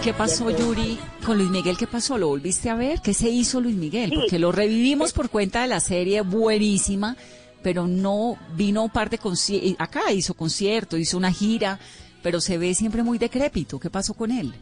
qué 0.06 0.14
pasó, 0.14 0.52
Yuri, 0.52 1.00
con 1.26 1.40
Luis 1.40 1.50
Miguel? 1.50 1.78
¿Qué 1.80 1.88
pasó? 1.88 2.20
¿Lo 2.20 2.28
volviste 2.28 2.70
a 2.70 2.76
ver? 2.76 3.02
¿Qué 3.02 3.16
se 3.16 3.28
hizo 3.28 3.60
Luis 3.60 3.76
Miguel? 3.76 4.12
Porque 4.14 4.38
lo 4.38 4.52
revivimos 4.52 5.14
por 5.14 5.32
cuenta 5.32 5.64
de 5.64 5.68
la 5.68 5.80
serie 5.80 6.22
buenísima, 6.22 7.16
pero 7.64 7.88
no 7.88 8.38
vino 8.56 8.84
un 8.84 8.92
par 8.92 9.10
de 9.10 9.18
conciertos. 9.18 9.76
Acá 9.80 10.12
hizo 10.12 10.36
concierto, 10.36 10.96
hizo 10.96 11.18
una 11.18 11.32
gira, 11.32 11.80
pero 12.22 12.40
se 12.40 12.60
ve 12.60 12.76
siempre 12.76 13.02
muy 13.02 13.18
decrépito. 13.18 13.80
¿Qué 13.80 13.90
pasó 13.90 14.14
con 14.14 14.30
él? 14.30 14.54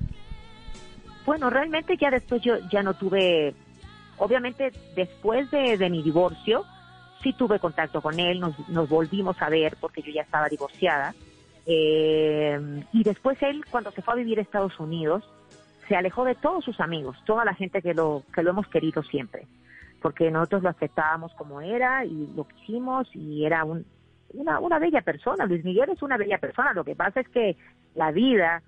Bueno, 1.26 1.50
realmente 1.50 1.98
ya 2.00 2.10
después 2.10 2.42
yo 2.42 2.54
ya 2.72 2.82
no 2.82 2.94
tuve, 2.94 3.54
obviamente 4.20 4.72
después 4.96 5.52
de, 5.52 5.78
de 5.78 5.90
mi 5.90 6.04
divorcio, 6.04 6.64
sí 7.22 7.34
tuve 7.34 7.60
contacto 7.60 8.02
con 8.02 8.18
él, 8.18 8.40
nos, 8.40 8.58
nos 8.70 8.88
volvimos 8.88 9.36
a 9.42 9.50
ver 9.50 9.76
porque 9.82 10.02
yo 10.04 10.14
ya 10.14 10.22
estaba 10.22 10.48
divorciada. 10.48 11.14
Eh, 11.66 12.84
y 12.92 13.04
después 13.04 13.42
él, 13.42 13.64
cuando 13.70 13.92
se 13.92 14.02
fue 14.02 14.14
a 14.14 14.18
vivir 14.18 14.40
a 14.40 14.42
Estados 14.42 14.80
Unidos, 14.80 15.24
se 15.88 15.96
alejó 15.96 16.26
de 16.26 16.36
todos 16.36 16.64
sus 16.64 16.80
amigos, 16.80 17.18
toda 17.26 17.46
la 17.46 17.54
gente 17.54 17.82
que 17.82 17.94
lo, 17.94 18.24
que 18.34 18.44
lo 18.44 18.52
hemos 18.52 18.68
querido 18.68 19.04
siempre, 19.04 19.48
porque 20.02 20.32
nosotros 20.32 20.64
lo 20.64 20.70
aceptábamos 20.70 21.34
como 21.36 21.62
era 21.62 22.06
y 22.06 22.28
lo 22.36 22.48
quisimos 22.48 23.08
y 23.14 23.46
era 23.46 23.64
un, 23.64 23.86
una, 24.34 24.60
una 24.60 24.80
bella 24.80 25.02
persona. 25.02 25.46
Luis 25.46 25.64
Miguel 25.64 25.90
es 25.90 26.02
una 26.02 26.18
bella 26.18 26.38
persona, 26.38 26.74
lo 26.74 26.84
que 26.84 26.96
pasa 26.96 27.22
es 27.22 27.30
que 27.30 27.58
la 27.96 28.12
vida 28.12 28.62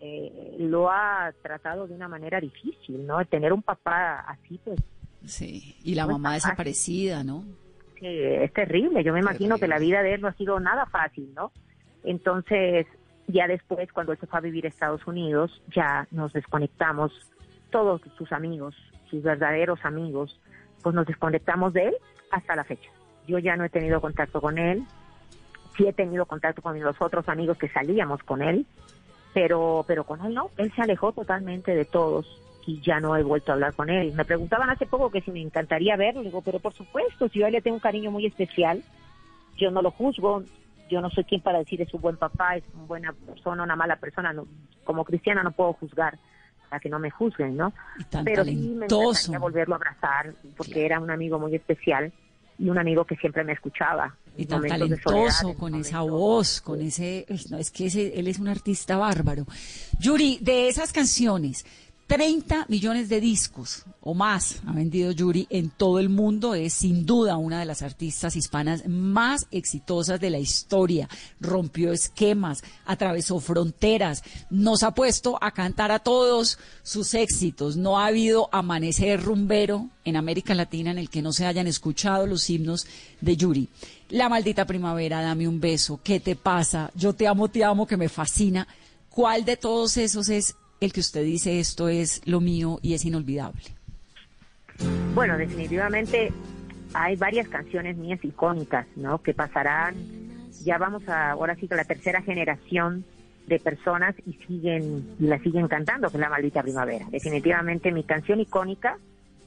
eh, 0.00 0.56
lo 0.58 0.90
ha 0.90 1.32
tratado 1.42 1.86
de 1.86 1.94
una 1.94 2.08
manera 2.08 2.40
difícil, 2.40 3.06
¿no? 3.06 3.24
Tener 3.24 3.52
un 3.52 3.62
papá 3.62 4.20
así, 4.28 4.60
pues, 4.62 4.80
Sí, 5.24 5.76
y 5.82 5.94
la 5.94 6.06
No 6.06 6.12
mamá 6.12 6.34
desaparecida, 6.34 7.24
¿no? 7.24 7.44
sí, 7.98 8.06
es 8.06 8.52
terrible. 8.52 9.02
Yo 9.02 9.12
me 9.12 9.20
imagino 9.20 9.58
que 9.58 9.66
la 9.66 9.78
vida 9.78 10.02
de 10.02 10.14
él 10.14 10.20
no 10.20 10.28
ha 10.28 10.34
sido 10.34 10.60
nada 10.60 10.86
fácil, 10.86 11.32
¿no? 11.34 11.50
Entonces, 12.06 12.86
Ya 13.28 13.48
después, 13.48 13.92
cuando 13.92 14.12
él 14.12 14.18
se 14.18 14.26
fue 14.28 14.38
a 14.38 14.42
vivir 14.42 14.66
a 14.66 14.68
Estados 14.68 15.04
Unidos, 15.04 15.60
ya 15.74 16.06
nos 16.12 16.32
desconectamos, 16.32 17.12
todos 17.70 18.00
sus 18.16 18.30
amigos, 18.30 18.76
sus 19.10 19.24
verdaderos 19.24 19.84
amigos, 19.84 20.38
pues 20.80 20.94
nos 20.94 21.06
desconectamos 21.06 21.72
de 21.72 21.88
él 21.88 21.96
hasta 22.30 22.54
la 22.54 22.62
fecha. 22.62 22.88
Yo 23.26 23.40
ya 23.40 23.56
no 23.56 23.64
he 23.64 23.68
tenido 23.68 24.00
contacto 24.00 24.40
con 24.40 24.58
él, 24.58 24.84
sí 25.76 25.88
he 25.88 25.92
tenido 25.92 26.24
contacto 26.26 26.62
con 26.62 26.80
los 26.80 26.96
otros 27.00 27.28
amigos 27.28 27.58
que 27.58 27.68
salíamos 27.68 28.22
con 28.22 28.42
él, 28.42 28.64
pero, 29.34 29.84
pero 29.88 30.04
con 30.04 30.24
él 30.24 30.32
no, 30.32 30.50
él 30.56 30.72
se 30.76 30.82
alejó 30.82 31.10
totalmente 31.10 31.74
de 31.74 31.84
todos 31.84 32.26
y 32.64 32.80
ya 32.80 33.00
no 33.00 33.16
he 33.16 33.24
vuelto 33.24 33.50
a 33.50 33.54
hablar 33.54 33.74
con 33.74 33.90
él. 33.90 34.12
Me 34.14 34.24
preguntaban 34.24 34.70
hace 34.70 34.86
poco 34.86 35.10
que 35.10 35.20
si 35.22 35.32
me 35.32 35.42
encantaría 35.42 35.96
verlo, 35.96 36.22
digo, 36.22 36.42
pero 36.42 36.60
por 36.60 36.74
supuesto, 36.74 37.28
si 37.28 37.40
yo 37.40 37.46
a 37.46 37.48
él 37.48 37.54
le 37.54 37.60
tengo 37.60 37.74
un 37.74 37.80
cariño 37.80 38.12
muy 38.12 38.24
especial, 38.24 38.84
yo 39.56 39.72
no 39.72 39.82
lo 39.82 39.90
juzgo, 39.90 40.44
yo 40.88 41.00
no 41.00 41.10
soy 41.10 41.24
quien 41.24 41.40
para 41.40 41.58
decir 41.58 41.80
es 41.82 41.92
un 41.94 42.00
buen 42.00 42.16
papá, 42.16 42.56
es 42.56 42.64
una 42.74 42.84
buena 42.84 43.12
persona, 43.12 43.62
una 43.62 43.76
mala 43.76 43.96
persona, 43.96 44.32
no, 44.32 44.46
como 44.84 45.04
cristiana 45.04 45.42
no 45.42 45.52
puedo 45.52 45.72
juzgar 45.74 46.18
para 46.68 46.80
que 46.80 46.88
no 46.88 46.98
me 46.98 47.10
juzguen, 47.10 47.56
¿no? 47.56 47.72
Pero 48.24 48.44
sí 48.44 48.74
me 48.76 48.86
encantaría 48.86 49.38
volverlo 49.38 49.74
a 49.74 49.76
abrazar 49.76 50.34
porque 50.56 50.84
era 50.84 51.00
un 51.00 51.10
amigo 51.10 51.38
muy 51.38 51.54
especial 51.54 52.12
y 52.58 52.68
un 52.68 52.78
amigo 52.78 53.04
que 53.04 53.16
siempre 53.16 53.44
me 53.44 53.52
escuchaba. 53.52 54.16
Y 54.36 54.46
tan 54.46 54.62
talentoso, 54.62 55.54
con 55.54 55.74
esa 55.74 56.02
voz, 56.02 56.60
con 56.60 56.80
ese... 56.80 57.26
No, 57.50 57.58
es 57.58 57.70
que 57.70 57.86
ese, 57.86 58.18
él 58.18 58.28
es 58.28 58.38
un 58.38 58.48
artista 58.48 58.96
bárbaro. 58.96 59.46
Yuri, 59.98 60.38
de 60.42 60.68
esas 60.68 60.92
canciones, 60.92 61.64
30 62.06 62.66
millones 62.68 63.08
de 63.08 63.20
discos 63.20 63.84
o 64.00 64.14
más 64.14 64.60
ha 64.64 64.72
vendido 64.72 65.10
Yuri 65.10 65.48
en 65.50 65.70
todo 65.70 65.98
el 65.98 66.08
mundo. 66.08 66.54
Es 66.54 66.74
sin 66.74 67.04
duda 67.04 67.36
una 67.36 67.58
de 67.58 67.64
las 67.64 67.82
artistas 67.82 68.36
hispanas 68.36 68.86
más 68.86 69.48
exitosas 69.50 70.20
de 70.20 70.30
la 70.30 70.38
historia. 70.38 71.08
Rompió 71.40 71.92
esquemas, 71.92 72.62
atravesó 72.84 73.40
fronteras, 73.40 74.22
nos 74.50 74.84
ha 74.84 74.92
puesto 74.92 75.36
a 75.42 75.50
cantar 75.50 75.90
a 75.90 75.98
todos 75.98 76.58
sus 76.84 77.14
éxitos. 77.14 77.76
No 77.76 77.98
ha 77.98 78.06
habido 78.06 78.48
amanecer 78.52 79.20
rumbero 79.20 79.88
en 80.04 80.14
América 80.14 80.54
Latina 80.54 80.92
en 80.92 80.98
el 80.98 81.10
que 81.10 81.22
no 81.22 81.32
se 81.32 81.46
hayan 81.46 81.66
escuchado 81.66 82.28
los 82.28 82.48
himnos 82.48 82.86
de 83.20 83.36
Yuri. 83.36 83.68
La 84.10 84.28
maldita 84.28 84.64
primavera, 84.64 85.22
dame 85.22 85.48
un 85.48 85.58
beso, 85.58 86.00
¿qué 86.04 86.20
te 86.20 86.36
pasa? 86.36 86.92
Yo 86.94 87.14
te 87.14 87.26
amo, 87.26 87.48
te 87.48 87.64
amo, 87.64 87.88
que 87.88 87.96
me 87.96 88.08
fascina. 88.08 88.68
¿Cuál 89.10 89.44
de 89.44 89.56
todos 89.56 89.96
esos 89.96 90.28
es 90.28 90.54
el 90.86 90.92
que 90.92 91.00
usted 91.00 91.24
dice 91.24 91.60
esto 91.60 91.88
es 91.88 92.22
lo 92.26 92.40
mío 92.40 92.78
y 92.82 92.94
es 92.94 93.04
inolvidable? 93.04 93.62
Bueno, 95.14 95.36
definitivamente 95.36 96.32
hay 96.94 97.16
varias 97.16 97.48
canciones 97.48 97.96
mías 97.96 98.24
icónicas, 98.24 98.86
¿no? 98.96 99.22
Que 99.22 99.34
pasarán, 99.34 99.94
ya 100.64 100.78
vamos 100.78 101.06
a, 101.08 101.32
ahora 101.32 101.56
sí 101.56 101.68
que 101.68 101.74
la 101.74 101.84
tercera 101.84 102.22
generación 102.22 103.04
de 103.46 103.58
personas 103.58 104.14
y 104.26 104.34
siguen, 104.46 105.16
y 105.20 105.26
la 105.26 105.38
siguen 105.38 105.68
cantando, 105.68 106.08
que 106.08 106.16
es 106.16 106.20
La 106.20 106.28
Maldita 106.28 106.62
Primavera. 106.62 107.06
Definitivamente 107.10 107.92
mi 107.92 108.02
canción 108.04 108.40
icónica 108.40 108.98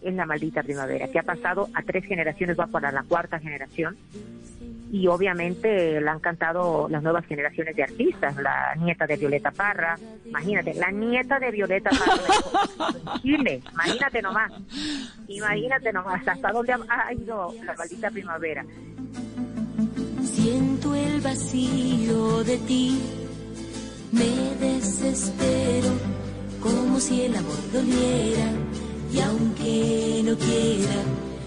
es 0.02 0.14
La 0.14 0.26
Maldita 0.26 0.64
Primavera, 0.64 1.08
que 1.08 1.20
ha 1.20 1.24
pasado 1.24 1.70
a 1.74 1.82
tres 1.82 2.06
generaciones, 2.06 2.60
va 2.60 2.68
para 2.68 2.92
la 2.92 3.04
cuarta 3.04 3.40
generación 3.40 3.98
y 4.92 5.08
obviamente 5.08 6.02
la 6.02 6.14
han 6.14 6.20
cantado 6.20 6.88
las 6.90 7.04
nuevas 7.04 7.26
generaciones 7.26 7.76
de 7.76 7.84
artistas, 7.84 8.36
la 8.38 8.74
nieta 8.76 9.06
de 9.06 9.18
Violeta 9.18 9.52
Parra, 9.52 9.98
imagínate, 10.26 10.74
la 10.74 10.90
nieta 10.92 11.38
de 11.40 11.52
Violeta 11.52 11.92
Parra 11.92 13.20
Chile, 13.22 13.62
imagínate 13.72 14.22
nomás, 14.22 14.52
imagínate 15.28 15.94
nomás 15.94 16.28
hasta 16.28 16.52
dónde 16.52 16.74
ha 16.74 17.14
ido 17.14 17.54
la 17.64 17.74
maldita 17.76 18.10
primavera. 18.10 18.66
Siento 20.24 20.96
el 20.96 21.22
vacío 21.22 22.44
de 22.44 22.58
ti, 22.60 23.00
me 24.12 24.56
desespero, 24.66 25.90
como 26.62 27.00
si 27.00 27.24
el 27.24 27.36
amor 27.36 27.72
doliera, 27.72 28.52
y 29.12 29.20
aunque 29.22 30.22
no 30.24 30.36
quiera, 30.38 31.04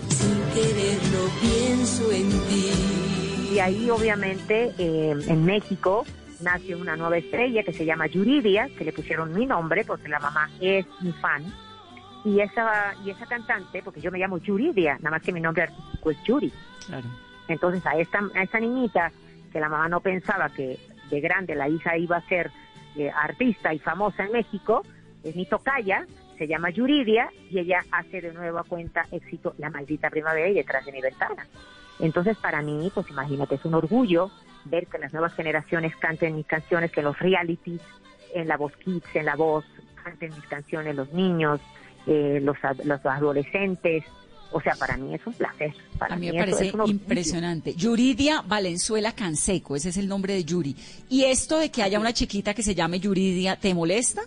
sin 0.08 0.42
quererlo 0.54 1.28
pienso 1.40 2.12
en 2.12 2.28
ti. 2.48 3.54
Y 3.54 3.58
ahí 3.58 3.90
obviamente 3.90 4.72
eh, 4.78 5.14
en 5.26 5.44
México 5.44 6.04
nace 6.40 6.74
una 6.74 6.96
nueva 6.96 7.18
estrella 7.18 7.62
que 7.62 7.72
se 7.72 7.84
llama 7.84 8.06
Yuridia, 8.06 8.68
que 8.76 8.84
le 8.84 8.92
pusieron 8.92 9.32
mi 9.34 9.46
nombre 9.46 9.84
porque 9.84 10.08
la 10.08 10.18
mamá 10.18 10.50
es 10.60 10.86
mi 11.00 11.12
fan. 11.12 11.44
Y 12.24 12.40
esa, 12.40 12.94
y 13.04 13.10
esa 13.10 13.26
cantante, 13.26 13.82
porque 13.82 14.00
yo 14.00 14.12
me 14.12 14.18
llamo 14.18 14.38
Yuridia, 14.38 14.96
nada 14.98 15.10
más 15.10 15.22
que 15.22 15.32
mi 15.32 15.40
nombre 15.40 15.64
artístico 15.64 16.10
es 16.10 16.18
Yuri. 16.24 16.52
Entonces 17.48 17.84
a 17.84 17.96
esta, 17.96 18.20
a 18.34 18.42
esta 18.42 18.60
niñita, 18.60 19.10
que 19.52 19.60
la 19.60 19.68
mamá 19.68 19.88
no 19.88 20.00
pensaba 20.00 20.48
que 20.48 20.78
de 21.10 21.20
grande 21.20 21.54
la 21.54 21.68
hija 21.68 21.96
iba 21.96 22.16
a 22.16 22.28
ser 22.28 22.50
eh, 22.96 23.10
artista 23.10 23.74
y 23.74 23.78
famosa 23.78 24.24
en 24.24 24.32
México, 24.32 24.82
es 25.24 25.36
mi 25.36 25.46
tocaya, 25.46 26.06
se 26.42 26.48
llama 26.48 26.70
Yuridia 26.70 27.30
y 27.50 27.60
ella 27.60 27.84
hace 27.92 28.20
de 28.20 28.32
nuevo 28.32 28.58
a 28.58 28.64
cuenta 28.64 29.06
éxito 29.12 29.54
La 29.58 29.70
Maldita 29.70 30.10
Primavera 30.10 30.48
y 30.48 30.54
detrás 30.54 30.84
de 30.84 30.90
mi 30.90 31.00
ventana. 31.00 31.46
Entonces, 32.00 32.36
para 32.36 32.60
mí, 32.62 32.90
pues 32.92 33.08
imagínate, 33.10 33.54
es 33.54 33.64
un 33.64 33.74
orgullo 33.74 34.28
ver 34.64 34.88
que 34.88 34.98
las 34.98 35.12
nuevas 35.12 35.32
generaciones 35.34 35.94
canten 35.94 36.34
mis 36.34 36.46
canciones, 36.46 36.90
que 36.90 37.00
los 37.00 37.16
realities, 37.20 37.80
en 38.34 38.48
la 38.48 38.56
voz 38.56 38.72
kids, 38.78 39.06
en 39.14 39.26
la 39.26 39.36
voz, 39.36 39.64
canten 40.02 40.34
mis 40.34 40.44
canciones 40.48 40.96
los 40.96 41.12
niños, 41.12 41.60
eh, 42.08 42.40
los, 42.42 42.56
los 42.84 43.06
adolescentes. 43.06 44.02
O 44.50 44.60
sea, 44.60 44.74
para 44.74 44.96
mí 44.96 45.14
es 45.14 45.24
un 45.24 45.34
placer. 45.34 45.72
Para 45.96 46.16
a 46.16 46.18
mí 46.18 46.32
me 46.32 46.40
parece 46.40 46.72
impresionante. 46.86 47.72
Yuridia 47.74 48.42
Valenzuela 48.42 49.12
Canseco, 49.12 49.76
ese 49.76 49.90
es 49.90 49.96
el 49.96 50.08
nombre 50.08 50.34
de 50.34 50.42
Yuri. 50.42 50.74
¿Y 51.08 51.22
esto 51.22 51.60
de 51.60 51.70
que 51.70 51.84
haya 51.84 52.00
una 52.00 52.12
chiquita 52.12 52.52
que 52.52 52.64
se 52.64 52.74
llame 52.74 52.98
Yuridia, 52.98 53.54
te 53.54 53.72
molesta? 53.74 54.22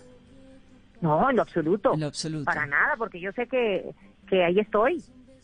No, 1.06 1.30
en 1.30 1.36
lo 1.36 1.42
absoluto. 1.42 1.94
En 1.94 2.00
lo 2.00 2.06
absoluto. 2.06 2.44
Para 2.44 2.66
nada, 2.66 2.96
porque 2.96 3.20
yo 3.20 3.32
sé 3.32 3.46
que, 3.46 3.94
que 4.28 4.44
ahí 4.44 4.58
estoy. 4.58 5.02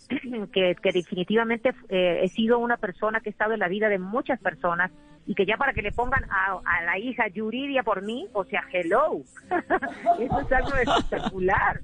que, 0.52 0.76
definitivamente 0.92 1.72
eh, 1.88 2.20
he 2.22 2.28
sido 2.28 2.58
una 2.58 2.76
persona 2.76 3.20
que 3.20 3.28
he 3.28 3.32
estado 3.32 3.52
en 3.52 3.60
la 3.60 3.68
vida 3.68 3.88
de 3.88 3.98
muchas 3.98 4.40
personas 4.40 4.90
y 5.26 5.34
que 5.34 5.46
ya 5.46 5.56
para 5.56 5.72
que 5.72 5.82
le 5.82 5.92
pongan 5.92 6.24
a, 6.30 6.82
la 6.84 6.98
hija 6.98 7.28
Yuridia 7.28 7.84
por 7.84 8.02
mí, 8.02 8.26
o 8.32 8.44
sea, 8.44 8.64
hello, 8.72 9.22
eso 10.18 10.40
es 10.40 10.52
algo 10.52 10.74
espectacular. 10.74 11.80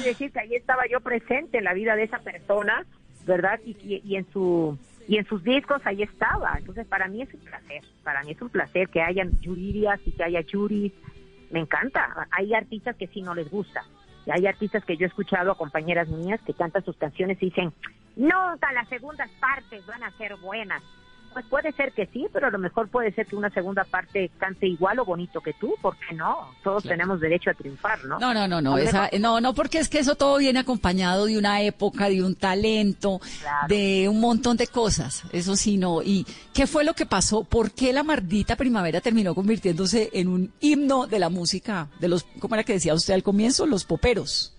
Y 0.00 0.04
decir 0.04 0.32
que 0.32 0.40
ahí 0.40 0.54
estaba 0.54 0.84
yo 0.90 1.00
presente 1.00 1.58
en 1.58 1.64
la 1.64 1.74
vida 1.74 1.96
de 1.96 2.04
esa 2.04 2.18
persona, 2.20 2.86
¿verdad? 3.26 3.60
Y, 3.64 4.00
y, 4.02 4.16
en 4.16 4.26
su 4.32 4.78
y 5.06 5.18
en 5.18 5.26
sus 5.26 5.44
discos 5.44 5.82
ahí 5.84 6.02
estaba. 6.02 6.54
Entonces, 6.56 6.86
para 6.86 7.08
mí 7.08 7.22
es 7.22 7.34
un 7.34 7.40
placer, 7.40 7.82
para 8.02 8.22
mí 8.22 8.32
es 8.32 8.40
un 8.40 8.48
placer 8.48 8.88
que 8.88 9.02
hayan 9.02 9.38
Yuridias 9.40 10.00
y 10.06 10.12
que 10.12 10.24
haya 10.24 10.40
Yuris. 10.40 10.92
Me 11.52 11.60
encanta. 11.60 12.26
Hay 12.32 12.52
artistas 12.54 12.96
que 12.96 13.06
sí 13.06 13.22
no 13.22 13.34
les 13.34 13.48
gusta, 13.50 13.84
hay 14.30 14.46
artistas 14.46 14.84
que 14.84 14.96
yo 14.96 15.04
he 15.04 15.08
escuchado 15.08 15.52
a 15.52 15.56
compañeras 15.56 16.08
mías 16.08 16.40
que 16.46 16.54
cantan 16.54 16.84
sus 16.84 16.96
canciones 16.96 17.38
y 17.42 17.46
dicen, 17.46 17.72
nunca 18.16 18.72
las 18.72 18.88
segundas 18.88 19.30
partes 19.40 19.84
van 19.86 20.02
a 20.02 20.10
ser 20.12 20.36
buenas. 20.36 20.82
Pues 21.32 21.46
puede 21.46 21.72
ser 21.72 21.92
que 21.92 22.06
sí, 22.06 22.26
pero 22.32 22.48
a 22.48 22.50
lo 22.50 22.58
mejor 22.58 22.88
puede 22.88 23.12
ser 23.12 23.26
que 23.26 23.36
una 23.36 23.50
segunda 23.50 23.84
parte 23.84 24.30
cante 24.38 24.66
igual 24.66 24.98
o 24.98 25.04
bonito 25.04 25.40
que 25.40 25.52
tú, 25.54 25.74
¿por 25.80 25.96
qué 25.96 26.14
no? 26.14 26.54
Todos 26.62 26.82
tenemos 26.82 27.20
derecho 27.20 27.50
a 27.50 27.54
triunfar, 27.54 28.04
¿no? 28.04 28.18
No, 28.18 28.34
no, 28.34 28.46
no, 28.46 28.60
no, 28.60 28.76
no, 29.18 29.40
no, 29.40 29.54
porque 29.54 29.78
es 29.78 29.88
que 29.88 29.98
eso 29.98 30.14
todo 30.14 30.38
viene 30.38 30.58
acompañado 30.58 31.26
de 31.26 31.38
una 31.38 31.62
época, 31.62 32.08
de 32.08 32.22
un 32.22 32.34
talento, 32.34 33.20
de 33.68 34.08
un 34.08 34.20
montón 34.20 34.56
de 34.56 34.66
cosas, 34.66 35.22
eso 35.32 35.56
sí, 35.56 35.78
no. 35.78 36.02
¿Y 36.02 36.26
qué 36.52 36.66
fue 36.66 36.84
lo 36.84 36.94
que 36.94 37.06
pasó? 37.06 37.44
¿Por 37.44 37.72
qué 37.72 37.92
la 37.92 38.02
maldita 38.02 38.56
primavera 38.56 39.00
terminó 39.00 39.34
convirtiéndose 39.34 40.10
en 40.12 40.28
un 40.28 40.52
himno 40.60 41.06
de 41.06 41.18
la 41.18 41.28
música, 41.28 41.88
de 41.98 42.08
los, 42.08 42.24
¿cómo 42.38 42.54
era 42.54 42.64
que 42.64 42.74
decía 42.74 42.94
usted 42.94 43.14
al 43.14 43.22
comienzo? 43.22 43.66
Los 43.66 43.84
poperos 43.84 44.52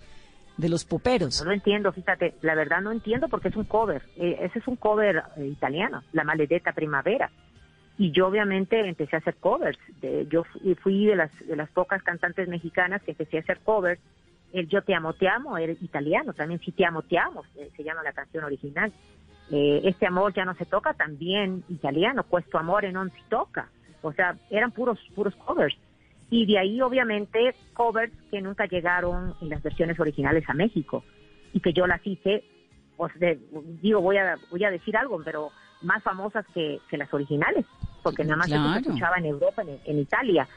de 0.56 0.68
los 0.68 0.84
poperos. 0.84 1.40
No 1.40 1.48
lo 1.48 1.52
entiendo, 1.54 1.92
fíjate, 1.92 2.34
la 2.42 2.54
verdad 2.54 2.80
no 2.80 2.92
entiendo 2.92 3.28
porque 3.28 3.48
es 3.48 3.56
un 3.56 3.64
cover, 3.64 4.02
eh, 4.16 4.38
ese 4.40 4.58
es 4.58 4.68
un 4.68 4.76
cover 4.76 5.22
eh, 5.36 5.46
italiano, 5.46 6.02
La 6.12 6.24
Maledetta 6.24 6.72
Primavera. 6.72 7.30
Y 7.96 8.10
yo 8.10 8.26
obviamente 8.26 8.80
empecé 8.80 9.16
a 9.16 9.20
hacer 9.20 9.36
covers, 9.36 9.78
de, 10.00 10.26
yo 10.28 10.44
fui 10.82 11.06
de 11.06 11.14
las, 11.14 11.30
de 11.46 11.54
las 11.54 11.70
pocas 11.70 12.02
cantantes 12.02 12.48
mexicanas 12.48 13.02
que 13.02 13.12
empecé 13.12 13.36
a 13.36 13.40
hacer 13.40 13.60
covers. 13.60 14.00
El 14.52 14.68
Yo 14.68 14.82
te 14.82 14.94
amo, 14.94 15.12
te 15.14 15.28
amo 15.28 15.58
era 15.58 15.72
italiano, 15.72 16.32
también 16.32 16.60
Si 16.60 16.72
te 16.72 16.84
amo, 16.84 17.02
te 17.02 17.18
amo, 17.18 17.44
eh, 17.56 17.70
se 17.76 17.84
llama 17.84 18.02
la 18.02 18.12
canción 18.12 18.44
original. 18.44 18.92
este 19.50 20.06
amor 20.06 20.32
ya 20.32 20.44
no 20.44 20.54
se 20.54 20.64
toca, 20.64 20.94
también 20.94 21.64
italiano, 21.68 22.24
Cuesto 22.24 22.58
amor 22.58 22.84
non 22.92 23.10
si 23.10 23.22
toca. 23.28 23.68
O 24.02 24.12
sea, 24.12 24.36
eran 24.50 24.72
puros, 24.72 24.98
puros 25.14 25.34
covers 25.36 25.76
y 26.30 26.46
de 26.46 26.58
ahí 26.58 26.80
obviamente 26.80 27.54
covers 27.74 28.12
que 28.30 28.40
nunca 28.40 28.66
llegaron 28.66 29.34
en 29.40 29.50
las 29.50 29.62
versiones 29.62 29.98
originales 30.00 30.44
a 30.48 30.54
México 30.54 31.04
y 31.52 31.60
que 31.60 31.72
yo 31.72 31.86
las 31.86 32.04
hice, 32.06 32.44
pues 32.96 33.12
digo, 33.80 34.00
voy 34.00 34.16
a, 34.16 34.36
voy 34.50 34.64
a 34.64 34.70
decir 34.70 34.96
algo, 34.96 35.20
pero 35.24 35.50
más 35.82 36.02
famosas 36.02 36.44
que, 36.54 36.80
las 36.92 37.12
originales, 37.12 37.64
porque 38.02 38.24
nada 38.24 38.36
más 38.36 38.48
se 38.48 38.56
escuchaba 38.56 39.16
en 39.18 39.26
Europa, 39.26 39.62
en, 39.84 39.98
Italia, 39.98 40.48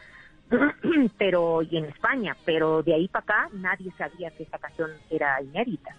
pero 1.18 1.62
y 1.62 1.78
en 1.78 1.86
España, 1.86 2.36
pero 2.46 2.82
de 2.82 2.94
ahí 2.94 3.08
para 3.08 3.24
acá 3.24 3.50
nadie 3.54 3.92
sabía 3.98 4.32
que 4.32 4.44
esta 4.44 4.58
canción 4.58 4.92
era 5.10 5.42
inédita, 5.42 5.96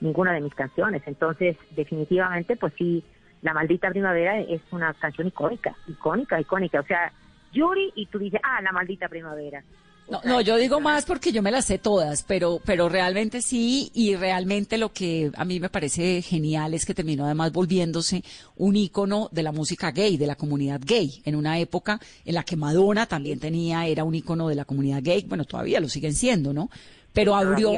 ninguna 0.00 0.32
de 0.32 0.40
mis 0.40 0.54
canciones, 0.54 1.02
entonces 1.06 1.56
definitivamente 1.70 2.56
pues 2.56 2.72
sí, 2.76 3.04
La 3.42 3.54
Maldita 3.54 3.90
Primavera 3.90 4.38
es 4.40 4.60
una 4.72 4.92
canción 4.94 5.28
icónica, 5.28 5.76
icónica, 5.86 6.40
icónica, 6.40 6.80
o 6.80 6.84
sea, 6.84 7.12
Yuri, 7.52 7.92
y 7.94 8.06
tú 8.06 8.18
dices, 8.18 8.40
ah, 8.42 8.60
la 8.62 8.72
maldita 8.72 9.08
primavera. 9.08 9.62
No, 10.10 10.22
no, 10.24 10.40
yo 10.40 10.56
digo 10.56 10.80
más 10.80 11.04
porque 11.04 11.32
yo 11.32 11.42
me 11.42 11.50
las 11.50 11.66
sé 11.66 11.76
todas, 11.76 12.22
pero, 12.22 12.62
pero 12.64 12.88
realmente 12.88 13.42
sí, 13.42 13.90
y 13.92 14.16
realmente 14.16 14.78
lo 14.78 14.90
que 14.90 15.30
a 15.34 15.44
mí 15.44 15.60
me 15.60 15.68
parece 15.68 16.22
genial 16.22 16.72
es 16.72 16.86
que 16.86 16.94
terminó 16.94 17.26
además 17.26 17.52
volviéndose 17.52 18.24
un 18.56 18.76
ícono 18.76 19.28
de 19.32 19.42
la 19.42 19.52
música 19.52 19.90
gay, 19.90 20.16
de 20.16 20.26
la 20.26 20.34
comunidad 20.34 20.80
gay, 20.82 21.20
en 21.26 21.36
una 21.36 21.58
época 21.58 22.00
en 22.24 22.34
la 22.34 22.42
que 22.42 22.56
Madonna 22.56 23.04
también 23.04 23.38
tenía, 23.38 23.86
era 23.86 24.02
un 24.04 24.14
ícono 24.14 24.48
de 24.48 24.54
la 24.54 24.64
comunidad 24.64 25.02
gay, 25.02 25.26
bueno, 25.28 25.44
todavía 25.44 25.78
lo 25.78 25.90
siguen 25.90 26.14
siendo, 26.14 26.54
¿no? 26.54 26.70
Pero 27.18 27.34
abrió, 27.34 27.72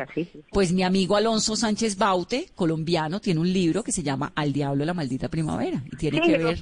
pues 0.50 0.70
mi 0.70 0.82
amigo 0.82 1.16
Alonso 1.16 1.56
Sánchez 1.56 1.96
Baute, 1.96 2.50
colombiano, 2.54 3.20
tiene 3.20 3.40
un 3.40 3.50
libro 3.50 3.82
que 3.82 3.90
se 3.90 4.02
llama 4.02 4.32
Al 4.34 4.52
Diablo 4.52 4.84
la 4.84 4.92
Maldita 4.92 5.30
Primavera, 5.30 5.82
y 5.90 5.96
tiene 5.96 6.20
que 6.20 6.36
ver, 6.36 6.60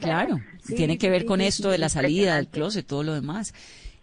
claro, 0.00 0.40
tiene 0.76 0.96
que 0.96 1.10
ver 1.10 1.24
con 1.24 1.40
esto 1.40 1.70
de 1.70 1.78
la 1.78 1.88
salida 1.88 2.36
del 2.36 2.46
closet, 2.46 2.86
todo 2.86 3.02
lo 3.02 3.14
demás. 3.14 3.52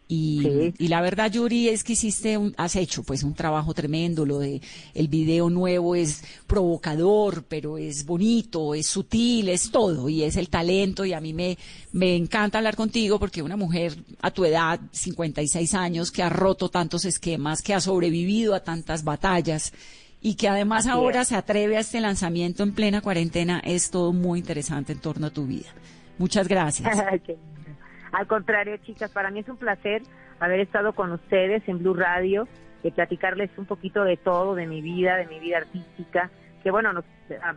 Y, 0.10 0.74
y, 0.78 0.88
la 0.88 1.02
verdad, 1.02 1.30
Yuri, 1.30 1.68
es 1.68 1.84
que 1.84 1.94
hiciste, 1.94 2.38
un, 2.38 2.54
has 2.56 2.78
hecho 2.78 3.04
pues 3.04 3.24
un 3.24 3.34
trabajo 3.34 3.74
tremendo. 3.74 4.26
Lo 4.26 4.40
de 4.40 4.62
el 4.94 5.10
video 5.10 5.50
nuevo 5.50 5.96
es 5.96 6.24
provocador, 6.48 7.44
pero 7.44 7.78
es 7.78 8.06
bonito, 8.06 8.74
es 8.74 8.88
sutil, 8.88 9.50
es 9.50 9.70
todo 9.70 10.08
y 10.08 10.24
es 10.24 10.38
el 10.38 10.48
talento. 10.48 11.04
Y 11.04 11.12
a 11.12 11.20
mí 11.20 11.34
me, 11.34 11.58
me 11.92 12.16
encanta 12.16 12.58
hablar 12.58 12.78
contigo 12.78 13.20
porque 13.20 13.42
una 13.42 13.58
mujer 13.58 13.98
a 14.22 14.32
tu 14.32 14.46
edad, 14.46 14.80
56 14.92 15.74
años, 15.74 16.12
que 16.12 16.24
ha 16.24 16.30
roto 16.30 16.70
tantos 16.70 17.04
esquemas, 17.04 17.62
que 17.62 17.74
ha 17.74 17.82
sobrevivido 17.82 18.56
a 18.56 18.64
tantas 18.64 19.04
batallas 19.04 19.74
y 20.22 20.36
que 20.36 20.48
además 20.48 20.88
ahora 20.88 21.26
se 21.26 21.36
atreve 21.36 21.78
a 21.78 21.82
este 21.82 22.00
lanzamiento 22.00 22.64
en 22.64 22.74
plena 22.74 23.02
cuarentena, 23.02 23.62
es 23.64 23.92
todo 23.92 24.14
muy 24.14 24.40
interesante 24.40 24.94
en 24.94 25.00
torno 25.00 25.28
a 25.28 25.32
tu 25.32 25.46
vida. 25.46 25.68
Muchas 26.18 26.48
gracias. 26.48 26.98
Al 28.12 28.28
contrario, 28.28 28.78
chicas, 28.78 29.12
para 29.12 29.32
mí 29.32 29.40
es 29.40 29.50
un 29.50 29.58
placer 29.58 30.02
haber 30.40 30.60
estado 30.60 30.94
con 30.94 31.12
ustedes 31.12 31.68
en 31.68 31.80
Blue 31.80 31.94
Radio, 31.94 32.48
de 32.84 32.92
platicarles 32.92 33.50
un 33.58 33.66
poquito 33.66 34.04
de 34.04 34.18
todo, 34.18 34.56
de 34.56 34.68
mi 34.68 34.82
vida, 34.82 35.16
de 35.16 35.26
mi 35.26 35.40
vida 35.40 35.58
artística, 35.58 36.30
que 36.64 36.72
bueno, 36.72 36.92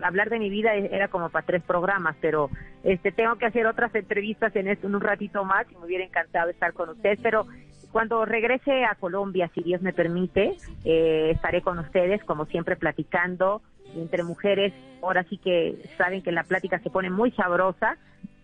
hablar 0.03 0.31
de 0.31 0.39
mi 0.39 0.51
vida 0.51 0.75
era 0.75 1.09
como 1.09 1.31
para 1.31 1.45
tres 1.45 1.63
programas, 1.63 2.17
pero 2.21 2.51
este 2.85 3.13
tengo 3.13 3.37
que 3.37 3.47
hacer 3.47 3.67
otras 3.67 3.95
entrevistas 3.95 4.55
en 4.57 4.69
esto 4.69 4.87
en 4.87 4.95
un 4.95 5.01
ratito 5.01 5.45
más 5.45 5.67
y 5.71 5.77
me 5.77 5.85
hubiera 5.85 6.05
encantado 6.05 6.51
estar 6.51 6.73
con 6.73 6.89
ustedes, 6.91 7.19
pero 7.23 7.47
cuando 7.93 8.25
regrese 8.25 8.85
a 8.85 8.95
Colombia, 8.95 9.51
si 9.55 9.63
Dios 9.63 9.83
me 9.83 9.93
permite, 9.93 10.57
eh, 10.85 11.31
estaré 11.35 11.61
con 11.61 11.79
ustedes, 11.79 12.23
como 12.25 12.47
siempre, 12.47 12.77
platicando 12.77 13.63
entre 13.97 14.23
mujeres. 14.23 14.73
Ahora 15.03 15.25
sí 15.25 15.39
que 15.39 15.77
saben 15.99 16.23
que 16.23 16.31
la 16.31 16.45
plática 16.45 16.79
se 16.79 16.91
pone 16.91 17.11
muy 17.11 17.33
sabrosa 17.33 17.97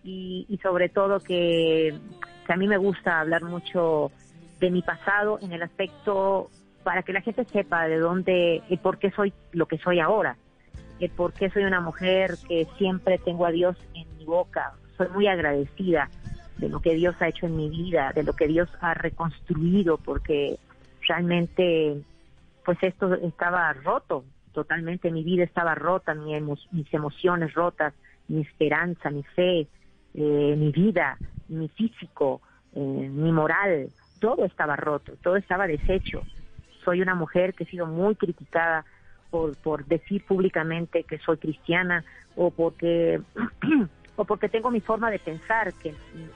y, 0.07 0.59
sobre 0.63 0.87
todo 0.87 1.19
que, 1.19 1.93
a 2.47 2.55
mí 2.55 2.67
me 2.67 2.77
gusta 2.77 3.19
hablar 3.19 3.43
mucho 3.43 4.09
de 4.59 4.71
mi 4.71 4.81
pasado 4.81 5.37
en 5.41 5.51
el 5.51 5.61
aspecto 5.61 6.49
para 6.83 7.03
que 7.03 7.11
la 7.11 7.21
gente 7.21 7.43
sepa 7.43 7.87
de 7.87 7.97
dónde 7.97 8.63
y 8.69 8.77
por 8.77 8.99
qué 8.99 9.11
soy 9.11 9.33
lo 9.51 9.65
que 9.65 9.77
soy 9.77 9.99
ahora, 9.99 10.37
y 10.99 11.09
por 11.09 11.33
qué 11.33 11.49
soy 11.49 11.65
una 11.65 11.81
mujer 11.81 12.35
que 12.47 12.65
siempre 12.77 13.17
tengo 13.17 13.45
a 13.45 13.51
Dios 13.51 13.75
en 13.93 14.07
mi 14.17 14.23
boca. 14.23 14.73
Soy 14.95 15.09
muy 15.09 15.27
agradecida 15.27 16.09
de 16.57 16.69
lo 16.69 16.79
que 16.79 16.95
Dios 16.95 17.15
ha 17.19 17.27
hecho 17.27 17.45
en 17.45 17.57
mi 17.57 17.69
vida, 17.69 18.13
de 18.15 18.23
lo 18.23 18.33
que 18.33 18.47
Dios 18.47 18.69
ha 18.79 18.93
reconstruido, 18.93 19.97
porque 19.97 20.57
realmente 21.05 22.01
pues 22.63 22.77
esto 22.81 23.13
estaba 23.15 23.71
roto, 23.73 24.23
totalmente 24.53 25.11
mi 25.11 25.23
vida 25.23 25.43
estaba 25.43 25.75
rota, 25.75 26.13
mis 26.13 26.93
emociones 26.93 27.53
rotas, 27.53 27.93
mi 28.29 28.41
esperanza, 28.41 29.09
mi 29.09 29.23
fe, 29.23 29.67
eh, 30.13 30.55
mi 30.57 30.71
vida, 30.71 31.19
mi 31.47 31.69
físico, 31.69 32.41
eh, 32.73 32.79
mi 32.79 33.31
moral, 33.31 33.89
todo 34.19 34.45
estaba 34.45 34.75
roto, 34.75 35.13
todo 35.21 35.35
estaba 35.35 35.67
deshecho. 35.67 36.23
Soy 36.83 37.01
una 37.01 37.15
mujer 37.15 37.53
que 37.53 37.63
he 37.63 37.67
sido 37.67 37.85
muy 37.85 38.15
criticada 38.15 38.85
por, 39.29 39.55
por 39.57 39.85
decir 39.85 40.25
públicamente 40.25 41.03
que 41.03 41.17
soy 41.19 41.37
cristiana 41.37 42.03
o 42.35 42.51
porque 42.51 43.21
o 44.15 44.25
porque 44.25 44.49
tengo 44.49 44.71
mi 44.71 44.81
forma 44.81 45.11
de 45.11 45.19
pensar 45.19 45.73
que 45.75 45.93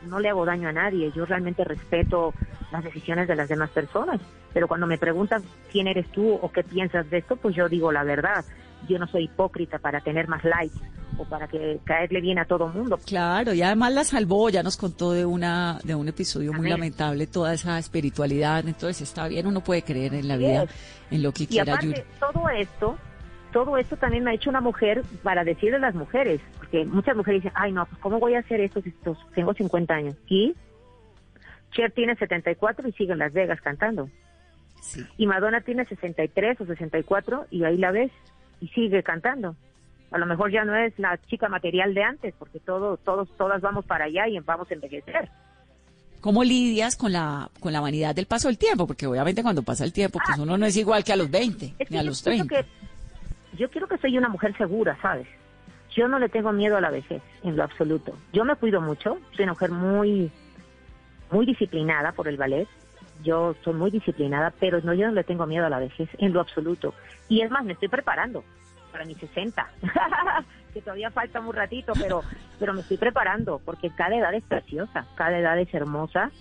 no 0.07 0.19
le 0.19 0.29
hago 0.29 0.45
daño 0.45 0.69
a 0.69 0.73
nadie. 0.73 1.11
Yo 1.11 1.25
realmente 1.25 1.63
respeto 1.63 2.33
las 2.71 2.83
decisiones 2.83 3.27
de 3.27 3.35
las 3.35 3.49
demás 3.49 3.71
personas, 3.71 4.21
pero 4.53 4.67
cuando 4.67 4.87
me 4.87 4.97
preguntan 4.97 5.43
quién 5.71 5.87
eres 5.87 6.09
tú 6.11 6.33
o 6.33 6.51
qué 6.51 6.63
piensas 6.63 7.09
de 7.09 7.17
esto, 7.17 7.35
pues 7.35 7.55
yo 7.55 7.67
digo 7.67 7.91
la 7.91 8.03
verdad. 8.03 8.45
Yo 8.87 8.99
no 8.99 9.07
soy 9.07 9.25
hipócrita 9.25 9.79
para 9.79 10.01
tener 10.01 10.27
más 10.27 10.43
likes 10.43 10.79
o 11.17 11.25
para 11.25 11.47
que 11.47 11.79
caerle 11.83 12.21
bien 12.21 12.39
a 12.39 12.45
todo 12.45 12.67
mundo. 12.67 12.97
Claro, 13.05 13.53
y 13.53 13.61
además 13.61 13.93
la 13.93 14.03
salvó, 14.03 14.49
ya 14.49 14.63
nos 14.63 14.77
contó 14.77 15.11
de 15.11 15.25
una 15.25 15.79
de 15.83 15.95
un 15.95 16.07
episodio 16.07 16.53
muy 16.53 16.69
lamentable 16.69 17.27
toda 17.27 17.53
esa 17.53 17.77
espiritualidad, 17.77 18.67
entonces 18.67 19.01
está 19.01 19.27
bien, 19.27 19.47
uno 19.47 19.61
puede 19.61 19.83
creer 19.83 20.13
en 20.13 20.27
la 20.27 20.37
vida, 20.37 20.65
en 21.09 21.23
lo 21.23 21.31
que 21.31 21.47
quiera. 21.47 21.79
Y 21.81 21.93
todo 22.19 22.49
esto, 22.49 22.97
todo 23.51 23.77
esto 23.77 23.97
también 23.97 24.23
me 24.23 24.31
ha 24.31 24.33
hecho 24.33 24.49
una 24.49 24.61
mujer 24.61 25.03
para 25.23 25.43
decirle 25.43 25.77
a 25.77 25.79
las 25.79 25.95
mujeres, 25.95 26.41
porque 26.57 26.85
muchas 26.85 27.15
mujeres 27.15 27.43
dicen, 27.43 27.57
ay 27.59 27.71
no, 27.71 27.85
pues 27.85 27.99
cómo 28.01 28.19
voy 28.19 28.35
a 28.35 28.39
hacer 28.39 28.61
esto 28.61 28.81
si 28.81 28.93
tengo 29.35 29.53
50 29.53 29.93
años. 29.93 30.15
Y 30.27 30.55
Cher 31.71 31.91
tiene 31.91 32.15
74 32.15 32.87
y 32.87 32.91
sigue 32.93 33.13
en 33.13 33.19
Las 33.19 33.33
Vegas 33.33 33.61
cantando. 33.61 34.09
Y 35.17 35.27
Madonna 35.27 35.61
tiene 35.61 35.85
63 35.85 36.59
o 36.59 36.65
64 36.65 37.45
y 37.51 37.63
ahí 37.63 37.77
la 37.77 37.91
ves 37.91 38.11
y 38.59 38.67
sigue 38.69 39.03
cantando 39.03 39.55
a 40.11 40.17
lo 40.17 40.25
mejor 40.25 40.51
ya 40.51 40.65
no 40.65 40.75
es 40.75 40.97
la 40.99 41.17
chica 41.27 41.47
material 41.47 41.93
de 41.93 42.03
antes, 42.03 42.33
porque 42.37 42.59
todo, 42.59 42.97
todos, 42.97 43.29
todas 43.37 43.61
vamos 43.61 43.85
para 43.85 44.05
allá 44.05 44.27
y 44.27 44.37
vamos 44.39 44.69
a 44.69 44.73
envejecer. 44.73 45.29
¿Cómo 46.19 46.43
lidias 46.43 46.97
con 46.97 47.13
la, 47.13 47.49
con 47.59 47.73
la 47.73 47.79
vanidad 47.79 48.13
del 48.13 48.27
paso 48.27 48.49
del 48.49 48.57
tiempo? 48.57 48.85
Porque 48.85 49.07
obviamente 49.07 49.41
cuando 49.41 49.63
pasa 49.63 49.85
el 49.85 49.93
tiempo, 49.93 50.19
pues 50.23 50.37
ah, 50.37 50.41
uno 50.41 50.57
no 50.57 50.65
es 50.65 50.75
igual 50.75 51.03
que 51.03 51.13
a 51.13 51.15
los 51.15 51.31
20, 51.31 51.75
ni 51.89 51.97
a 51.97 52.03
los 52.03 52.21
30. 52.21 52.63
yo 53.57 53.69
quiero 53.69 53.87
que 53.87 53.97
soy 53.97 54.17
una 54.17 54.29
mujer 54.29 54.55
segura, 54.57 54.97
¿sabes? 55.01 55.27
Yo 55.95 56.07
no 56.07 56.19
le 56.19 56.29
tengo 56.29 56.51
miedo 56.51 56.77
a 56.77 56.81
la 56.81 56.91
vejez, 56.91 57.23
en 57.43 57.55
lo 57.55 57.63
absoluto. 57.63 58.15
Yo 58.33 58.45
me 58.45 58.55
cuido 58.55 58.81
mucho, 58.81 59.17
soy 59.35 59.43
una 59.43 59.53
mujer 59.53 59.71
muy, 59.71 60.29
muy 61.31 61.45
disciplinada 61.45 62.11
por 62.11 62.27
el 62.27 62.37
ballet. 62.37 62.67
Yo 63.23 63.55
soy 63.63 63.73
muy 63.73 63.91
disciplinada, 63.91 64.53
pero 64.59 64.81
no, 64.81 64.93
yo 64.93 65.07
no 65.07 65.13
le 65.13 65.23
tengo 65.23 65.45
miedo 65.47 65.65
a 65.65 65.69
la 65.69 65.79
vejez, 65.79 66.09
en 66.17 66.33
lo 66.33 66.41
absoluto. 66.41 66.93
Y 67.29 67.41
es 67.41 67.49
más, 67.49 67.63
me 67.63 67.73
estoy 67.73 67.87
preparando 67.87 68.43
para 68.91 69.05
mis 69.05 69.17
60, 69.17 69.69
que 70.73 70.81
todavía 70.81 71.11
falta 71.11 71.39
un 71.39 71.53
ratito, 71.53 71.93
pero, 71.99 72.21
pero 72.59 72.73
me 72.73 72.81
estoy 72.81 72.97
preparando, 72.97 73.61
porque 73.63 73.89
cada 73.89 74.15
edad 74.15 74.33
es 74.33 74.43
preciosa, 74.43 75.05
cada 75.15 75.39
edad 75.39 75.57
es 75.59 75.73
hermosa 75.73 76.31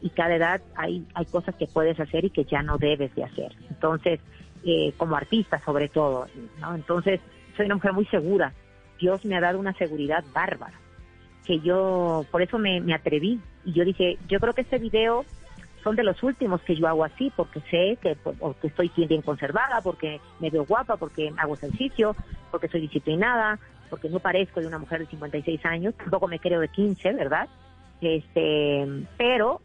y 0.00 0.10
cada 0.10 0.36
edad 0.36 0.60
hay, 0.76 1.06
hay 1.14 1.24
cosas 1.26 1.54
que 1.54 1.66
puedes 1.66 1.98
hacer 1.98 2.24
y 2.24 2.30
que 2.30 2.44
ya 2.44 2.62
no 2.62 2.78
debes 2.78 3.14
de 3.14 3.24
hacer. 3.24 3.52
Entonces, 3.70 4.20
eh, 4.64 4.92
como 4.96 5.16
artista 5.16 5.60
sobre 5.64 5.88
todo, 5.88 6.26
¿no? 6.60 6.74
Entonces, 6.74 7.20
soy 7.56 7.66
una 7.66 7.76
mujer 7.76 7.92
muy 7.92 8.06
segura. 8.06 8.52
Dios 8.98 9.24
me 9.24 9.36
ha 9.36 9.40
dado 9.40 9.58
una 9.58 9.72
seguridad 9.74 10.24
bárbara, 10.32 10.78
que 11.44 11.60
yo, 11.60 12.24
por 12.30 12.42
eso 12.42 12.58
me, 12.58 12.80
me 12.80 12.94
atreví. 12.94 13.40
Y 13.64 13.72
yo 13.72 13.84
dije, 13.84 14.18
yo 14.28 14.40
creo 14.40 14.54
que 14.54 14.62
este 14.62 14.78
video 14.78 15.24
son 15.84 15.96
de 15.96 16.02
los 16.02 16.20
últimos 16.22 16.62
que 16.62 16.74
yo 16.74 16.88
hago 16.88 17.04
así, 17.04 17.30
porque 17.36 17.60
sé 17.70 17.98
que, 18.00 18.16
pues, 18.16 18.36
que 18.60 18.68
estoy 18.68 18.90
bien 18.96 19.20
conservada, 19.20 19.82
porque 19.82 20.18
me 20.40 20.48
veo 20.48 20.64
guapa, 20.64 20.96
porque 20.96 21.30
hago 21.36 21.54
ejercicio, 21.54 22.16
porque 22.50 22.68
soy 22.68 22.80
disciplinada, 22.80 23.58
porque 23.90 24.08
no 24.08 24.18
parezco 24.18 24.60
de 24.60 24.66
una 24.66 24.78
mujer 24.78 25.00
de 25.00 25.06
56 25.06 25.64
años, 25.66 25.94
tampoco 25.98 26.26
me 26.26 26.40
creo 26.40 26.60
de 26.60 26.68
15, 26.68 27.12
¿verdad? 27.12 27.48
Este, 28.00 28.86
pero 29.18 29.60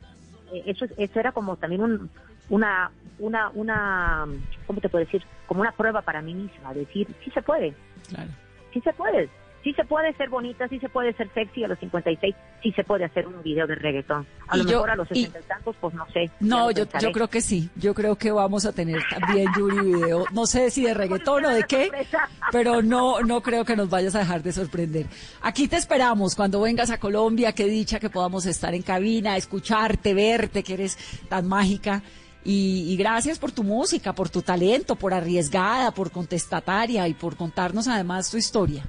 eh, 0.53 0.63
eso, 0.65 0.85
eso 0.97 1.19
era 1.19 1.31
como 1.31 1.55
también 1.55 1.81
un, 1.81 2.09
una, 2.49 2.91
una, 3.17 3.49
una, 3.53 4.27
¿cómo 4.67 4.81
te 4.81 4.89
puedo 4.89 5.05
decir? 5.05 5.23
Como 5.47 5.61
una 5.61 5.71
prueba 5.71 6.01
para 6.01 6.21
mí 6.21 6.33
misma, 6.33 6.73
decir, 6.73 7.07
sí 7.23 7.31
se 7.31 7.41
puede, 7.41 7.73
claro. 8.09 8.29
sí 8.73 8.81
se 8.81 8.91
puede, 8.91 9.29
sí 9.63 9.73
se 9.73 9.83
puede 9.83 10.13
ser 10.13 10.29
bonita, 10.29 10.67
sí 10.67 10.79
se 10.79 10.89
puede 10.89 11.13
ser 11.13 11.29
sexy 11.33 11.63
a 11.63 11.67
los 11.67 11.79
56, 11.79 12.35
sí 12.63 12.71
se 12.71 12.83
puede 12.83 13.05
hacer 13.05 13.27
un 13.27 13.41
video 13.43 13.67
de 13.67 13.75
reggaetón. 13.75 14.25
A 14.47 14.57
lo 14.57 14.63
mejor 14.63 14.89
a 14.89 14.95
los 14.95 15.07
60 15.07 15.39
y 15.39 15.43
tantos, 15.43 15.75
pues 15.79 15.93
no 15.93 16.05
sé. 16.11 16.29
No, 16.39 16.71
yo, 16.71 16.85
yo 16.99 17.11
creo 17.11 17.27
que 17.27 17.41
sí. 17.41 17.69
Yo 17.75 17.93
creo 17.93 18.15
que 18.15 18.31
vamos 18.31 18.65
a 18.65 18.71
tener 18.71 19.01
también, 19.09 19.47
Yuri, 19.57 19.93
video. 19.93 20.25
No 20.31 20.45
sé 20.45 20.71
si 20.71 20.83
de 20.83 20.93
reggaetón 20.95 21.45
o 21.45 21.49
de 21.49 21.63
qué, 21.63 21.91
pero 22.51 22.81
no, 22.81 23.21
no 23.21 23.41
creo 23.41 23.65
que 23.65 23.75
nos 23.75 23.89
vayas 23.89 24.15
a 24.15 24.19
dejar 24.19 24.43
de 24.43 24.51
sorprender. 24.51 25.05
Aquí 25.41 25.67
te 25.67 25.75
esperamos 25.75 26.35
cuando 26.35 26.61
vengas 26.61 26.89
a 26.89 26.99
Colombia. 26.99 27.53
Qué 27.53 27.65
dicha 27.65 27.99
que 27.99 28.09
podamos 28.09 28.45
estar 28.45 28.73
en 28.73 28.81
cabina, 28.81 29.37
escucharte, 29.37 30.13
verte, 30.13 30.63
que 30.63 30.73
eres 30.73 30.97
tan 31.27 31.47
mágica. 31.47 32.01
Y, 32.45 32.85
y, 32.87 32.95
gracias 32.95 33.37
por 33.37 33.51
tu 33.51 33.63
música, 33.63 34.13
por 34.13 34.29
tu 34.29 34.41
talento, 34.41 34.95
por 34.95 35.13
arriesgada, 35.13 35.91
por 35.91 36.09
contestataria 36.09 37.05
y 37.05 37.13
por 37.13 37.35
contarnos 37.35 37.89
además 37.89 38.31
tu 38.31 38.37
historia. 38.37 38.85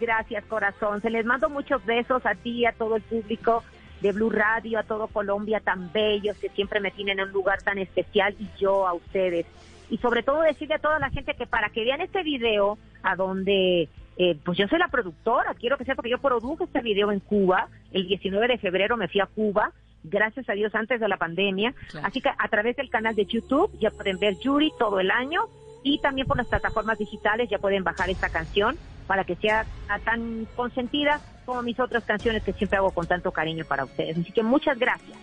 Gracias, 0.00 0.44
corazón. 0.46 1.02
Se 1.02 1.10
les 1.10 1.26
mando 1.26 1.50
muchos 1.50 1.84
besos 1.84 2.24
a 2.24 2.34
ti, 2.34 2.64
a 2.64 2.72
todo 2.72 2.96
el 2.96 3.02
público 3.02 3.62
de 4.00 4.12
Blue 4.12 4.30
Radio, 4.30 4.78
a 4.78 4.82
todo 4.82 5.08
Colombia 5.08 5.60
tan 5.60 5.92
bellos 5.92 6.38
que 6.38 6.48
siempre 6.48 6.80
me 6.80 6.90
tienen 6.90 7.18
en 7.18 7.26
un 7.26 7.32
lugar 7.32 7.62
tan 7.62 7.78
especial 7.78 8.34
y 8.38 8.48
yo 8.58 8.86
a 8.86 8.94
ustedes. 8.94 9.46
Y 9.90 9.98
sobre 9.98 10.22
todo 10.22 10.40
decirle 10.40 10.76
a 10.76 10.78
toda 10.78 10.98
la 10.98 11.10
gente 11.10 11.34
que 11.34 11.46
para 11.46 11.68
que 11.68 11.84
vean 11.84 12.00
este 12.00 12.22
video 12.22 12.78
a 13.02 13.14
donde 13.14 13.88
eh, 14.16 14.38
pues 14.42 14.56
yo 14.56 14.68
soy 14.68 14.78
la 14.78 14.88
productora, 14.88 15.54
quiero 15.54 15.76
que 15.76 15.84
sepa 15.84 16.02
que 16.02 16.10
yo 16.10 16.18
produje 16.18 16.64
este 16.64 16.80
video 16.80 17.12
en 17.12 17.20
Cuba, 17.20 17.68
el 17.92 18.06
19 18.06 18.48
de 18.48 18.58
febrero 18.58 18.96
me 18.96 19.08
fui 19.08 19.20
a 19.20 19.26
Cuba, 19.26 19.72
gracias 20.02 20.48
a 20.48 20.52
Dios 20.52 20.74
antes 20.74 21.00
de 21.00 21.08
la 21.08 21.16
pandemia, 21.16 21.74
así 22.02 22.20
que 22.20 22.28
a 22.28 22.48
través 22.48 22.76
del 22.76 22.88
canal 22.88 23.14
de 23.14 23.26
YouTube 23.26 23.70
ya 23.80 23.90
pueden 23.90 24.18
ver 24.18 24.38
Yuri 24.38 24.72
todo 24.78 25.00
el 25.00 25.10
año 25.10 25.42
y 25.82 26.00
también 26.00 26.26
por 26.26 26.36
las 26.36 26.46
plataformas 26.46 26.98
digitales 26.98 27.48
ya 27.50 27.58
pueden 27.58 27.84
bajar 27.84 28.10
esta 28.10 28.28
canción 28.28 28.76
para 29.10 29.24
que 29.24 29.34
sea 29.34 29.66
tan 30.04 30.46
consentida 30.54 31.20
como 31.44 31.62
mis 31.62 31.80
otras 31.80 32.04
canciones 32.04 32.44
que 32.44 32.52
siempre 32.52 32.78
hago 32.78 32.92
con 32.92 33.08
tanto 33.08 33.32
cariño 33.32 33.64
para 33.64 33.84
ustedes. 33.84 34.16
Así 34.16 34.30
que 34.30 34.44
muchas 34.44 34.78
gracias. 34.78 35.18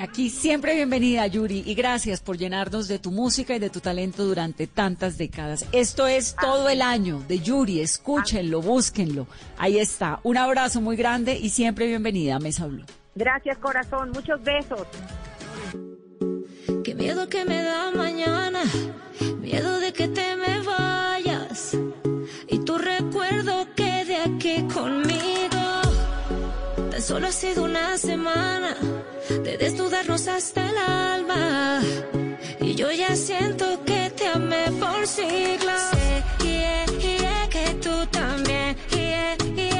Aquí 0.00 0.30
siempre 0.30 0.74
bienvenida, 0.74 1.24
Yuri, 1.28 1.62
y 1.64 1.76
gracias 1.76 2.20
por 2.20 2.36
llenarnos 2.36 2.88
de 2.88 2.98
tu 2.98 3.12
música 3.12 3.54
y 3.54 3.60
de 3.60 3.70
tu 3.70 3.78
talento 3.78 4.24
durante 4.24 4.66
tantas 4.66 5.16
décadas. 5.16 5.64
Esto 5.70 6.08
es 6.08 6.34
todo 6.34 6.68
el 6.68 6.82
año 6.82 7.22
de 7.28 7.38
Yuri, 7.38 7.80
escúchenlo, 7.80 8.62
búsquenlo. 8.62 9.28
Ahí 9.58 9.78
está. 9.78 10.18
Un 10.24 10.36
abrazo 10.36 10.80
muy 10.80 10.96
grande 10.96 11.38
y 11.40 11.50
siempre 11.50 11.86
bienvenida 11.86 12.34
a 12.34 12.40
Mesa 12.40 12.66
Blue. 12.66 12.84
Gracias, 13.14 13.58
corazón. 13.58 14.10
Muchos 14.10 14.42
besos. 14.42 14.88
Qué 16.82 16.96
miedo 16.96 17.28
que 17.28 17.44
me 17.44 17.62
da 17.62 17.92
mañana, 17.92 18.64
miedo 19.38 19.78
de 19.78 19.92
que 19.92 20.08
te 20.08 20.34
me 20.34 20.62
vayas 20.62 21.76
recuerdo 23.40 23.66
quede 23.74 24.16
aquí 24.16 24.62
conmigo. 24.72 25.62
Tan 26.90 27.02
solo 27.02 27.28
ha 27.28 27.32
sido 27.32 27.64
una 27.64 27.96
semana 27.96 28.76
de 29.28 29.56
desnudarnos 29.56 30.28
hasta 30.28 30.68
el 30.68 30.76
alma 30.76 31.80
y 32.60 32.74
yo 32.74 32.90
ya 32.92 33.16
siento 33.16 33.82
que 33.84 34.10
te 34.10 34.26
amé 34.28 34.70
por 34.78 35.06
siglos. 35.06 35.80
Sé, 35.90 36.24
yeah, 36.44 36.84
yeah, 36.98 37.48
que 37.48 37.74
tú 37.80 38.06
también, 38.10 38.76
yeah. 38.90 39.79